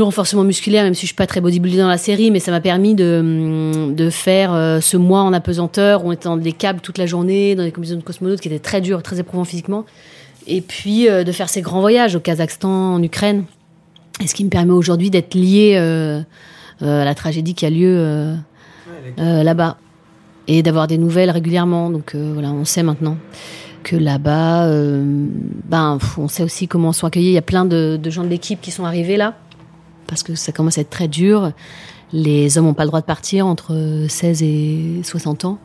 Le 0.00 0.04
renforcement 0.04 0.44
musculaire, 0.44 0.84
même 0.84 0.94
si 0.94 1.02
je 1.02 1.08
suis 1.08 1.14
pas 1.14 1.26
très 1.26 1.42
bodybuildé 1.42 1.76
dans 1.76 1.86
la 1.86 1.98
série, 1.98 2.30
mais 2.30 2.40
ça 2.40 2.50
m'a 2.50 2.62
permis 2.62 2.94
de, 2.94 3.92
de 3.92 4.08
faire 4.08 4.54
euh, 4.54 4.80
ce 4.80 4.96
mois 4.96 5.20
en 5.20 5.34
apesanteur. 5.34 6.06
où 6.06 6.08
On 6.08 6.12
était 6.12 6.24
dans 6.24 6.38
des 6.38 6.52
câbles 6.52 6.80
toute 6.80 6.96
la 6.96 7.04
journée, 7.04 7.54
dans 7.54 7.64
des 7.64 7.70
combinaisons 7.70 7.98
de 7.98 8.02
cosmonautes 8.02 8.40
qui 8.40 8.48
étaient 8.48 8.58
très 8.58 8.80
durs, 8.80 9.02
très 9.02 9.20
éprouvants 9.20 9.44
physiquement. 9.44 9.84
Et 10.46 10.62
puis 10.62 11.06
euh, 11.06 11.22
de 11.22 11.32
faire 11.32 11.50
ces 11.50 11.60
grands 11.60 11.82
voyages 11.82 12.16
au 12.16 12.20
Kazakhstan, 12.20 12.94
en 12.94 13.02
Ukraine. 13.02 13.44
Et 14.22 14.26
ce 14.26 14.34
qui 14.34 14.42
me 14.42 14.48
permet 14.48 14.72
aujourd'hui 14.72 15.10
d'être 15.10 15.34
lié 15.34 15.74
euh, 15.76 16.22
euh, 16.80 17.02
à 17.02 17.04
la 17.04 17.14
tragédie 17.14 17.52
qui 17.52 17.66
a 17.66 17.70
lieu 17.70 18.34
là-bas. 19.18 19.76
Et 20.48 20.62
d'avoir 20.62 20.86
des 20.86 20.96
nouvelles 20.96 21.30
régulièrement. 21.30 21.90
Donc 21.90 22.16
voilà, 22.16 22.52
on 22.52 22.64
sait 22.64 22.82
maintenant 22.82 23.18
que 23.82 23.96
là-bas, 23.96 24.66
ben, 25.68 25.98
on 26.16 26.28
sait 26.28 26.42
aussi 26.42 26.68
comment 26.68 26.94
sont 26.94 27.06
accueillis. 27.06 27.28
Il 27.28 27.34
y 27.34 27.38
a 27.38 27.42
plein 27.42 27.66
de, 27.66 27.98
de 28.02 28.10
gens 28.10 28.24
de 28.24 28.28
l'équipe 28.28 28.62
qui 28.62 28.70
sont 28.70 28.86
arrivés 28.86 29.18
là, 29.18 29.34
parce 30.10 30.22
que 30.24 30.34
ça 30.34 30.52
commence 30.52 30.76
à 30.76 30.82
être 30.82 30.90
très 30.90 31.08
dur. 31.08 31.52
Les 32.12 32.58
hommes 32.58 32.66
n'ont 32.66 32.74
pas 32.74 32.82
le 32.82 32.88
droit 32.88 33.00
de 33.00 33.06
partir 33.06 33.46
entre 33.46 34.06
16 34.08 34.42
et 34.42 35.00
60 35.04 35.44
ans. 35.44 35.58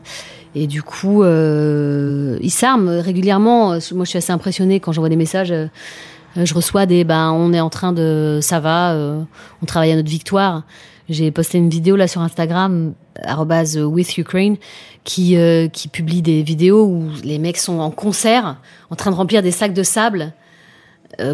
Et 0.53 0.67
du 0.67 0.84
coup, 0.84 1.23
euh, 1.23 2.38
ils 2.41 2.51
s'arment 2.51 2.99
régulièrement. 2.99 3.77
Moi, 3.91 4.05
je 4.05 4.10
suis 4.10 4.17
assez 4.17 4.31
impressionnée 4.31 4.79
quand 4.79 4.93
j'envoie 4.93 5.10
des 5.10 5.15
messages. 5.17 5.51
euh, 5.51 5.67
je 6.36 6.53
reçois 6.53 6.86
des 6.86 7.03
ben, 7.03 7.31
on 7.31 7.51
est 7.51 7.60
en 7.60 7.69
train 7.69 7.91
de. 7.91 8.39
Ça 8.41 8.60
va, 8.60 8.93
euh, 8.93 9.21
on 9.62 9.65
travaille 9.65 9.91
à 9.91 9.95
notre 9.95 10.10
victoire. 10.10 10.63
J'ai 11.10 11.31
posté 11.31 11.58
une 11.58 11.69
vidéo 11.69 11.95
là 11.95 12.08
sur 12.08 12.21
Instagram, 12.21 12.93
with 13.77 14.17
Ukraine, 14.17 14.58
qui, 15.03 15.38
qui 15.71 15.88
publie 15.88 16.23
des 16.23 16.41
vidéos 16.41 16.84
où 16.84 17.10
les 17.23 17.38
mecs 17.38 17.58
sont 17.58 17.77
en 17.77 17.91
concert, 17.91 18.58
en 18.89 18.95
train 18.95 19.12
de 19.12 19.15
remplir 19.15 19.43
des 19.43 19.51
sacs 19.51 19.75
de 19.75 19.84
sable 19.84 20.34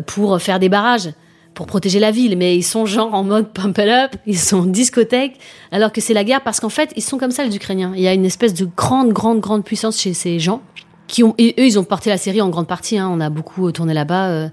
pour 0.08 0.42
faire 0.42 0.60
des 0.60 0.68
barrages, 0.68 1.12
pour 1.54 1.66
protéger 1.66 2.00
la 2.00 2.12
ville. 2.12 2.38
Mais 2.38 2.56
ils 2.56 2.64
sont 2.64 2.86
genre 2.86 3.14
en 3.14 3.24
mode 3.24 3.50
pump 3.50 3.78
it 3.78 3.88
up, 3.88 4.12
ils 4.26 4.40
sont 4.40 4.60
en 4.60 4.66
discothèque, 4.66 5.38
alors 5.72 5.92
que 5.92 6.02
c'est 6.02 6.14
la 6.14 6.24
guerre, 6.24 6.42
parce 6.42 6.60
qu'en 6.60 6.70
fait, 6.70 6.92
ils 6.96 7.04
sont 7.04 7.18
comme 7.18 7.32
ça, 7.32 7.44
les 7.44 7.56
Ukrainiens. 7.56 7.94
Il 7.96 8.02
y 8.02 8.08
a 8.08 8.14
une 8.14 8.26
espèce 8.26 8.54
de 8.54 8.66
grande, 8.66 9.12
grande, 9.14 9.40
grande 9.40 9.64
puissance 9.64 10.00
chez 10.00 10.14
ces 10.14 10.40
gens. 10.40 10.62
Qui 11.08 11.24
ont, 11.24 11.36
eux, 11.42 11.54
ils 11.58 11.78
ont 11.78 11.84
porté 11.84 12.10
la 12.10 12.18
série 12.18 12.42
en 12.42 12.50
grande 12.50 12.68
partie. 12.68 12.98
Hein. 12.98 13.10
On 13.12 13.20
a 13.20 13.30
beaucoup 13.30 13.70
tourné 13.72 13.94
là-bas. 13.94 14.30
euh, 14.30 14.50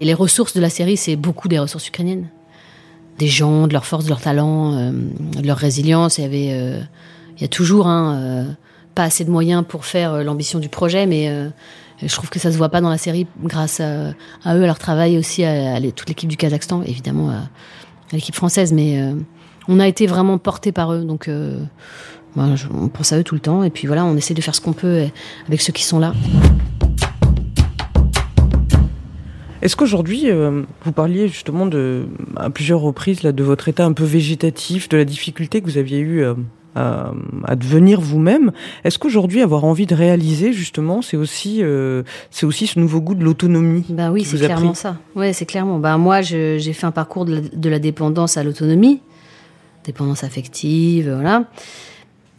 et 0.00 0.04
les 0.04 0.14
ressources 0.14 0.54
de 0.54 0.60
la 0.60 0.70
série, 0.70 0.96
c'est 0.96 1.16
beaucoup 1.16 1.48
des 1.48 1.58
ressources 1.58 1.88
ukrainiennes. 1.88 2.28
Des 3.18 3.26
gens, 3.26 3.66
de 3.66 3.72
leur 3.72 3.84
force, 3.84 4.04
de 4.04 4.10
leur 4.10 4.20
talent, 4.20 4.74
euh, 4.74 4.92
de 4.92 5.46
leur 5.46 5.56
résilience. 5.56 6.18
Il 6.18 6.22
y 6.22 6.24
avait, 6.24 6.48
euh, 6.52 6.80
il 7.36 7.42
y 7.42 7.44
a 7.44 7.48
toujours 7.48 7.88
hein, 7.88 8.16
euh, 8.16 8.44
pas 8.94 9.04
assez 9.04 9.24
de 9.24 9.30
moyens 9.30 9.64
pour 9.66 9.84
faire 9.84 10.12
euh, 10.12 10.22
l'ambition 10.22 10.60
du 10.60 10.68
projet, 10.68 11.06
mais 11.06 11.28
euh, 12.02 12.08
je 12.08 12.14
trouve 12.14 12.30
que 12.30 12.38
ça 12.38 12.52
se 12.52 12.56
voit 12.56 12.68
pas 12.68 12.80
dans 12.80 12.90
la 12.90 12.98
série 12.98 13.26
grâce 13.42 13.80
à, 13.80 14.10
à 14.44 14.56
eux, 14.56 14.62
à 14.62 14.66
leur 14.66 14.78
travail 14.78 15.18
aussi, 15.18 15.44
à, 15.44 15.80
toute 15.80 16.08
l'équipe 16.08 16.28
du 16.28 16.36
Kazakhstan, 16.36 16.82
évidemment 16.82 17.30
à, 17.30 17.34
à 17.34 18.14
l'équipe 18.14 18.34
française, 18.34 18.72
mais 18.72 19.00
euh, 19.00 19.14
on 19.68 19.80
a 19.80 19.86
été 19.86 20.06
vraiment 20.06 20.38
porté 20.38 20.72
par 20.72 20.92
eux, 20.92 21.04
donc 21.04 21.28
euh, 21.28 21.60
on 22.36 22.88
pense 22.88 23.12
à 23.12 23.18
eux 23.18 23.24
tout 23.24 23.34
le 23.34 23.40
temps, 23.40 23.62
et 23.62 23.70
puis 23.70 23.86
voilà, 23.86 24.04
on 24.04 24.16
essaie 24.16 24.34
de 24.34 24.40
faire 24.40 24.54
ce 24.54 24.60
qu'on 24.60 24.72
peut 24.72 24.86
euh, 24.86 25.06
avec 25.46 25.60
ceux 25.60 25.72
qui 25.72 25.84
sont 25.84 25.98
là. 25.98 26.14
Est-ce 29.60 29.74
qu'aujourd'hui, 29.74 30.30
euh, 30.30 30.62
vous 30.84 30.92
parliez 30.92 31.26
justement 31.28 31.68
à 32.36 32.48
plusieurs 32.48 32.80
reprises 32.80 33.22
de 33.22 33.42
votre 33.42 33.68
état 33.68 33.84
un 33.84 33.92
peu 33.92 34.04
végétatif, 34.04 34.88
de 34.88 34.96
la 34.96 35.04
difficulté 35.04 35.60
que 35.60 35.66
vous 35.66 35.78
aviez 35.78 35.98
eue 35.98 36.22
euh, 36.22 36.34
à, 36.74 37.12
à 37.44 37.56
devenir 37.56 38.00
vous-même. 38.00 38.52
Est-ce 38.84 38.98
qu'aujourd'hui, 38.98 39.42
avoir 39.42 39.64
envie 39.64 39.86
de 39.86 39.94
réaliser, 39.94 40.52
justement, 40.52 41.02
c'est 41.02 41.16
aussi, 41.16 41.58
euh, 41.62 42.02
c'est 42.30 42.46
aussi 42.46 42.66
ce 42.66 42.78
nouveau 42.78 43.00
goût 43.00 43.14
de 43.14 43.24
l'autonomie 43.24 43.84
Bah 43.88 44.10
oui, 44.10 44.24
c'est 44.24 44.36
clairement 44.36 44.74
ça. 44.74 44.96
Ouais, 45.16 45.32
c'est 45.32 45.46
clairement. 45.46 45.78
Bah 45.78 45.96
moi, 45.96 46.22
j'ai 46.22 46.72
fait 46.72 46.86
un 46.86 46.92
parcours 46.92 47.24
de 47.24 47.34
la, 47.34 47.40
de 47.40 47.68
la 47.68 47.78
dépendance 47.78 48.36
à 48.36 48.44
l'autonomie, 48.44 49.00
dépendance 49.84 50.24
affective, 50.24 51.12
voilà. 51.12 51.44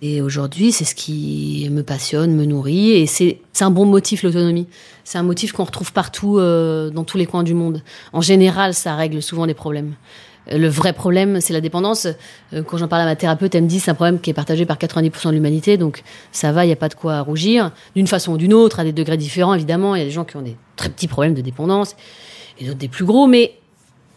Et 0.02 0.22
aujourd'hui, 0.22 0.72
c'est 0.72 0.86
ce 0.86 0.96
qui 0.96 1.68
me 1.72 1.84
passionne, 1.84 2.34
me 2.34 2.46
nourrit, 2.46 2.92
et 2.92 3.06
c'est 3.06 3.40
c'est 3.52 3.66
un 3.66 3.72
bon 3.72 3.86
motif 3.86 4.24
l'autonomie. 4.24 4.68
C'est 5.04 5.18
un 5.18 5.24
motif 5.24 5.52
qu'on 5.52 5.66
retrouve 5.66 5.92
partout, 5.92 6.38
euh, 6.38 6.90
dans 6.90 7.04
tous 7.04 7.18
les 7.18 7.26
coins 7.26 7.44
du 7.44 7.54
monde. 7.54 7.82
En 8.14 8.22
général, 8.22 8.74
ça 8.74 8.96
règle 8.96 9.22
souvent 9.22 9.44
les 9.44 9.54
problèmes. 9.54 9.96
Le 10.52 10.68
vrai 10.68 10.94
problème, 10.94 11.42
c'est 11.42 11.54
la 11.54 11.62
dépendance. 11.62 12.08
Euh, 12.54 12.64
Quand 12.64 12.78
j'en 12.78 12.88
parle 12.88 13.04
à 13.04 13.06
ma 13.06 13.16
thérapeute, 13.16 13.54
elle 13.56 13.64
me 13.64 13.68
dit 13.68 13.80
c'est 13.80 13.92
un 13.92 13.96
problème 13.96 14.20
qui 14.20 14.30
est 14.30 14.34
partagé 14.34 14.66
par 14.66 14.78
90% 14.78 15.28
de 15.28 15.34
l'humanité, 15.34 15.78
donc 15.78 16.04
ça 16.32 16.52
va, 16.52 16.66
il 16.66 16.68
n'y 16.68 16.74
a 16.74 16.78
pas 16.78 16.90
de 16.90 16.96
quoi 16.96 17.22
rougir. 17.22 17.72
D'une 17.96 18.08
façon 18.08 18.34
ou 18.34 18.38
d'une 18.38 18.54
autre, 18.54 18.80
à 18.80 18.84
des 18.84 18.94
degrés 18.94 19.18
différents, 19.18 19.54
évidemment. 19.54 19.96
Il 19.96 20.00
y 20.00 20.02
a 20.02 20.06
des 20.06 20.12
gens 20.12 20.26
qui 20.26 20.38
ont 20.38 20.42
des 20.42 20.56
très 20.76 20.90
petits 20.90 21.08
problèmes 21.08 21.34
de 21.34 21.42
dépendance, 21.42 21.96
et 22.60 22.66
d'autres 22.66 22.80
des 22.80 22.88
plus 22.88 23.06
gros, 23.06 23.28
mais 23.28 23.54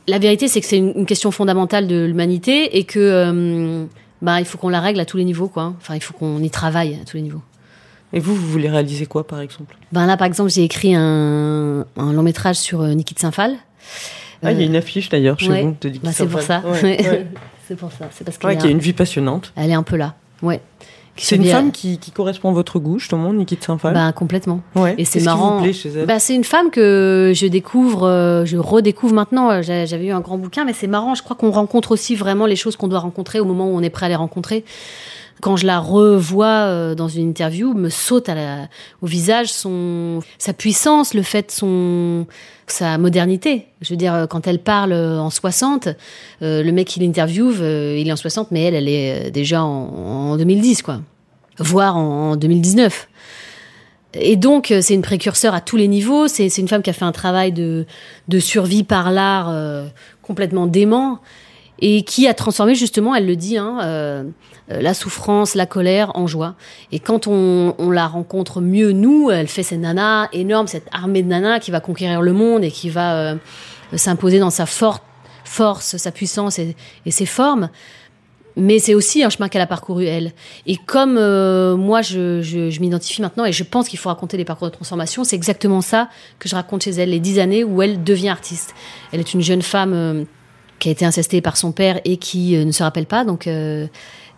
la 0.09 0.19
vérité, 0.19 0.49
c'est 0.49 0.61
que 0.61 0.67
c'est 0.67 0.79
une, 0.79 1.07
question 1.07 1.31
fondamentale 1.31 1.87
de 1.87 2.05
l'humanité 2.05 2.79
et 2.79 2.85
que 2.85 2.99
euh, 2.99 3.85
bah, 4.21 4.41
il 4.41 4.47
faut 4.47 4.59
qu'on 4.59 4.69
la 4.69 4.81
règle 4.81 5.01
à 5.01 5.05
tous 5.05 5.17
les 5.17 5.25
niveaux, 5.25 5.49
quoi. 5.49 5.75
Enfin, 5.79 5.95
il 5.95 6.03
faut 6.03 6.15
qu'on 6.15 6.43
y 6.43 6.51
travaille 6.51 6.99
à 7.01 7.05
tous 7.05 7.17
les 7.17 7.23
niveaux. 7.23 7.43
Et 8.13 8.21
vous, 8.21 8.35
vous 8.35 8.47
voulez 8.47 8.69
réaliser 8.69 9.07
quoi, 9.07 9.27
par 9.27 9.41
exemple? 9.41 9.77
Ben 9.93 10.07
là, 10.07 10.17
par 10.17 10.27
exemple, 10.27 10.51
j'ai 10.51 10.65
écrit 10.65 10.95
un, 10.95 11.87
un 11.97 12.13
long 12.13 12.23
métrage 12.23 12.57
sur 12.57 12.83
euh, 12.83 12.93
Niki 12.93 13.15
de 13.15 13.21
Saint-Phal. 13.21 13.57
Ah, 14.43 14.53
il 14.53 14.59
y 14.61 14.63
a 14.63 14.67
une 14.67 14.77
affiche 14.77 15.09
d'ailleurs 15.09 15.39
chez 15.39 15.49
ouais. 15.49 15.63
vous 15.63 15.77
de 15.81 15.99
Bah, 16.03 16.11
c'est 16.13 16.27
pour 16.27 16.41
ça. 16.43 16.63
Ouais, 16.67 17.27
c'est 17.69 17.77
pour 17.77 17.91
ça. 17.93 18.09
C'est 18.11 18.25
parce 18.25 18.37
Ouais, 18.39 18.53
qu'elle 18.55 18.59
qui 18.59 18.67
a 18.67 18.71
est, 18.71 18.73
une 18.73 18.79
vie 18.81 18.93
passionnante. 18.93 19.53
elle 19.57 19.71
est 19.71 19.75
un 19.75 19.83
peu 19.83 19.97
là. 19.97 20.15
Ouais. 20.43 20.61
C'est 21.15 21.37
une 21.37 21.45
femme 21.45 21.73
qui, 21.73 21.99
qui 21.99 22.11
correspond 22.11 22.49
à 22.49 22.53
votre 22.55 22.79
goût, 22.79 22.99
justement, 22.99 23.35
Niki 23.35 23.57
de 23.57 23.63
Saint-Phal. 23.63 23.93
Ben, 23.93 24.13
complètement. 24.13 24.63
ouais. 24.77 24.95
et 24.97 25.05
c'est 25.05 25.13
Qu'est-ce 25.15 25.19
qui 25.19 25.25
marrant. 25.27 25.57
vous 25.59 25.63
plaît 25.65 25.73
chez 25.75 25.91
elle? 25.91 26.07
Bah, 26.07 26.19
c'est 26.19 26.35
une 26.35 26.43
femme 26.43 26.71
que 26.71 27.33
je 27.35 27.47
découvre, 27.47 28.05
euh, 28.09 28.47
je 28.47 28.57
redécouvre 28.57 29.13
maintenant. 29.15 29.51
Euh, 29.51 29.61
j'a- 29.63 29.85
J'avais 29.85 30.07
eu 30.07 30.11
un 30.13 30.21
grand 30.21 30.39
bouquin, 30.39 30.65
mais 30.65 30.73
c'est 30.73 30.87
marrant. 30.87 31.15
Je 31.15 31.23
crois 31.23 31.37
qu'on 31.37 31.51
rencontre 31.51 31.91
aussi 31.93 32.15
vraiment 32.15 32.47
les 32.47 32.57
choses 32.57 32.77
qu'on 32.77 32.89
doit 32.89 33.01
rencontrer 33.01 33.41
au 33.41 33.45
moment 33.45 33.69
où 33.69 33.77
on 33.77 33.83
est 33.83 33.91
prêt 33.91 34.07
à 34.07 34.09
les 34.09 34.15
rencontrer. 34.17 34.65
Quand 35.41 35.57
je 35.57 35.67
la 35.67 35.79
revois 35.79 36.47
euh, 36.47 36.95
dans 36.95 37.09
une 37.09 37.29
interview, 37.29 37.75
me 37.75 37.89
saute 37.89 38.31
au 39.01 39.07
visage 39.07 39.53
son, 39.53 40.21
sa 40.39 40.53
puissance, 40.53 41.15
le 41.15 41.23
fait 41.23 41.49
de 41.49 41.51
son, 41.51 42.27
sa 42.73 42.99
modernité. 42.99 43.67
Je 43.81 43.91
veux 43.91 43.97
dire, 43.97 44.15
euh, 44.15 44.27
quand 44.27 44.47
elle 44.47 44.59
parle 44.59 44.93
euh, 44.93 45.19
en 45.19 45.31
60, 45.31 45.89
euh, 46.43 46.63
le 46.63 46.73
mec 46.73 46.89
qui 46.89 47.01
l'interviewe, 47.01 47.61
il 47.99 48.09
est 48.09 48.13
en 48.13 48.17
60, 48.17 48.51
mais 48.51 48.65
elle, 48.65 48.75
elle 48.75 48.89
est 48.89 49.31
déjà 49.31 49.63
en, 49.63 50.33
en 50.33 50.37
2010, 50.37 50.83
quoi. 50.83 51.01
Voire 51.59 51.97
en, 51.97 52.33
en 52.33 52.37
2019. 52.37 53.09
Et 54.15 54.37
donc, 54.37 54.75
c'est 54.83 54.95
une 54.95 55.03
précurseur 55.03 55.55
à 55.55 55.63
tous 55.63 55.79
les 55.79 55.89
niveaux. 55.89 56.29
C'est 56.29 56.59
une 56.59 56.69
femme 56.69 56.83
qui 56.83 56.91
a 56.91 56.93
fait 56.93 57.05
un 57.05 57.13
travail 57.13 57.53
de, 57.53 57.87
survie 58.41 58.85
par 58.85 59.11
l'art 59.11 59.51
complètement 60.21 60.67
dément 60.67 61.21
et 61.85 62.05
qui 62.05 62.29
a 62.29 62.33
transformé 62.33 62.77
justement, 62.77 63.15
elle 63.15 63.27
le 63.27 63.35
dit, 63.35 63.59
hein, 63.59 63.81
euh, 63.83 64.23
euh, 64.71 64.81
la 64.81 64.95
souffrance, 64.95 65.57
la 65.57 65.67
colère 65.67 66.13
en 66.15 66.29
joie. 66.29 66.55
Et 66.93 67.01
quand 67.01 67.27
on, 67.27 67.75
on 67.77 67.91
la 67.91 68.07
rencontre 68.07 68.61
mieux, 68.61 68.93
nous, 68.93 69.31
elle 69.33 69.49
fait 69.49 69.65
cette 69.65 69.81
nana 69.81 70.29
énorme, 70.33 70.69
cette 70.69 70.87
armée 70.93 71.25
de 71.25 71.29
nanas 71.29 71.59
qui 71.59 71.73
va 71.73 71.81
conquérir 71.81 72.23
le 72.23 72.33
monde 72.33 72.63
et 72.63 72.71
qui 72.71 72.89
va 72.89 73.17
euh, 73.17 73.35
s'imposer 73.97 74.39
dans 74.39 74.51
sa 74.51 74.65
forte 74.65 75.03
force, 75.45 75.97
sa 75.97 76.13
puissance 76.13 76.59
et, 76.61 76.75
ses 77.11 77.27
formes. 77.27 77.69
Mais 78.57 78.79
c'est 78.79 78.95
aussi 78.95 79.25
un 79.25 79.31
chemin 79.31 79.49
qu'elle 79.49 79.63
a 79.63 79.67
parcouru, 79.67 80.05
elle. 80.05 80.33
Et 80.67 80.77
comme 80.77 81.17
euh, 81.19 81.75
moi, 81.77 82.01
je, 82.01 82.43
je, 82.43 82.71
je 82.71 82.81
m'identifie 82.81 83.23
maintenant 83.23 83.45
et 83.45 83.53
je 83.53 83.65
pense 83.65 83.89
qu'il 83.89 83.99
faut 83.99 84.09
raconter 84.09 84.37
les 84.37 84.45
parcours 84.45 84.69
de 84.69 84.73
transformation, 84.73 85.25
c'est 85.25 85.37
exactement 85.37 85.81
ça 85.81 86.09
que 86.39 86.49
je 86.49 86.55
raconte 86.55 86.85
chez 86.85 86.91
elle, 86.91 87.11
les 87.11 87.19
dix 87.19 87.41
années 87.41 87.65
où 87.65 87.83
elle 87.83 88.05
devient 88.05 88.29
artiste. 88.29 88.75
Elle 89.11 89.21
est 89.21 89.35
une 89.35 89.41
jeune 89.41 89.63
femme 89.63 89.93
euh, 89.95 90.25
qui 90.83 90.89
a 90.89 90.93
été 90.93 91.05
incestée 91.05 91.41
par 91.41 91.57
son 91.57 91.71
père 91.71 92.01
et 92.05 92.17
qui 92.17 92.57
euh, 92.57 92.65
ne 92.65 92.73
se 92.73 92.83
rappelle 92.83 93.07
pas, 93.07 93.25
donc 93.25 93.47
euh, 93.47 93.87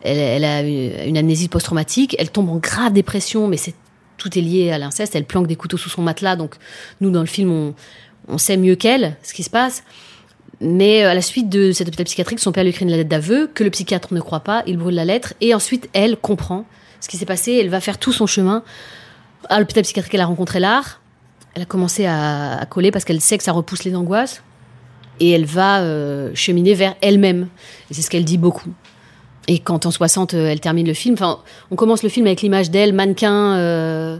elle, 0.02 0.44
a 0.44 0.61
une 0.61 0.92
une 1.07 1.16
amnésie 1.16 1.48
post-traumatique. 1.48 2.14
Elle 2.18 2.30
tombe 2.30 2.50
en 2.50 2.57
grave 2.57 2.92
dépression, 2.92 3.48
mais 3.48 3.57
c'est 3.57 3.74
tout 4.18 4.38
est 4.38 4.42
lié 4.42 4.70
à 4.70 4.76
l'inceste. 4.76 5.16
Elle 5.16 5.24
planque 5.24 5.46
des 5.46 5.57
couteaux 5.57 5.78
sous 5.78 5.88
son 5.88 6.02
matelas, 6.02 6.37
donc 6.37 6.57
nous, 7.00 7.11
dans 7.11 7.22
le 7.22 7.26
film, 7.26 7.50
on, 7.50 7.74
on 8.28 8.37
sait 8.37 8.59
mieux 8.59 8.74
qu'elle 8.74 9.16
ce 9.22 9.33
qui 9.33 9.42
se 9.42 9.48
passe. 9.48 9.85
Mais 10.61 11.02
euh, 11.02 11.12
à 11.12 11.14
la 11.14 11.22
suite 11.22 11.48
de 11.48 11.72
cet 11.72 11.88
hôpital 11.88 12.04
psychiatrique, 12.04 12.40
son 12.40 12.52
père 12.52 12.62
lui 12.62 12.70
écrit 12.70 12.85
une 12.85 12.90
lettre 12.90 13.09
d'aveu 13.09 13.46
que 13.46 13.64
le 13.64 13.70
psychiatre 13.70 14.12
ne 14.12 14.20
croit 14.20 14.40
pas. 14.40 14.62
Il 14.66 14.76
brûle 14.76 14.96
la 14.96 15.07
lettre 15.07 15.33
et 15.40 15.54
ensuite 15.54 15.88
elle 15.94 16.18
comprend 16.18 16.66
ce 17.00 17.09
qui 17.09 17.16
s'est 17.16 17.24
passé. 17.24 17.52
Elle 17.59 17.70
va 17.70 17.80
faire 17.80 17.96
tout 17.96 18.12
son 18.12 18.26
chemin. 18.26 18.62
À 19.48 19.61
l'hôpital 19.61 19.83
psychiatrique, 19.83 20.14
elle 20.14 20.20
a 20.20 20.26
rencontré 20.26 20.61
l'art. 20.61 21.00
Elle 21.54 21.62
a 21.62 21.66
commencé 21.66 22.04
à, 22.04 22.59
à 22.59 22.66
coller 22.66 22.90
parce 22.90 23.07
qu'elle 23.07 23.22
sait 23.22 23.38
que 23.38 23.44
ça 23.44 23.52
repousse 23.52 23.85
les 23.85 23.96
angoisses. 23.96 24.42
Et 25.20 25.31
elle 25.31 25.44
va 25.46 25.81
euh, 25.81 26.31
cheminer 26.35 26.74
vers 26.74 26.94
elle-même. 27.00 27.48
Et 27.90 27.94
c'est 27.94 28.03
ce 28.03 28.11
qu'elle 28.11 28.24
dit 28.24 28.38
beaucoup. 28.38 28.70
Et 29.46 29.59
quand 29.59 29.87
en 29.87 29.90
60, 29.90 30.35
euh, 30.35 30.48
elle 30.50 30.61
termine 30.61 30.87
le 30.87 30.94
film, 30.94 31.14
enfin, 31.14 31.38
on 31.70 31.77
commence 31.77 32.03
le 32.03 32.09
film 32.09 32.27
avec 32.27 32.40
l'image 32.42 32.70
d'elle, 32.70 32.92
mannequin, 32.92 33.57
euh, 33.57 34.16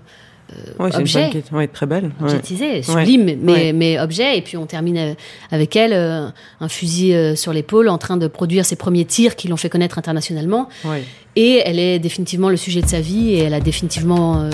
Ouais, 0.79 0.91
c'est 0.91 0.97
une 0.99 1.01
objet. 1.03 1.23
femme 1.23 1.31
qui 1.31 1.39
est 1.39 1.53
ouais, 1.53 1.67
très 1.67 1.87
belle. 1.87 2.13
ouais. 2.21 2.83
sublime, 2.83 3.25
mais, 3.41 3.53
Ouais. 3.53 3.73
mais 3.73 3.99
objet. 3.99 4.37
Et 4.37 4.43
puis 4.43 4.59
on 4.59 4.67
termine 4.67 4.99
euh, 4.99 5.15
avec 5.51 5.75
elle, 5.75 5.95
euh, 5.95 6.29
un 6.61 6.69
fusil 6.69 7.15
euh, 7.15 7.35
sur 7.35 7.53
l'épaule, 7.55 7.89
en 7.89 7.97
train 7.99 8.19
de 8.19 8.27
produire 8.29 8.65
ses 8.67 8.77
premiers 8.77 9.07
tirs 9.07 9.35
qui 9.37 9.49
l'ont 9.49 9.57
fait 9.57 9.71
connaître 9.71 9.99
internationalement. 9.99 10.69
Ouais. 10.85 11.03
Et 11.35 11.63
elle 11.65 11.79
est 11.81 11.99
définitivement 11.99 12.51
le 12.51 12.57
sujet 12.59 12.83
de 12.83 12.87
sa 12.87 13.01
vie 13.01 13.31
et 13.33 13.39
elle 13.39 13.55
a 13.55 13.61
définitivement, 13.61 14.43
euh, 14.43 14.51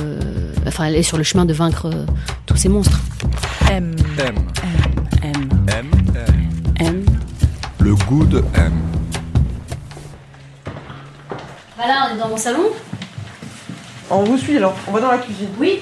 enfin, 0.67 0.85
elle 0.87 0.95
est 0.95 1.03
sur 1.03 1.19
le 1.19 1.25
chemin 1.25 1.45
de 1.45 1.53
vaincre 1.53 1.87
euh, 1.87 2.07
tous 2.47 2.57
ces 2.57 2.69
monstres. 2.69 3.01
M, 3.71 3.95
M. 4.17 4.35
M, 5.23 5.33
M. 5.35 5.49
M. 5.69 6.00
De 8.11 8.39
M. 8.57 8.73
Voilà, 11.77 12.09
on 12.11 12.17
est 12.17 12.19
dans 12.19 12.29
mon 12.29 12.37
salon. 12.37 12.65
On 14.11 14.25
vous 14.25 14.37
suit 14.37 14.57
alors, 14.57 14.75
on 14.89 14.91
va 14.91 15.01
dans 15.01 15.13
la 15.13 15.19
cuisine. 15.19 15.49
Oui. 15.61 15.79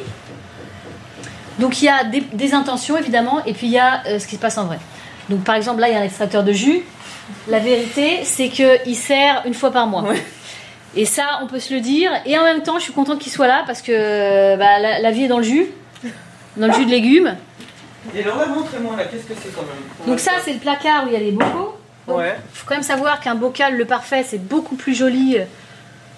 Donc 1.58 1.80
il 1.80 1.86
y 1.86 1.88
a 1.88 2.04
des, 2.04 2.20
des 2.20 2.52
intentions 2.52 2.98
évidemment, 2.98 3.42
et 3.46 3.54
puis 3.54 3.68
il 3.68 3.72
y 3.72 3.78
a 3.78 4.02
euh, 4.06 4.18
ce 4.18 4.26
qui 4.26 4.36
se 4.36 4.40
passe 4.40 4.58
en 4.58 4.66
vrai. 4.66 4.78
Donc 5.30 5.42
par 5.42 5.54
exemple 5.54 5.80
là 5.80 5.88
il 5.88 5.94
y 5.94 5.96
a 5.96 6.00
un 6.00 6.04
extracteur 6.04 6.44
de 6.44 6.52
jus. 6.52 6.82
La 7.48 7.60
vérité 7.60 8.20
c'est 8.24 8.50
que 8.50 8.86
il 8.86 8.94
sert 8.94 9.42
une 9.46 9.54
fois 9.54 9.70
par 9.70 9.86
mois. 9.86 10.02
Ouais. 10.02 10.22
Et 10.96 11.06
ça 11.06 11.40
on 11.42 11.46
peut 11.46 11.60
se 11.60 11.72
le 11.72 11.80
dire. 11.80 12.10
Et 12.26 12.38
en 12.38 12.44
même 12.44 12.62
temps 12.62 12.76
je 12.76 12.82
suis 12.82 12.92
contente 12.92 13.20
qu'il 13.20 13.32
soit 13.32 13.48
là 13.48 13.62
parce 13.66 13.80
que 13.80 14.54
bah, 14.58 14.78
la, 14.80 15.00
la 15.00 15.10
vie 15.12 15.24
est 15.24 15.28
dans 15.28 15.38
le 15.38 15.44
jus, 15.44 15.68
dans 16.58 16.66
le 16.66 16.74
jus 16.74 16.84
de 16.84 16.90
légumes. 16.90 17.36
Et 18.14 18.22
alors 18.22 18.36
là, 18.36 18.46
montrez-moi 18.46 18.96
là, 18.96 19.04
qu'est-ce 19.04 19.24
que 19.24 19.34
c'est 19.42 19.54
quand 19.54 19.62
même 19.62 20.06
Donc 20.06 20.20
ça 20.20 20.32
c'est 20.44 20.52
le 20.52 20.58
placard 20.58 21.04
où 21.04 21.08
il 21.08 21.14
y 21.14 21.16
a 21.16 21.20
les 21.20 21.32
bocaux. 21.32 21.76
Ouais. 22.16 22.37
faut 22.53 22.66
quand 22.66 22.75
même 22.75 22.83
savoir 22.83 23.21
qu'un 23.21 23.35
bocal 23.35 23.77
le 23.77 23.85
parfait 23.85 24.25
c'est 24.27 24.38
beaucoup 24.38 24.77
plus 24.77 24.94
joli 24.94 25.37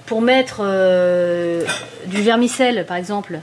pour 0.06 0.22
mettre 0.22 0.60
euh, 0.62 1.64
du 2.06 2.22
vermicelle 2.22 2.84
par 2.86 2.96
exemple 2.96 3.40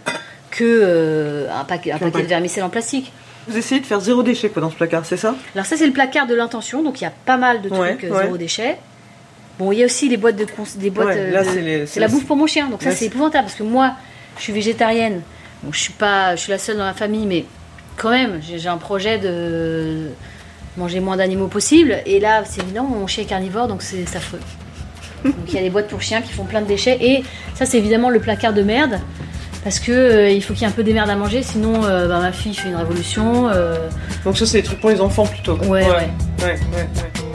que 0.58 0.64
euh, 0.66 1.48
un, 1.54 1.64
paquet, 1.64 1.92
un 1.92 2.00
Qu'un 2.00 2.10
paquet 2.10 2.24
de 2.24 2.28
vermicelle 2.28 2.64
en 2.64 2.70
plastique. 2.70 3.14
Vous 3.48 3.58
essayez 3.58 3.80
de 3.80 3.86
faire 3.86 4.00
zéro 4.00 4.24
déchet 4.24 4.50
quoi 4.50 4.62
dans 4.62 4.70
ce 4.70 4.76
placard, 4.76 5.06
c'est 5.06 5.18
ça? 5.18 5.36
Alors 5.56 5.66
ça 5.66 5.78
c'est 5.78 5.86
le 5.86 5.94
placard 5.94 6.28
de 6.28 6.36
l'intention, 6.36 6.84
donc 6.84 7.00
il 7.00 7.04
y 7.06 7.08
a 7.08 7.14
pas 7.26 7.38
mal 7.38 7.62
de 7.62 7.70
trucs 7.70 8.04
euh, 8.04 8.10
ouais. 8.10 8.24
zéro 8.24 8.38
déchet. 8.38 8.78
Bon, 9.60 9.72
il 9.72 9.80
y 9.80 9.84
a 9.84 9.86
aussi 9.86 10.10
les 10.10 10.18
boîtes 10.18 10.36
de 10.36 10.46
des 10.76 10.90
boîtes. 10.90 11.08
Ouais, 11.08 11.18
euh, 11.18 11.86
c'est 11.88 12.00
la 12.00 12.08
bouffe 12.08 12.26
pour 12.26 12.36
mon 12.36 12.48
chien, 12.48 12.68
donc 12.68 12.84
ça 12.84 12.92
c'est 12.92 13.06
épouvantable 13.06 13.46
parce 13.46 13.58
que 13.58 13.64
moi 13.64 13.94
je 14.38 14.44
suis 14.44 14.54
végétarienne, 14.54 15.22
donc 15.64 15.74
je 15.74 15.80
suis 15.80 15.94
pas, 15.94 16.36
je 16.36 16.42
suis 16.42 16.52
la 16.52 16.60
seule 16.60 16.78
dans 16.78 16.86
la 16.86 16.94
famille, 16.94 17.26
mais 17.26 17.46
quand 17.96 18.12
même 18.12 18.42
j'ai 18.42 18.68
un 18.68 18.78
projet 18.78 19.18
de 19.18 20.10
manger 20.78 21.00
moins 21.00 21.18
d'animaux 21.18 21.48
possible. 21.48 21.98
Et 22.06 22.20
là 22.20 22.44
c'est 22.46 22.62
évident, 22.62 22.84
mon 22.84 23.08
chien 23.08 23.24
est 23.24 23.28
carnivore, 23.28 23.68
donc 23.68 23.82
c'est 23.82 24.04
affreux. 24.16 24.40
Donc 25.26 25.34
il 25.48 25.56
y 25.56 25.58
a 25.58 25.62
des 25.62 25.70
boîtes 25.70 25.88
pour 25.88 26.02
chiens 26.02 26.22
qui 26.22 26.32
font 26.32 26.46
plein 26.46 26.62
de 26.62 26.68
déchets 26.68 26.98
et 27.02 27.24
ça 27.56 27.66
c'est 27.66 27.78
évidemment 27.78 28.10
le 28.10 28.20
placard 28.20 28.54
de 28.54 28.62
merde. 28.63 29.00
Parce 29.63 29.80
que 29.80 29.92
euh, 29.92 30.30
il 30.30 30.42
faut 30.42 30.54
qu'il 30.54 30.62
y 30.62 30.66
ait 30.66 30.70
un 30.70 30.72
peu 30.72 30.84
des 30.84 30.94
merdes 30.94 31.10
à 31.10 31.16
manger, 31.16 31.44
sinon 31.44 31.84
euh, 31.84 32.08
bah, 32.08 32.20
ma 32.22 32.32
fille 32.32 32.54
fait 32.54 32.70
une 32.70 32.76
révolution. 32.76 33.50
euh, 33.50 33.90
Donc 34.24 34.38
ça, 34.38 34.46
c'est 34.46 34.60
des 34.60 34.63
trucs 34.63 34.80
pour 34.80 34.92
les 34.92 35.02
enfants 35.02 35.26
plutôt. 35.26 35.56
Ouais, 35.58 35.68
ouais. 35.68 35.84
ouais, 35.84 36.10
ouais, 36.41 36.58
ouais. 36.74 37.26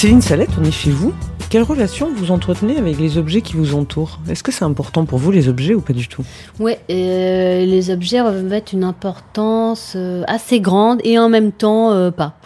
Céline 0.00 0.22
Salette, 0.22 0.48
on 0.58 0.64
est 0.64 0.70
chez 0.70 0.90
vous. 0.90 1.12
Quelle 1.50 1.62
relation 1.62 2.10
vous 2.10 2.30
entretenez 2.30 2.78
avec 2.78 2.98
les 2.98 3.18
objets 3.18 3.42
qui 3.42 3.52
vous 3.52 3.74
entourent? 3.74 4.18
Est-ce 4.30 4.42
que 4.42 4.50
c'est 4.50 4.64
important 4.64 5.04
pour 5.04 5.18
vous 5.18 5.30
les 5.30 5.50
objets 5.50 5.74
ou 5.74 5.82
pas 5.82 5.92
du 5.92 6.08
tout? 6.08 6.24
Ouais, 6.58 6.80
euh, 6.90 7.66
les 7.66 7.90
objets 7.90 8.22
revêtent 8.22 8.72
une 8.72 8.82
importance 8.82 9.92
euh, 9.96 10.22
assez 10.26 10.58
grande 10.58 11.02
et 11.04 11.18
en 11.18 11.28
même 11.28 11.52
temps 11.52 11.92
euh, 11.92 12.10
pas. 12.10 12.38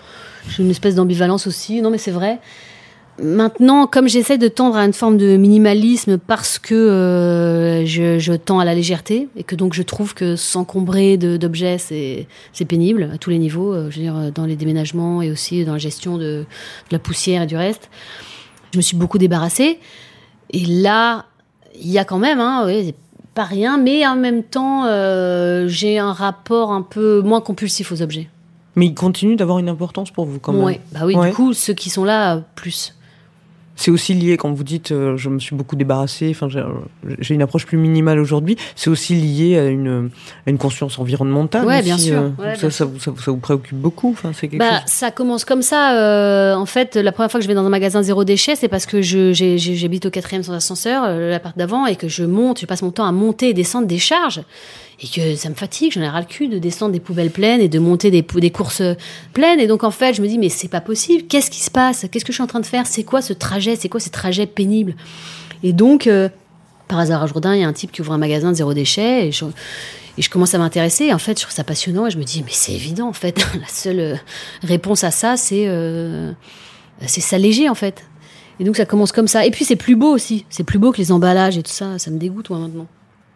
J'ai 0.49 0.65
une 0.65 0.71
espèce 0.73 0.97
d'ambivalence 0.97 1.47
aussi. 1.47 1.81
Non, 1.81 1.91
mais 1.91 1.99
c'est 1.99 2.11
vrai. 2.11 2.41
Maintenant, 3.23 3.87
comme 3.87 4.09
j'essaie 4.09 4.39
de 4.39 4.49
tendre 4.49 4.77
à 4.77 4.85
une 4.85 4.93
forme 4.93 5.17
de 5.19 5.37
minimalisme 5.37 6.19
parce 6.19 6.59
que 6.59 6.75
euh, 6.75 7.87
je, 7.87 8.19
je 8.19 8.33
tends 8.33 8.59
à 8.59 8.65
la 8.65 8.75
légèreté 8.75 9.29
et 9.37 9.45
que 9.45 9.55
donc 9.55 9.73
je 9.73 9.83
trouve 9.83 10.15
que 10.15 10.35
s'encombrer 10.35 11.17
d'objets 11.17 11.79
c'est 11.79 12.65
pénible 12.67 13.11
à 13.15 13.19
tous 13.19 13.31
les 13.31 13.39
niveaux, 13.39 13.73
euh, 13.73 13.89
je 13.91 13.97
veux 13.97 14.03
dire 14.03 14.33
dans 14.35 14.47
les 14.47 14.57
déménagements 14.57 15.23
et 15.23 15.31
aussi 15.31 15.65
dans 15.65 15.75
la 15.75 15.79
gestion 15.79 16.17
de, 16.17 16.23
de 16.25 16.47
la 16.91 16.99
poussière 16.99 17.43
et 17.43 17.47
du 17.47 17.57
reste. 17.57 17.89
Je 18.73 18.79
me 18.79 18.83
suis 18.83 18.97
beaucoup 18.97 19.19
débarrassée 19.19 19.79
et 20.51 20.65
là 20.67 21.27
il 21.81 21.91
y 21.91 21.99
a 21.99 22.05
quand 22.05 22.19
même, 22.19 22.41
hein, 22.41 22.65
oui, 22.67 22.95
pas 23.35 23.45
rien, 23.45 23.79
mais 23.79 24.05
en 24.07 24.17
même 24.17 24.43
temps 24.43 24.87
euh, 24.87 25.69
j'ai 25.69 25.99
un 26.01 26.13
rapport 26.13 26.73
un 26.73 26.83
peu 26.83 27.21
moins 27.23 27.41
compulsif 27.41 27.93
aux 27.93 28.03
objets. 28.03 28.29
Mais 28.75 28.87
il 28.87 28.95
continue 28.95 29.37
d'avoir 29.37 29.61
une 29.61 29.69
importance 29.69 30.11
pour 30.11 30.25
vous 30.25 30.41
quand 30.41 30.53
même. 30.53 30.65
Ouais, 30.65 30.81
bah 30.91 31.01
oui, 31.05 31.15
Ouais. 31.15 31.29
du 31.29 31.35
coup 31.37 31.53
ceux 31.53 31.75
qui 31.75 31.91
sont 31.91 32.03
là 32.03 32.43
plus. 32.57 32.94
C'est 33.77 33.91
aussi 33.91 34.15
lié 34.15 34.37
quand 34.37 34.53
vous 34.53 34.63
dites 34.63 34.93
euh, 34.93 35.17
je 35.17 35.29
me 35.29 35.41
suis 35.41 35.57
beaucoup 35.57 35.75
débarrassé, 35.75 36.29
enfin 36.31 36.49
j'ai- 36.49 37.35
une 37.35 37.43
approche 37.43 37.67
plus 37.67 37.77
minimale 37.77 38.21
aujourd'hui. 38.21 38.57
C'est 38.77 38.89
aussi 38.89 39.15
lié 39.17 39.59
à 39.59 39.67
une, 39.67 40.11
à 40.47 40.51
une 40.51 40.59
conscience 40.59 40.99
environnementale. 41.01 41.65
Ouais, 41.67 41.77
aussi, 41.79 41.85
bien 41.85 41.99
sûr. 41.99 42.19
euh, 42.21 42.29
Ouais, 42.39 42.55
ça, 42.55 42.61
bien 42.61 42.71
ça, 42.71 42.85
vous, 42.85 43.01
ça, 43.01 43.11
vous- 43.11 43.21
ça 43.21 43.31
vous 43.33 43.39
préoccupe 43.39 43.77
beaucoup. 43.77 44.11
Enfin, 44.13 44.31
c'est 44.33 44.47
quelque 44.49 44.61
Bah, 44.61 44.81
chose. 44.83 44.83
ça 44.87 45.11
commence 45.11 45.45
comme 45.45 45.63
ça. 45.63 45.99
euh, 45.99 46.55
en 46.55 46.67
fait, 46.67 46.95
la 46.95 47.11
première 47.13 47.31
fois 47.31 47.41
que 47.41 47.45
je 47.45 47.49
vais 47.49 47.55
dans 47.55 47.67
un 47.67 47.69
magasin 47.69 48.03
zéro 48.03 48.23
déchet, 48.25 48.55
c'est 48.55 48.69
parce 48.69 48.87
que 48.87 49.03
j'habite 49.03 50.07
au 50.07 50.11
quatrième 50.11 50.45
sans 50.45 50.53
ascenseur, 50.55 51.03
euh, 51.05 51.31
l'appart 51.31 51.59
d'avant, 51.59 51.87
et 51.87 51.97
que 51.97 52.07
je 52.09 52.25
monte, 52.25 52.61
je 52.61 52.67
passe 52.67 52.83
mon 52.83 52.91
temps 52.93 53.07
à 53.07 53.13
monter 53.13 53.49
et 53.49 53.55
descendre 53.55 53.87
des 53.89 53.99
charges, 53.99 54.43
et 55.01 55.09
que 55.09 55.37
ça 55.37 55.49
me 55.49 55.55
fatigue. 55.55 55.93
J'en 55.93 56.03
ai 56.03 56.09
ras 56.09 56.21
le 56.21 56.27
cul 56.27 56.49
de 56.49 56.59
descendre 56.59 56.93
des 56.93 57.01
poubelles 57.01 57.31
pleines 57.31 57.61
et 57.61 57.69
de 57.69 57.79
monter 57.79 58.11
des, 58.11 58.51
courses 58.51 58.81
euh, 58.81 58.95
pleines. 59.33 59.61
Et 59.61 59.67
donc, 59.67 59.85
en 59.85 59.91
fait, 59.91 60.15
je 60.15 60.23
me 60.23 60.29
dis, 60.29 60.39
mais 60.39 60.49
c'est 60.49 60.69
pas 60.69 60.81
possible. 60.81 61.25
Qu'est-ce 61.25 61.51
qui 61.51 61.61
se 61.61 61.71
passe? 61.71 62.07
Qu'est-ce 62.11 62.25
que 62.25 62.33
je 62.33 62.37
suis 62.37 62.43
en 62.43 62.47
train 62.47 62.61
de 62.61 62.67
faire? 62.67 62.87
C'est 62.87 63.05
quoi 63.05 63.23
ce 63.23 63.33
trajet? 63.33 63.77
C'est 63.77 63.89
quoi 63.89 64.01
ces 64.01 64.11
trajets 64.11 64.47
pénibles? 64.47 64.95
Et 65.63 65.73
donc, 65.73 66.07
euh, 66.07 66.29
par 66.89 66.99
hasard 66.99 67.23
à 67.23 67.27
Jourdain, 67.27 67.55
il 67.55 67.61
y 67.61 67.65
a 67.65 67.69
un 67.69 67.73
type 67.73 67.91
qui 67.91 68.03
ouvre 68.03 68.13
un 68.13 68.19
magasin 68.19 68.51
de 68.51 68.57
zéro 68.57 68.75
déchet, 68.75 69.29
et 69.29 69.33
je, 69.33 69.45
et 70.17 70.23
je 70.23 70.31
commence 70.31 70.55
à 70.55 70.59
m'intéresser. 70.59 71.13
En 71.13 71.19
fait, 71.19 71.39
je 71.39 71.45
trouve 71.45 71.55
ça 71.55 71.65
passionnant 71.65 72.07
et 72.07 72.11
je 72.11 72.19
me 72.19 72.25
dis, 72.25 72.43
mais 72.45 72.53
c'est 72.53 72.73
évident, 72.73 73.09
en 73.09 73.13
fait. 73.13 73.39
La 73.61 73.69
seule 73.69 74.01
euh, 74.01 74.15
réponse 74.63 75.05
à 75.05 75.11
ça, 75.11 75.37
c'est 75.37 75.65
euh, 75.67 76.33
c'est 77.07 77.21
s'alléger, 77.21 77.69
en 77.69 77.75
fait. 77.75 78.05
Et 78.61 78.65
donc, 78.65 78.77
ça 78.77 78.87
commence 78.87 79.11
comme 79.11 79.27
ça. 79.27 79.45
Et 79.45 79.51
puis, 79.51 79.65
c'est 79.65 79.77
plus 79.77 79.97
beau 79.97 80.15
aussi. 80.15 80.47
C'est 80.49 80.63
plus 80.63 80.79
beau 80.79 80.93
que 80.93 80.99
les 80.99 81.11
emballages 81.11 81.59
et 81.59 81.63
tout 81.63 81.73
ça. 81.73 81.99
Ça 81.99 82.11
me 82.11 82.19
dégoûte, 82.19 82.51
moi, 82.51 82.61
maintenant. 82.61 82.87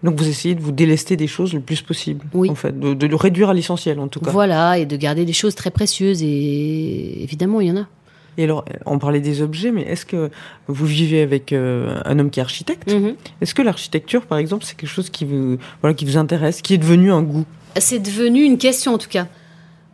Donc 0.02 0.16
vous 0.16 0.28
essayez 0.28 0.54
de 0.54 0.60
vous 0.60 0.70
délester 0.72 1.16
des 1.16 1.26
choses 1.26 1.52
le 1.54 1.60
plus 1.60 1.82
possible. 1.82 2.24
Oui. 2.32 2.48
En 2.50 2.54
fait, 2.54 2.78
de, 2.78 2.94
de 2.94 3.06
le 3.06 3.16
réduire 3.16 3.48
à 3.50 3.54
l'essentiel 3.54 3.98
en 3.98 4.08
tout 4.08 4.20
cas. 4.20 4.30
Voilà, 4.30 4.78
et 4.78 4.86
de 4.86 4.96
garder 4.96 5.24
des 5.24 5.32
choses 5.32 5.54
très 5.56 5.70
précieuses. 5.70 6.22
Et 6.22 7.22
évidemment, 7.22 7.60
il 7.60 7.68
y 7.68 7.70
en 7.72 7.78
a. 7.78 7.86
Et 8.36 8.44
alors, 8.44 8.64
on 8.86 9.00
parlait 9.00 9.18
des 9.20 9.42
objets, 9.42 9.72
mais 9.72 9.82
est-ce 9.82 10.06
que 10.06 10.30
vous 10.68 10.86
vivez 10.86 11.22
avec 11.22 11.52
euh, 11.52 12.00
un 12.04 12.20
homme 12.20 12.30
qui 12.30 12.38
est 12.38 12.42
architecte? 12.44 12.92
Mhm. 12.92 13.14
Est-ce 13.40 13.52
que 13.52 13.62
l'architecture, 13.62 14.26
par 14.26 14.38
exemple, 14.38 14.64
c'est 14.64 14.76
quelque 14.76 14.88
chose 14.88 15.10
qui 15.10 15.24
vous, 15.24 15.58
voilà, 15.80 15.92
qui 15.94 16.04
vous 16.04 16.16
intéresse, 16.16 16.62
qui 16.62 16.74
est 16.74 16.78
devenu 16.78 17.10
un 17.10 17.22
goût? 17.22 17.44
C'est 17.80 17.98
devenu 17.98 18.44
une 18.44 18.56
question, 18.58 18.94
en 18.94 18.98
tout 18.98 19.08
cas. 19.08 19.26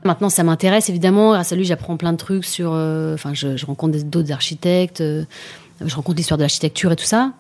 Maintenant, 0.05 0.29
ça 0.29 0.43
m'intéresse, 0.43 0.91
évidemment. 0.91 1.31
Grâce 1.33 1.53
à 1.53 1.57
lui, 1.57 1.65
j'apprends 1.65 1.97
plein 1.97 2.13
de 2.13 2.19
trucs 2.19 2.45
sur... 2.45 2.73
euh, 2.75 3.15
Enfin, 3.15 3.33
je, 3.33 3.57
je 3.57 3.65
rencontre 3.65 3.95
des- 3.95 4.05
d'autres 4.05 4.33
architectes. 4.33 5.01
euh, 5.01 5.25
je 5.83 5.95
rencontre 5.95 6.19
l'histoire 6.19 6.37
de 6.37 6.43
l'architecture 6.43 6.93
et 6.93 6.97
tout 6.97 7.05
ça. 7.07 7.33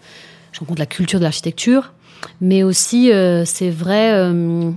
Je 0.52 0.60
rencontre 0.60 0.78
la 0.80 0.86
culture 0.86 1.18
de 1.18 1.24
l'architecture. 1.24 1.92
Mais 2.40 2.62
aussi, 2.62 3.12
euh, 3.12 3.44
c'est 3.44 3.70
vrai, 3.70 4.12
euh, 4.14 4.70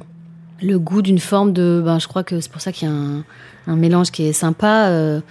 le 0.61 0.79
goût 0.79 1.01
d'une 1.01 1.19
forme 1.19 1.53
de... 1.53 1.81
Ben, 1.83 1.99
je 1.99 2.07
crois 2.07 2.23
que 2.23 2.39
c'est 2.39 2.51
pour 2.51 2.61
ça 2.61 2.71
qu'il 2.71 2.87
y 2.87 2.91
a 2.91 2.93
un, 2.93 3.23
un 3.67 3.75
mélange 3.75 4.11
qui 4.11 4.23
est 4.27 4.33
sympa 4.33 4.87
euh, 4.87 5.21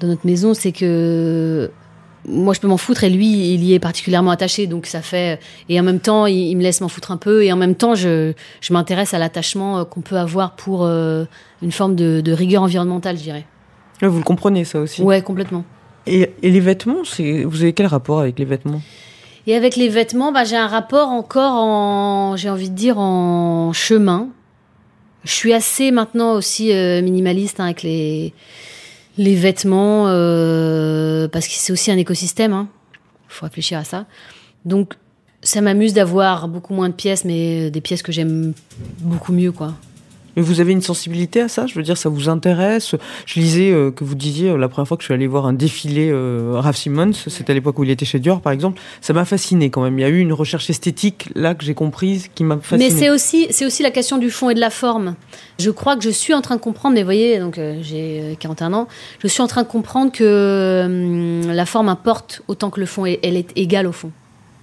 dans 0.00 0.08
notre 0.08 0.26
maison. 0.26 0.54
C'est 0.54 0.72
que 0.72 1.70
moi, 2.28 2.52
je 2.54 2.60
peux 2.60 2.68
m'en 2.68 2.76
foutre 2.76 3.04
et 3.04 3.10
lui, 3.10 3.54
il 3.54 3.64
y 3.64 3.74
est 3.74 3.78
particulièrement 3.78 4.30
attaché. 4.30 4.66
Donc, 4.66 4.86
ça 4.86 5.00
fait... 5.00 5.40
Et 5.68 5.80
en 5.80 5.82
même 5.82 6.00
temps, 6.00 6.26
il, 6.26 6.36
il 6.36 6.56
me 6.56 6.62
laisse 6.62 6.80
m'en 6.80 6.88
foutre 6.88 7.10
un 7.12 7.16
peu. 7.16 7.44
Et 7.44 7.52
en 7.52 7.56
même 7.56 7.74
temps, 7.74 7.94
je, 7.94 8.32
je 8.60 8.72
m'intéresse 8.72 9.14
à 9.14 9.18
l'attachement 9.18 9.84
qu'on 9.84 10.00
peut 10.02 10.18
avoir 10.18 10.56
pour 10.56 10.84
euh, 10.84 11.24
une 11.62 11.72
forme 11.72 11.96
de, 11.96 12.20
de 12.20 12.32
rigueur 12.32 12.62
environnementale, 12.62 13.16
je 13.16 13.22
dirais. 13.22 13.46
Là, 14.02 14.08
Vous 14.08 14.18
le 14.18 14.24
comprenez, 14.24 14.64
ça 14.64 14.80
aussi? 14.80 15.02
Ouais, 15.02 15.22
complètement. 15.22 15.64
et, 16.06 16.30
et 16.42 16.50
les 16.50 16.60
vêtements, 16.60 17.04
c'est, 17.04 17.44
vous 17.44 17.62
avez 17.62 17.72
quel 17.74 17.86
rapport 17.86 18.20
avec 18.20 18.38
les 18.38 18.46
vêtements? 18.46 18.80
Et 19.46 19.54
avec 19.54 19.76
les 19.76 19.88
vêtements, 19.88 20.32
bah, 20.32 20.44
j'ai 20.44 20.56
un 20.56 20.66
rapport 20.66 21.08
encore 21.08 21.54
en, 21.54 22.36
j'ai 22.36 22.50
envie 22.50 22.70
de 22.70 22.74
dire, 22.74 22.98
en 22.98 23.72
chemin. 23.72 24.28
Je 25.24 25.32
suis 25.32 25.52
assez 25.52 25.90
maintenant 25.90 26.32
aussi 26.32 26.72
euh, 26.72 27.02
minimaliste 27.02 27.60
hein, 27.60 27.64
avec 27.64 27.82
les, 27.82 28.32
les 29.18 29.34
vêtements, 29.34 30.04
euh, 30.08 31.28
parce 31.28 31.46
que 31.46 31.54
c'est 31.54 31.72
aussi 31.72 31.90
un 31.90 31.98
écosystème. 31.98 32.66
Il 33.28 33.32
faut 33.32 33.46
réfléchir 33.46 33.78
à 33.78 33.84
ça. 33.84 34.06
Donc, 34.64 34.94
ça 35.42 35.60
m'amuse 35.60 35.94
d'avoir 35.94 36.48
beaucoup 36.48 36.74
moins 36.74 36.88
de 36.88 36.94
pièces, 36.94 37.24
mais 37.24 37.70
des 37.70 37.80
pièces 37.80 38.02
que 38.02 38.12
j'aime 38.12 38.52
beaucoup 39.00 39.32
mieux, 39.32 39.52
quoi. 39.52 39.74
Mais 40.36 40.42
vous 40.42 40.60
avez 40.60 40.72
une 40.72 40.82
sensibilité 40.82 41.40
à 41.40 41.48
ça? 41.48 41.66
Je 41.66 41.74
veux 41.74 41.82
dire, 41.82 41.96
ça 41.96 42.08
vous 42.08 42.28
intéresse? 42.28 42.94
Je 43.26 43.40
lisais 43.40 43.70
euh, 43.72 43.90
que 43.90 44.04
vous 44.04 44.14
disiez, 44.14 44.50
euh, 44.50 44.56
la 44.56 44.68
première 44.68 44.88
fois 44.88 44.96
que 44.96 45.02
je 45.02 45.06
suis 45.06 45.14
allé 45.14 45.26
voir 45.26 45.46
un 45.46 45.52
défilé 45.52 46.10
euh, 46.10 46.52
Ralph 46.54 46.76
Simmons, 46.76 47.12
c'était 47.12 47.52
à 47.52 47.54
l'époque 47.54 47.78
où 47.78 47.84
il 47.84 47.90
était 47.90 48.04
chez 48.04 48.18
Dior, 48.18 48.40
par 48.40 48.52
exemple, 48.52 48.80
ça 49.00 49.12
m'a 49.12 49.24
fasciné 49.24 49.70
quand 49.70 49.82
même. 49.82 49.98
Il 49.98 50.02
y 50.02 50.04
a 50.04 50.08
eu 50.08 50.18
une 50.18 50.32
recherche 50.32 50.70
esthétique, 50.70 51.28
là, 51.34 51.54
que 51.54 51.64
j'ai 51.64 51.74
comprise, 51.74 52.28
qui 52.34 52.44
m'a 52.44 52.58
fasciné. 52.58 52.90
Mais 52.90 52.94
c'est 52.94 53.10
aussi, 53.10 53.46
c'est 53.50 53.66
aussi 53.66 53.82
la 53.82 53.90
question 53.90 54.18
du 54.18 54.30
fond 54.30 54.50
et 54.50 54.54
de 54.54 54.60
la 54.60 54.70
forme. 54.70 55.14
Je 55.58 55.70
crois 55.70 55.96
que 55.96 56.02
je 56.02 56.10
suis 56.10 56.34
en 56.34 56.40
train 56.40 56.56
de 56.56 56.60
comprendre, 56.60 56.94
mais 56.94 57.02
vous 57.02 57.06
voyez, 57.06 57.38
donc 57.38 57.58
euh, 57.58 57.78
j'ai 57.82 58.20
euh, 58.22 58.34
41 58.38 58.72
ans, 58.72 58.88
je 59.18 59.28
suis 59.28 59.42
en 59.42 59.46
train 59.46 59.62
de 59.62 59.68
comprendre 59.68 60.10
que 60.12 60.84
hum, 60.86 61.52
la 61.52 61.66
forme 61.66 61.88
importe 61.88 62.42
autant 62.48 62.70
que 62.70 62.80
le 62.80 62.86
fond, 62.86 63.04
et 63.06 63.20
elle 63.22 63.36
est 63.36 63.52
égale 63.56 63.86
au 63.86 63.92
fond. 63.92 64.10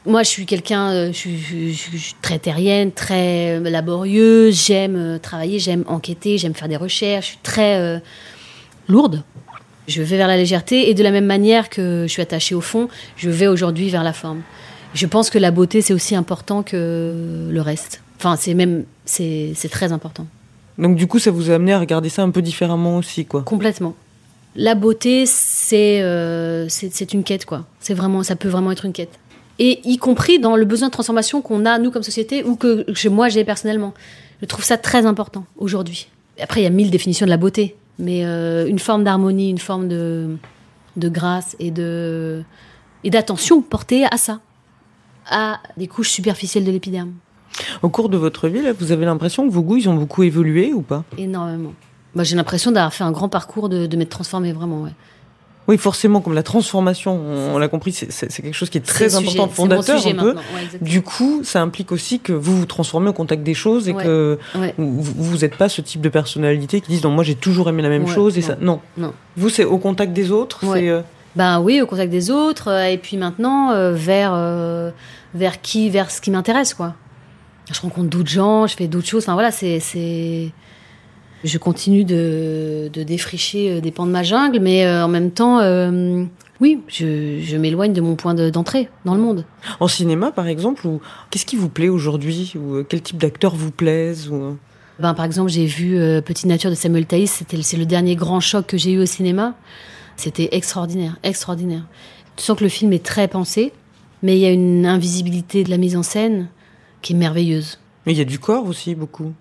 Moi, 0.08 0.24
je 0.24 0.30
suis 0.30 0.46
quelqu'un, 0.46 0.90
euh, 0.92 1.08
je, 1.08 1.18
suis- 1.18 1.38
je 1.38 1.46
suis- 1.74 1.98
je 1.98 1.98
suis 1.98 2.16
très 2.22 2.40
terrienne, 2.40 2.94
très 2.94 3.58
euh, 3.60 3.70
laborieuse, 3.70 4.66
j'aime 4.66 4.96
euh, 4.96 5.18
travailler, 5.20 5.60
j'aime 5.60 5.84
enquêter, 5.88 6.38
j'aime 6.38 6.54
faire 6.54 6.70
des 6.70 6.78
recherches, 6.78 7.26
je 7.26 7.30
suis 7.32 7.40
très 7.44 7.76
euh, 7.78 8.00
lourde. 8.88 9.24
Je 9.90 10.02
vais 10.02 10.16
vers 10.18 10.28
la 10.30 10.38
légèreté 10.38 10.90
et 10.90 10.94
de 10.94 11.04
la 11.04 11.12
même 11.12 11.26
manière 11.26 11.70
que 11.70 12.04
je 12.08 12.12
suis 12.12 12.22
attachée 12.22 12.56
au 12.56 12.62
fond, 12.62 12.88
je 13.18 13.30
vais 13.30 13.48
aujourd'hui 13.48 13.90
vers 13.90 14.04
la 14.04 14.14
forme. 14.14 14.42
Je 14.94 15.06
pense 15.06 15.30
que 15.30 15.38
la 15.38 15.52
beauté, 15.52 15.82
c'est 15.82 15.94
aussi 15.94 16.16
important 16.16 16.64
que 16.64 17.48
le 17.52 17.62
reste. 17.62 18.02
Enfin, 18.18 18.36
c'est 18.38 18.54
même, 18.54 18.86
c'est 19.06 19.54
très 19.70 19.92
important. 19.92 20.26
Donc 20.78 20.96
du 20.96 21.08
coup, 21.08 21.20
ça 21.20 21.32
vous 21.32 21.52
a 21.52 21.56
amené 21.56 21.74
à 21.74 21.80
regarder 21.80 22.08
ça 22.10 22.24
un 22.24 22.30
peu 22.32 22.42
différemment 22.42 22.98
aussi, 22.98 23.26
quoi. 23.26 23.42
Complètement. 23.44 23.94
La 24.56 24.74
beauté, 24.74 25.26
c'est 25.26 26.02
euh, 26.02 26.68
c'est 26.70 27.14
une 27.14 27.24
quête, 27.24 27.46
quoi. 27.46 27.66
C'est 27.80 27.94
vraiment, 27.94 28.24
ça 28.24 28.36
peut 28.38 28.50
vraiment 28.50 28.72
être 28.72 28.86
une 28.86 28.94
quête. 28.94 29.20
Et 29.60 29.80
y 29.90 29.98
compris 29.98 30.40
dans 30.40 30.56
le 30.56 30.66
besoin 30.66 30.90
de 30.90 30.94
transformation 30.94 31.42
qu'on 31.42 31.66
a, 31.66 31.80
nous, 31.80 31.92
comme 31.92 32.04
société, 32.04 32.44
ou 32.44 32.56
que, 32.56 32.92
que 32.92 33.10
moi, 33.10 33.30
j'ai 33.30 33.44
personnellement. 33.44 33.94
Je 34.42 34.46
trouve 34.46 34.64
ça 34.64 34.78
très 34.78 35.06
important 35.06 35.46
aujourd'hui. 35.58 36.08
Après, 36.40 36.62
il 36.62 36.64
y 36.64 36.68
a 36.68 36.70
mille 36.70 36.92
définitions 36.92 37.26
de 37.26 37.32
la 37.32 37.38
beauté. 37.38 37.76
Mais 38.00 38.24
euh, 38.26 38.68
une 38.68 38.78
forme 38.78 39.04
d'harmonie, 39.04 39.50
une 39.50 39.58
forme 39.58 39.88
de, 39.88 40.38
de 40.98 41.10
grâce 41.10 41.56
et 41.60 41.72
de 41.72 42.44
et 43.04 43.10
d'attention 43.10 43.64
portée 43.64 44.06
à 44.12 44.18
ça. 44.18 44.40
À 45.30 45.60
des 45.78 45.88
couches 45.88 46.12
superficielles 46.12 46.64
de 46.64 46.72
l'épiderme. 46.72 47.14
Au 47.82 47.90
cours 47.90 48.10
de 48.10 48.18
votre 48.18 48.48
vie, 48.50 48.62
là, 48.62 48.74
vous 48.74 48.92
avez 48.92 49.06
l'impression 49.06 49.48
que 49.48 49.52
vos 49.52 49.64
goûts, 49.64 49.78
ils 49.78 49.90
ont 49.90 49.96
beaucoup 49.96 50.22
évolué 50.22 50.74
ou 50.74 50.84
pas? 50.84 51.04
Énormément. 51.18 51.74
Moi, 52.14 52.24
j'ai 52.24 52.36
l'impression 52.36 52.72
d'avoir 52.72 52.94
fait 52.94 53.04
un 53.04 53.12
grand 53.12 53.30
parcours, 53.30 53.68
de, 53.68 53.88
de 53.88 53.98
m'être 53.98 54.10
transformée 54.10 54.54
vraiment, 54.54 54.84
ouais. 54.84 54.94
Oui, 55.68 55.78
forcément, 55.78 56.22
comme 56.22 56.34
la 56.34 56.44
transformation, 56.44 57.20
on, 57.54 57.58
l'a 57.58 57.68
compris, 57.68 57.92
c'est- 57.92 58.08
quelque 58.42 58.54
chose 58.54 58.70
qui 58.70 58.78
est 58.78 58.82
très 58.82 59.16
important, 59.16 59.44
sujet, 59.44 59.54
fondateur 59.56 60.08
un 60.08 60.14
peu. 60.14 60.30
ouais. 60.34 60.80
Du 60.82 61.02
coup, 61.02 61.42
ça 61.44 61.62
implique 61.62 61.92
aussi 61.92 62.20
que 62.20 62.32
vous 62.32 62.58
vous 62.60 62.66
transformez 62.66 63.10
au 63.10 63.14
contact 63.14 63.44
des 63.44 63.54
choses 63.54 63.90
et 63.90 63.94
Ouais. 63.94 64.04
que 64.04 64.40
Ouais. 64.56 64.74
vous 64.78 65.38
n'êtes 65.40 65.56
pas 65.58 65.68
ce 65.70 65.82
type 65.82 66.00
de 66.02 66.10
personnalité 66.10 66.80
qui 66.82 66.88
disent 66.92 67.04
non 67.04 67.10
moi 67.12 67.24
j'ai 67.24 67.36
toujours 67.36 67.68
aimé 67.70 67.82
la 67.82 67.90
même 67.90 68.08
chose 68.08 68.38
et 68.38 68.42
non. 68.42 68.48
ça 68.48 68.58
non. 68.62 68.80
Non. 68.98 69.14
Vous 69.36 69.50
c'est 69.50 69.66
au 69.66 69.78
contact 69.78 70.14
des 70.14 70.32
autres. 70.32 70.62
C'est, 70.74 70.88
euh, 70.90 71.02
Ben 71.36 71.60
oui, 71.60 71.82
au 71.82 71.86
contact 71.86 72.12
des 72.12 72.32
autres, 72.32 72.70
euh, 72.70 72.86
et 72.86 72.98
puis 72.98 73.18
maintenant 73.18 73.72
euh, 73.72 73.94
vers 73.94 74.32
euh, 74.34 74.92
vers 75.36 75.62
qui, 75.62 75.90
vers 75.90 76.10
ce 76.12 76.22
qui 76.22 76.32
m'intéresse, 76.32 76.74
quoi. 76.74 76.94
Je 77.72 77.82
rencontre 77.82 78.08
d'autres 78.08 78.30
gens, 78.30 78.66
je 78.68 78.76
fais 78.76 78.88
d'autres 78.88 79.08
choses. 79.08 79.24
Enfin 79.24 79.34
voilà, 79.34 79.52
c'est 79.52 79.80
c'est. 79.82 80.52
Je 81.48 81.58
continue 81.58 82.04
de, 82.04 82.90
de 82.92 83.04
défricher 83.04 83.72
euh, 83.72 83.80
des 83.82 83.92
pans 83.92 84.06
de 84.06 84.12
ma 84.12 84.24
jungle, 84.24 84.60
mais 84.60 84.86
euh, 84.86 85.06
en 85.06 85.08
même 85.08 85.32
temps, 85.32 85.60
euh, 85.60 86.26
oui, 86.60 86.82
je, 86.90 87.40
je 87.42 87.56
m'éloigne 87.58 87.94
de 87.94 88.02
mon 88.02 88.16
point 88.16 88.34
de- 88.34 88.50
d'entrée 88.50 88.90
dans 89.06 89.16
le 89.16 89.22
monde. 89.22 89.46
En 89.80 89.88
cinéma 89.88 90.32
par 90.32 90.48
exemple, 90.48 90.86
ou 90.88 91.00
qu'est-ce 91.32 91.46
qui 91.46 91.56
vous 91.56 91.70
plaît 91.70 91.88
aujourd'hui 91.90 92.54
ou 92.58 92.84
quel 92.84 93.02
type 93.02 93.18
d'acteur 93.18 93.56
vous 93.56 93.72
plaise 93.72 94.30
ou 94.30 94.58
Ben, 95.00 95.14
par 95.14 95.24
exemple, 95.26 95.50
j'ai 95.50 95.66
vu 95.68 95.98
euh, 95.98 96.20
Petite 96.22 96.48
Nature 96.48 96.70
de 96.70 96.76
Samuel 96.76 97.06
Thaïs. 97.06 97.44
C'est 97.62 97.78
le 97.78 97.86
dernier 97.86 98.16
grand 98.16 98.42
choc 98.42 98.66
que 98.68 98.78
j'ai 98.78 98.92
eu 98.92 99.00
au 99.00 99.06
cinéma. 99.06 99.56
C'était 100.18 100.50
extraordinaire, 100.52 101.18
extraordinaire. 101.24 101.86
Tu 102.36 102.44
sens 102.44 102.58
que 102.58 102.64
le 102.64 102.70
film 102.70 102.92
est 102.92 103.06
très 103.06 103.28
pensé, 103.30 103.72
mais 104.22 104.36
il 104.38 104.42
y 104.42 104.46
a 104.46 104.52
une 104.52 104.86
invisibilité 104.86 105.64
de 105.64 105.70
la 105.70 105.78
mise 105.78 105.96
en 105.96 106.04
scène 106.04 106.50
qui 107.02 107.14
est 107.14 107.16
merveilleuse. 107.16 107.80
Mais 108.06 108.12
il 108.14 108.18
y 108.18 108.22
a 108.22 108.26
du 108.26 108.40
corps 108.40 108.66
aussi 108.68 108.96
beaucoup. 108.96 109.32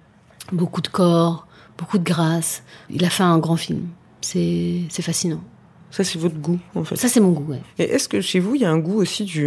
Beaucoup 0.53 0.81
de 0.83 0.89
corps, 0.89 1.46
beaucoup 1.79 1.99
de 1.99 2.05
grâce. 2.05 2.63
Il 2.91 3.05
a 3.05 3.11
fait 3.11 3.23
un 3.23 3.39
grand 3.39 3.57
film. 3.57 3.89
C'est, 4.21 4.83
fascinant. 5.03 5.43
Ça, 5.91 6.03
c'est 6.05 6.19
votre 6.19 6.37
goût, 6.37 6.59
en 6.75 6.85
fait. 6.85 6.97
Ça, 6.97 7.09
c'est 7.09 7.21
mon 7.21 7.31
goût, 7.31 7.53
ouais. 7.53 7.61
Et 7.79 7.85
est-ce 7.85 8.09
que 8.09 8.21
chez 8.21 8.41
vous, 8.41 8.55
il 8.55 8.63
y 8.63 8.65
a 8.65 8.71
un 8.71 8.79
goût 8.79 9.01
aussi 9.01 9.25
du, 9.25 9.45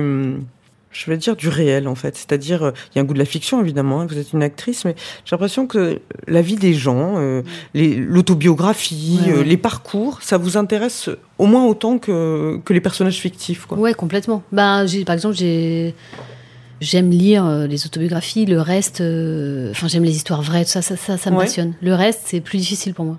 je 0.91 1.11
vais 1.11 1.17
dire, 1.17 1.35
du 1.35 1.49
réel, 1.49 1.87
en 1.87 1.95
fait? 1.95 2.15
C'est-à-dire, 2.15 2.63
euh, 2.63 2.71
il 2.91 2.95
y 2.95 2.99
a 2.99 3.01
un 3.01 3.05
goût 3.05 3.13
de 3.13 3.19
la 3.19 3.25
fiction, 3.25 3.59
évidemment, 3.61 4.01
hein, 4.01 4.07
vous 4.09 4.17
êtes 4.17 4.31
une 4.31 4.41
actrice, 4.41 4.85
mais 4.85 4.95
j'ai 5.25 5.35
l'impression 5.35 5.67
que 5.67 5.99
la 6.27 6.41
vie 6.41 6.55
des 6.55 6.73
gens, 6.73 7.15
euh, 7.17 7.41
l'autobiographie, 7.73 9.19
Ouais, 9.25 9.31
ouais. 9.33 9.37
euh, 9.39 9.43
les 9.43 9.57
parcours, 9.57 10.19
ça 10.21 10.37
vous 10.37 10.55
intéresse 10.57 11.09
au 11.37 11.45
moins 11.45 11.65
autant 11.65 11.97
que, 11.97 12.59
que 12.63 12.73
les 12.73 12.81
personnages 12.81 13.19
fictifs, 13.19 13.65
quoi. 13.65 13.77
Ouais, 13.77 13.93
complètement. 13.93 14.41
Ben, 14.51 14.85
par 15.05 15.13
exemple, 15.15 15.35
j'ai, 15.35 15.93
j'aime 16.81 17.09
lire 17.09 17.45
euh, 17.45 17.67
les 17.67 17.85
autobiographies, 17.85 18.45
le 18.45 18.61
reste, 18.61 19.01
euh, 19.01 19.71
enfin, 19.71 19.87
j'aime 19.87 20.03
les 20.03 20.15
histoires 20.15 20.41
vraies, 20.41 20.63
tout 20.65 20.71
ça, 20.71 20.81
ça, 20.81 20.95
ça, 20.97 21.17
ça 21.17 21.31
me 21.31 21.37
Ouais. 21.37 21.45
passionne. 21.45 21.73
Le 21.81 21.93
reste, 21.93 22.21
c'est 22.25 22.41
plus 22.41 22.57
difficile 22.57 22.93
pour 22.93 23.05
moi. 23.05 23.17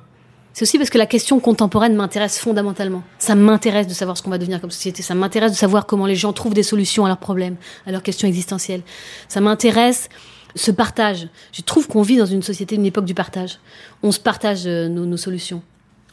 C'est 0.52 0.62
aussi 0.64 0.78
parce 0.78 0.90
que 0.90 0.98
la 0.98 1.06
question 1.06 1.38
contemporaine 1.38 1.94
m'intéresse 1.94 2.38
fondamentalement. 2.40 3.02
Ça 3.18 3.34
m'intéresse 3.36 3.86
de 3.86 3.94
savoir 3.94 4.16
ce 4.18 4.22
qu'on 4.22 4.30
va 4.30 4.38
devenir 4.38 4.60
comme 4.60 4.72
société. 4.72 5.00
Ça 5.02 5.14
m'intéresse 5.14 5.52
de 5.52 5.56
savoir 5.56 5.86
comment 5.86 6.06
les 6.06 6.16
gens 6.16 6.32
trouvent 6.32 6.54
des 6.54 6.64
solutions 6.64 7.04
à 7.04 7.08
leurs 7.08 7.18
problèmes, 7.18 7.54
à 7.86 7.92
leurs 7.92 8.02
questions 8.02 8.26
existentielles. 8.26 8.82
Ça 9.28 9.40
m'intéresse 9.40 10.08
ce 10.56 10.72
partage. 10.72 11.28
Je 11.52 11.62
trouve 11.62 11.86
qu'on 11.86 12.02
vit 12.02 12.16
dans 12.16 12.26
une 12.26 12.42
société, 12.42 12.74
une 12.74 12.84
époque 12.84 13.04
du 13.04 13.14
partage. 13.14 13.58
On 14.02 14.10
se 14.10 14.18
partage 14.18 14.62
euh, 14.66 14.88
nos, 14.88 15.06
nos 15.06 15.16
solutions. 15.16 15.62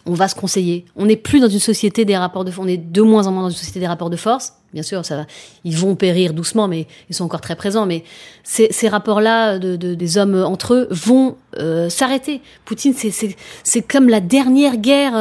On 0.09 0.13
va 0.13 0.27
se 0.29 0.35
conseiller. 0.35 0.85
On 0.95 1.05
n'est 1.05 1.17
plus 1.17 1.39
dans 1.41 1.49
une 1.49 1.59
société 1.59 2.05
des 2.05 2.15
rapports 2.15 2.45
de 2.45 2.51
force. 2.51 2.65
On 2.65 2.69
est 2.69 2.77
de 2.77 3.01
moins 3.01 3.27
en 3.27 3.31
moins 3.31 3.43
dans 3.43 3.49
une 3.49 3.55
société 3.55 3.79
des 3.81 3.87
rapports 3.87 4.09
de 4.09 4.15
force. 4.15 4.53
Bien 4.73 4.83
sûr, 4.83 5.05
ça 5.05 5.17
va. 5.17 5.25
Ils 5.65 5.75
vont 5.75 5.95
périr 5.95 6.33
doucement, 6.33 6.67
mais 6.69 6.87
ils 7.09 7.15
sont 7.15 7.25
encore 7.25 7.41
très 7.41 7.55
présents. 7.57 7.85
Mais 7.85 8.03
ces, 8.43 8.67
ces 8.71 8.87
rapports-là 8.87 9.59
de, 9.59 9.75
de- 9.75 9.95
des 9.95 10.17
hommes 10.17 10.35
entre 10.43 10.73
eux 10.75 10.87
vont 10.91 11.35
euh, 11.59 11.89
s'arrêter. 11.89 12.41
Poutine, 12.65 12.93
c'est- 12.93 13.81
comme 13.87 14.07
la 14.09 14.19
dernière 14.21 14.77
guerre 14.77 15.15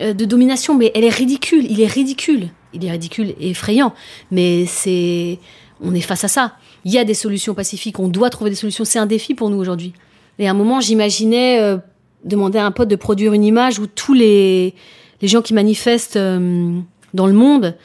euh, 0.00 0.12
de 0.12 0.24
domination, 0.24 0.74
mais 0.74 0.90
elle 0.94 1.04
est 1.04 1.08
ridicule. 1.08 1.64
Il 1.70 1.80
est 1.80 1.86
ridicule. 1.86 2.48
Il 2.74 2.84
est 2.84 2.90
ridicule 2.90 3.34
et 3.40 3.50
effrayant. 3.50 3.94
Mais 4.32 4.66
c'est, 4.66 5.38
on 5.80 5.94
est 5.94 6.00
face 6.00 6.24
à 6.24 6.28
ça. 6.28 6.54
Il 6.84 6.92
y 6.92 6.98
a 6.98 7.04
des 7.04 7.14
solutions 7.14 7.54
pacifiques. 7.54 7.98
On 8.00 8.08
doit 8.08 8.30
trouver 8.30 8.50
des 8.50 8.56
solutions. 8.56 8.84
C'est 8.84 8.98
un 8.98 9.06
défi 9.06 9.34
pour 9.34 9.50
nous 9.50 9.58
aujourd'hui. 9.58 9.92
Et 10.38 10.46
à 10.48 10.50
un 10.50 10.54
moment, 10.54 10.80
j'imaginais 10.80 11.60
euh, 11.60 11.78
demander 12.26 12.58
à 12.58 12.66
un 12.66 12.72
pote 12.72 12.88
de 12.88 12.96
produire 12.96 13.32
une 13.32 13.44
image 13.44 13.78
où 13.78 13.86
tous 13.86 14.12
les, 14.12 14.74
les 15.22 15.28
gens 15.28 15.42
qui 15.42 15.54
manifestent 15.54 16.16
euh, 16.16 16.78
dans 17.14 17.26
le 17.26 17.32
monde, 17.32 17.76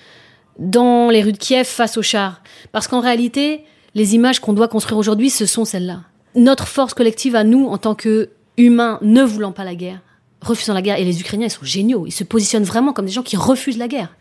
dans 0.59 1.09
les 1.09 1.21
rues 1.21 1.31
de 1.31 1.37
Kiev 1.37 1.65
face 1.65 1.97
aux 1.97 2.01
chars. 2.01 2.41
Parce 2.71 2.87
qu'en 2.87 2.99
réalité, 2.99 3.63
les 3.95 4.15
images 4.15 4.39
qu'on 4.39 4.53
doit 4.53 4.67
construire 4.67 4.97
aujourd'hui, 4.97 5.29
ce 5.29 5.45
sont 5.45 5.65
celles-là. 5.65 6.01
Notre 6.35 6.67
force 6.67 6.93
collective 6.93 7.35
à 7.35 7.43
nous, 7.43 7.67
en 7.67 7.77
tant 7.77 7.95
que 7.95 8.29
humains 8.57 8.99
ne 9.01 9.23
voulant 9.23 9.51
pas 9.51 9.63
la 9.63 9.75
guerre, 9.75 9.99
refusant 10.41 10.73
la 10.73 10.81
guerre, 10.81 10.97
et 10.97 11.05
les 11.05 11.19
Ukrainiens, 11.21 11.47
ils 11.47 11.51
sont 11.51 11.65
géniaux. 11.65 12.05
Ils 12.07 12.11
se 12.11 12.23
positionnent 12.23 12.63
vraiment 12.63 12.93
comme 12.93 13.05
des 13.05 13.11
gens 13.11 13.23
qui 13.23 13.37
refusent 13.37 13.77
la 13.77 13.87
guerre. 13.87 14.15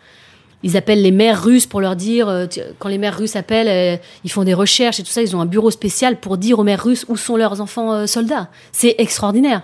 Ils 0.62 0.76
appellent 0.76 1.00
les 1.00 1.10
maires 1.10 1.42
russes 1.42 1.64
pour 1.64 1.80
leur 1.80 1.96
dire, 1.96 2.28
euh, 2.28 2.46
quand 2.78 2.88
les 2.88 2.98
maires 2.98 3.16
russes 3.16 3.34
appellent, 3.34 3.68
euh, 3.68 3.96
ils 4.24 4.30
font 4.30 4.44
des 4.44 4.52
recherches 4.52 5.00
et 5.00 5.02
tout 5.02 5.10
ça, 5.10 5.22
ils 5.22 5.34
ont 5.34 5.40
un 5.40 5.46
bureau 5.46 5.70
spécial 5.70 6.20
pour 6.20 6.36
dire 6.36 6.58
aux 6.58 6.64
maires 6.64 6.84
russes 6.84 7.06
où 7.08 7.16
sont 7.16 7.36
leurs 7.36 7.62
enfants 7.62 8.06
soldats. 8.06 8.50
C'est 8.72 8.96
extraordinaire. 8.98 9.62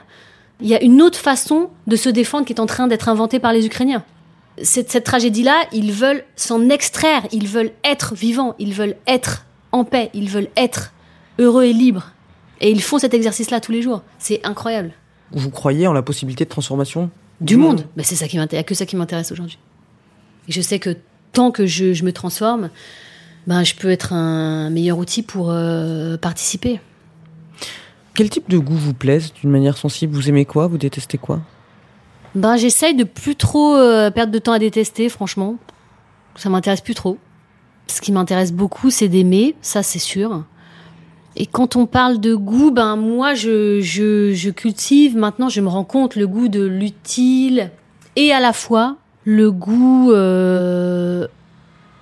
Il 0.60 0.68
y 0.68 0.74
a 0.74 0.82
une 0.82 1.02
autre 1.02 1.18
façon 1.18 1.70
de 1.86 1.96
se 1.96 2.08
défendre 2.08 2.46
qui 2.46 2.52
est 2.52 2.60
en 2.60 2.66
train 2.66 2.86
d'être 2.86 3.08
inventée 3.08 3.38
par 3.38 3.52
les 3.52 3.66
Ukrainiens. 3.66 4.04
Cette, 4.62 4.90
cette 4.90 5.04
tragédie-là, 5.04 5.66
ils 5.72 5.92
veulent 5.92 6.24
s'en 6.34 6.68
extraire, 6.70 7.26
ils 7.30 7.46
veulent 7.46 7.72
être 7.84 8.14
vivants, 8.14 8.54
ils 8.58 8.72
veulent 8.72 8.96
être 9.06 9.44
en 9.72 9.84
paix, 9.84 10.10
ils 10.14 10.30
veulent 10.30 10.48
être 10.56 10.92
heureux 11.38 11.64
et 11.64 11.74
libres. 11.74 12.12
Et 12.60 12.70
ils 12.70 12.82
font 12.82 12.98
cet 12.98 13.12
exercice-là 13.12 13.60
tous 13.60 13.72
les 13.72 13.82
jours. 13.82 14.02
C'est 14.18 14.40
incroyable. 14.46 14.92
Vous 15.32 15.50
croyez 15.50 15.86
en 15.86 15.92
la 15.92 16.02
possibilité 16.02 16.44
de 16.44 16.50
transformation 16.50 17.10
Du 17.40 17.56
monde. 17.56 17.84
Bah, 17.96 18.02
c'est 18.04 18.14
ça 18.14 18.28
qui 18.28 18.38
m'intéresse, 18.38 18.64
que 18.64 18.74
ça 18.74 18.86
qui 18.86 18.96
m'intéresse 18.96 19.32
aujourd'hui. 19.32 19.58
Et 20.48 20.52
je 20.52 20.60
sais 20.60 20.78
que 20.78 20.96
tant 21.32 21.50
que 21.50 21.66
je, 21.66 21.92
je 21.92 22.04
me 22.04 22.12
transforme, 22.12 22.70
ben, 23.46 23.62
je 23.62 23.74
peux 23.74 23.90
être 23.90 24.12
un 24.12 24.70
meilleur 24.70 24.98
outil 24.98 25.22
pour 25.22 25.50
euh, 25.50 26.16
participer. 26.16 26.80
Quel 28.16 28.30
type 28.30 28.48
de 28.48 28.56
goût 28.56 28.74
vous 28.74 28.94
plaise 28.94 29.34
d'une 29.34 29.50
manière 29.50 29.76
sensible? 29.76 30.14
Vous 30.14 30.30
aimez 30.30 30.46
quoi? 30.46 30.68
Vous 30.68 30.78
détestez 30.78 31.18
quoi? 31.18 31.40
Ben, 32.34 32.56
j'essaye 32.56 32.94
de 32.94 33.04
plus 33.04 33.36
trop 33.36 33.76
euh, 33.76 34.10
perdre 34.10 34.32
de 34.32 34.38
temps 34.38 34.52
à 34.52 34.58
détester, 34.58 35.10
franchement. 35.10 35.56
Ça 36.34 36.48
m'intéresse 36.48 36.80
plus 36.80 36.94
trop. 36.94 37.18
Ce 37.88 38.00
qui 38.00 38.12
m'intéresse 38.12 38.54
beaucoup, 38.54 38.88
c'est 38.88 39.08
d'aimer, 39.08 39.54
ça 39.60 39.82
c'est 39.82 39.98
sûr. 39.98 40.44
Et 41.36 41.44
quand 41.44 41.76
on 41.76 41.84
parle 41.84 42.18
de 42.18 42.34
goût, 42.34 42.70
ben 42.70 42.96
moi 42.96 43.34
je, 43.34 43.80
je, 43.82 44.48
cultive, 44.48 45.16
maintenant 45.16 45.50
je 45.50 45.60
me 45.60 45.68
rends 45.68 45.84
compte 45.84 46.16
le 46.16 46.26
goût 46.26 46.48
de 46.48 46.64
l'utile 46.64 47.70
et 48.16 48.32
à 48.32 48.40
la 48.40 48.54
fois 48.54 48.96
le 49.24 49.52
goût 49.52 50.10
euh, 50.12 51.26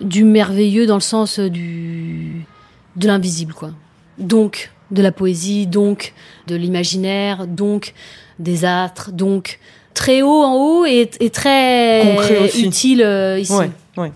du 0.01 0.23
merveilleux 0.23 0.87
dans 0.87 0.95
le 0.95 1.01
sens 1.01 1.41
du 1.41 2.47
de 2.95 3.07
l'invisible 3.09 3.53
quoi. 3.53 3.71
Donc 4.19 4.71
de 4.95 5.03
la 5.03 5.12
poésie, 5.12 5.66
donc 5.66 6.14
de 6.47 6.57
l'imaginaire, 6.57 7.47
donc 7.47 7.92
des 8.38 8.64
astres, 8.64 9.12
donc 9.12 9.59
très 9.95 10.22
haut 10.22 10.42
en 10.42 10.55
haut 10.55 10.84
et, 10.86 11.11
et 11.20 11.30
très 11.30 12.03
Concret 12.16 12.38
aussi. 12.38 12.66
utile 12.66 13.03
euh, 13.03 13.38
ici. 13.38 13.53
Ouais, 13.53 13.70
ouais. 13.97 14.12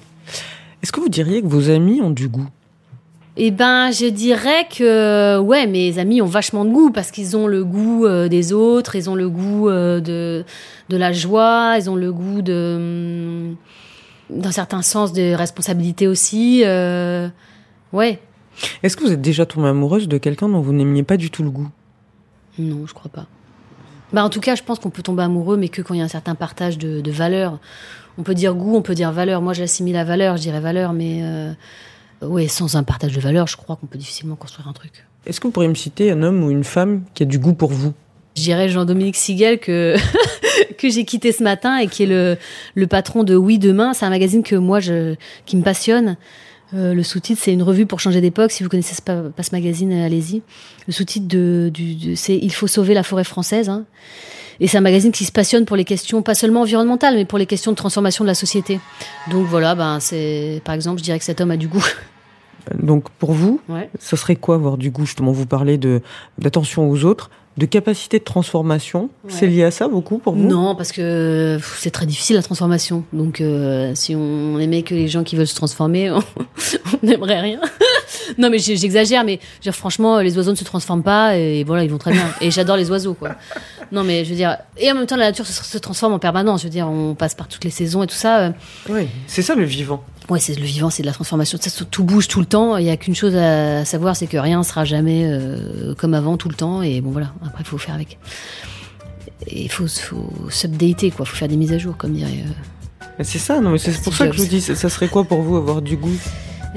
Est-ce 0.83 0.93
que 0.93 1.01
vous 1.01 1.09
diriez 1.09 1.43
que 1.43 1.47
vos 1.47 1.71
amis 1.71 2.01
ont 2.01 2.11
du 2.11 2.29
goût? 2.29 2.49
Eh 3.37 3.53
ben, 3.53 3.93
je 3.93 4.07
dirais 4.07 4.67
que 4.77 5.39
ouais, 5.39 5.69
mes 5.69 6.01
amis 6.01 6.21
ont 6.21 6.27
vachement 6.27 6.65
de 6.65 6.71
goût 6.71 6.91
parce 6.91 7.13
qu'ils 7.13 7.37
ont 7.37 7.47
le 7.47 7.65
goût 7.65 8.05
euh, 8.05 8.27
des 8.29 8.53
autres, 8.53 8.97
ils 8.97 9.09
ont 9.09 9.15
le 9.15 9.29
goût 9.29 9.69
euh, 9.69 10.01
de 10.01 10.45
de 10.89 10.97
la 10.97 11.13
joie, 11.13 11.77
ils 11.79 11.89
ont 11.89 11.95
le 11.95 12.13
goût 12.13 12.43
de 12.43 12.75
hum, 12.77 13.57
d'un 14.31 14.51
certain 14.51 14.83
sens 14.83 15.13
de 15.13 15.35
responsabilité 15.35 16.09
aussi. 16.09 16.63
ouais, 17.93 18.19
Est-ce 18.83 18.97
que 18.97 19.05
vous 19.05 19.13
êtes 19.13 19.21
déjà 19.21 19.47
tombée 19.47 19.69
amoureuse 19.69 20.09
de 20.09 20.19
quelqu'un 20.19 20.49
dont 20.49 20.61
vous 20.61 20.73
n'aimiez 20.73 21.03
pas 21.03 21.17
du 21.17 21.31
tout 21.31 21.43
le 21.43 21.51
goût? 21.51 21.69
Non, 22.59 22.87
je 22.87 22.95
crois 22.95 23.11
pas. 23.11 23.27
Bah, 24.13 24.25
en 24.25 24.31
tout 24.31 24.41
cas, 24.41 24.55
je 24.55 24.63
pense 24.63 24.79
qu'on 24.79 24.91
peut 24.91 25.03
tomber 25.03 25.23
amoureux, 25.23 25.57
mais 25.57 25.69
que 25.69 25.83
quand 25.83 25.95
il 25.95 25.99
y 25.99 26.01
a 26.01 26.05
un 26.05 26.09
certain 26.09 26.35
partage 26.35 26.79
de, 26.79 27.01
de 27.01 27.11
valeurs. 27.11 27.59
On 28.17 28.23
peut 28.23 28.35
dire 28.35 28.55
goût, 28.55 28.75
on 28.77 28.83
peut 28.83 28.95
dire 28.95 29.13
valeur. 29.13 29.43
Moi, 29.43 29.53
j'assimile 29.53 29.97
à 29.97 30.05
valeur, 30.05 30.37
je 30.37 30.43
dirais 30.43 30.61
valeur, 30.61 30.93
mais 30.93 31.21
euh, 31.23 31.53
ouais, 32.23 32.49
sans 32.49 32.75
un 32.77 32.83
partage 32.83 33.13
de 33.15 33.21
valeurs, 33.21 33.47
je 33.47 33.57
crois 33.57 33.77
qu'on 33.77 33.87
peut 33.87 33.99
difficilement 33.99 34.35
construire 34.35 34.67
un 34.67 34.73
truc. 34.73 35.07
Est-ce 35.27 35.41
que 35.41 35.47
vous 35.47 35.53
pourriez 35.53 35.69
me 35.69 35.75
citer 35.75 36.11
un 36.11 36.23
homme 36.23 36.43
ou 36.43 36.51
une 36.51 36.65
femme 36.65 37.03
qui 37.15 37.23
a 37.23 37.27
du 37.27 37.39
goût 37.39 37.55
pour 37.55 37.71
vous? 37.71 37.93
Je 38.35 38.43
dirais 38.43 38.69
Jean-Dominique 38.69 39.17
Sigel 39.17 39.59
que, 39.59 39.97
que 40.79 40.89
j'ai 40.89 41.05
quitté 41.05 41.33
ce 41.33 41.43
matin 41.43 41.77
et 41.79 41.87
qui 41.87 42.05
est 42.05 42.07
le, 42.07 42.37
le 42.75 42.87
patron 42.87 43.25
de 43.25 43.37
Oui 43.37 43.59
Demain. 43.59 43.93
C'est 43.93 44.07
un 44.07 44.11
magazine 44.11 44.43
que 44.43 44.57
moi, 44.57 44.81
je, 44.81 45.15
qui 45.45 45.57
me 45.57 45.63
passionne. 45.63 46.17
Euh, 46.75 46.93
le 46.93 47.03
sous-titre, 47.03 47.41
c'est 47.43 47.53
une 47.53 47.63
revue 47.63 47.87
pour 47.87 47.99
changer 48.01 48.21
d'époque. 48.21 48.51
Si 48.51 48.63
vous 48.63 48.69
connaissez 48.69 48.95
ce 48.95 49.01
pas, 49.03 49.23
pas 49.35 49.43
ce 49.43 49.53
magazine, 49.55 49.91
euh, 49.93 50.05
allez-y. 50.05 50.43
Le 50.87 50.93
sous-titre 50.93 51.27
de, 51.27 51.71
du, 51.73 51.95
de- 51.95 52.15
c'est 52.15 52.37
Il 52.37 52.53
faut 52.53 52.67
sauver 52.67 52.93
la 52.95 53.03
forêt 53.03 53.25
française. 53.25 53.69
hein. 53.69 53.85
Et 54.61 54.67
c'est 54.67 54.77
un 54.77 54.81
magazine 54.83 55.13
qui 55.13 55.25
se 55.25 55.31
passionne 55.33 55.65
pour 55.65 55.77
les 55.77 55.85
questions, 55.85 56.21
pas 56.21 56.35
seulement 56.35 56.63
environnementales, 56.63 57.15
mais 57.15 57.25
pour 57.25 57.39
les 57.39 57.47
questions 57.47 57.71
de 57.71 57.77
transformation 57.77 58.25
de 58.25 58.27
la 58.29 58.35
société. 58.35 58.81
Donc 59.31 59.47
voilà, 59.47 59.75
ben 59.77 60.01
c'est, 60.01 60.61
par 60.65 60.75
exemple, 60.75 60.99
je 60.99 61.05
dirais 61.05 61.19
que 61.19 61.25
cet 61.25 61.41
homme 61.41 61.53
a 61.53 61.57
du 61.57 61.69
goût. 61.69 61.85
Donc 62.83 63.09
pour 63.19 63.33
vous, 63.33 63.61
Ouais. 63.69 63.89
ça 63.99 64.17
serait 64.17 64.37
quoi 64.37 64.57
avoir 64.57 64.77
du 64.77 64.91
goût 64.91 65.07
Justement, 65.07 65.33
vous 65.33 65.47
parlez 65.47 65.79
de 65.79 66.03
d'attention 66.39 66.91
aux 66.91 67.05
autres, 67.05 67.31
de 67.59 67.67
capacité 67.67 68.21
de 68.21 68.25
transformation. 68.25 69.11
Ouais. 69.25 69.31
C'est 69.31 69.47
lié 69.49 69.65
à 69.65 69.71
ça 69.71 69.89
beaucoup 69.89 70.19
pour 70.19 70.35
vous? 70.35 70.47
Non, 70.47 70.75
parce 70.77 70.93
que 70.93 71.59
c'est 71.79 71.91
très 71.91 72.07
difficile 72.07 72.37
la 72.37 72.43
transformation. 72.43 73.03
Donc, 73.13 73.41
euh, 73.41 73.93
si 73.95 74.15
on 74.15 74.59
aimait 74.61 74.83
que 74.83 74.95
les 74.95 75.09
gens 75.09 75.25
qui 75.25 75.35
veulent 75.37 75.47
se 75.49 75.57
transformer, 75.57 76.11
on 76.13 76.23
n'aimerait 77.03 77.41
rien. 77.41 77.61
non, 78.39 78.49
mais 78.49 78.59
j'exagère, 78.59 79.25
mais 79.25 79.41
franchement, 79.73 80.21
les 80.21 80.37
oiseaux 80.39 80.53
ne 80.53 80.57
se 80.57 80.65
transforment 80.65 81.03
pas 81.03 81.37
et 81.37 81.65
voilà, 81.65 81.83
ils 81.83 81.91
vont 81.91 81.99
très 81.99 82.13
bien. 82.13 82.27
Et 82.41 82.51
j'adore 82.53 82.77
les 82.77 82.91
oiseaux, 82.91 83.15
quoi. 83.15 83.31
Non, 83.91 84.05
mais 84.05 84.25
je 84.25 84.31
veux 84.31 84.37
dire, 84.37 84.57
et 84.77 84.91
en 84.93 84.95
même 84.95 85.07
temps, 85.07 85.17
la 85.17 85.27
nature 85.27 85.47
se, 85.47 85.65
se 85.65 85.79
transforme 85.79 86.13
en 86.13 86.19
permanence. 86.21 86.61
Je 86.61 86.67
veux 86.67 86.71
dire, 86.73 86.87
on 86.89 87.15
passe 87.15 87.35
par 87.35 87.49
toutes 87.49 87.65
les 87.65 87.71
saisons 87.71 88.03
et 88.05 88.07
tout 88.07 88.15
ça. 88.15 88.39
euh, 88.39 88.51
Oui, 88.89 89.09
c'est 89.27 89.43
ça 89.43 89.55
le 89.57 89.65
vivant. 89.65 90.03
Ouais, 90.31 90.41
c'est 90.41 90.55
le 90.59 90.65
vivant, 90.65 90.91
c'est 90.91 91.03
de 91.03 91.07
la 91.07 91.15
transformation. 91.15 91.59
Ça, 91.61 91.85
tout 91.91 92.05
bouge 92.05 92.29
tout 92.29 92.41
le 92.41 92.47
temps. 92.47 92.77
Il 92.77 92.85
y 92.85 92.91
a 92.91 92.97
qu'une 92.99 93.15
chose 93.15 93.35
à 93.35 93.85
savoir, 93.87 94.15
c'est 94.15 94.27
que 94.27 94.37
rien 94.37 94.63
sera 94.63 94.85
jamais 94.85 95.23
euh, 95.25 95.95
comme 95.95 96.13
avant 96.13 96.37
tout 96.37 96.49
le 96.51 96.55
temps. 96.55 96.83
Et 96.83 97.01
bon, 97.01 97.11
voilà. 97.11 97.33
Après, 97.47 97.63
il 97.63 97.67
faut 97.67 97.79
faire 97.79 97.95
avec. 97.95 98.19
Et 99.47 99.63
il 99.63 99.71
faut, 99.71 99.87
faut 99.89 100.31
s'updater, 100.51 101.11
quoi. 101.11 101.25
Il 101.25 101.29
faut 101.31 101.37
faire 101.37 101.49
des 101.49 101.57
mises 101.57 101.73
à 101.73 101.79
jour, 101.79 101.97
comme 101.97 102.13
dirait. 102.13 102.45
euh. 102.47 103.23
C'est 103.25 103.39
ça, 103.39 103.61
non 103.61 103.71
mais 103.71 103.79
c'est 103.79 104.01
pour 104.03 104.15
ça 104.15 104.29
que 104.29 104.33
je 104.37 104.43
vous 104.43 104.47
dis, 104.47 104.61
ça 104.61 104.77
ça 104.77 104.89
serait 104.89 105.09
quoi 105.09 105.25
pour 105.25 105.43
vous 105.43 105.57
avoir 105.57 105.83
du 105.83 105.97
goût? 105.97 106.17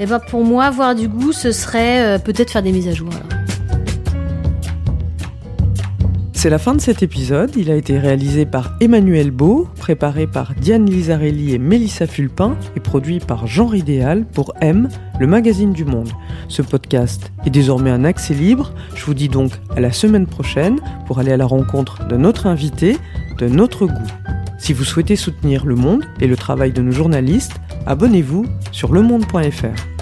Eh 0.00 0.06
ben, 0.06 0.18
pour 0.18 0.44
moi, 0.44 0.64
avoir 0.64 0.94
du 0.94 1.06
goût, 1.06 1.32
ce 1.32 1.52
serait 1.52 2.16
euh, 2.16 2.18
peut-être 2.18 2.50
faire 2.50 2.62
des 2.62 2.72
mises 2.72 2.88
à 2.88 2.92
jour. 2.94 3.08
alors. 3.12 3.41
C'est 6.42 6.50
la 6.50 6.58
fin 6.58 6.74
de 6.74 6.80
cet 6.80 7.04
épisode. 7.04 7.52
Il 7.56 7.70
a 7.70 7.76
été 7.76 8.00
réalisé 8.00 8.46
par 8.46 8.74
Emmanuel 8.80 9.30
Beau, 9.30 9.68
préparé 9.78 10.26
par 10.26 10.54
Diane 10.54 10.90
Lizarelli 10.90 11.54
et 11.54 11.58
Mélissa 11.58 12.08
Fulpin 12.08 12.56
et 12.74 12.80
produit 12.80 13.20
par 13.20 13.46
Jean 13.46 13.72
Idéal 13.72 14.26
pour 14.26 14.52
M, 14.60 14.88
le 15.20 15.28
magazine 15.28 15.72
du 15.72 15.84
monde. 15.84 16.10
Ce 16.48 16.60
podcast 16.60 17.30
est 17.46 17.50
désormais 17.50 17.90
un 17.90 18.02
accès 18.04 18.34
libre. 18.34 18.74
Je 18.96 19.04
vous 19.04 19.14
dis 19.14 19.28
donc 19.28 19.52
à 19.76 19.80
la 19.80 19.92
semaine 19.92 20.26
prochaine 20.26 20.80
pour 21.06 21.20
aller 21.20 21.30
à 21.30 21.36
la 21.36 21.46
rencontre 21.46 22.08
d'un 22.08 22.24
autre 22.24 22.48
invité, 22.48 22.96
de 23.38 23.46
notre 23.46 23.86
goût. 23.86 24.10
Si 24.58 24.72
vous 24.72 24.82
souhaitez 24.82 25.14
soutenir 25.14 25.64
Le 25.64 25.76
Monde 25.76 26.04
et 26.18 26.26
le 26.26 26.34
travail 26.34 26.72
de 26.72 26.82
nos 26.82 26.90
journalistes, 26.90 27.54
abonnez-vous 27.86 28.46
sur 28.72 28.92
lemonde.fr. 28.92 30.01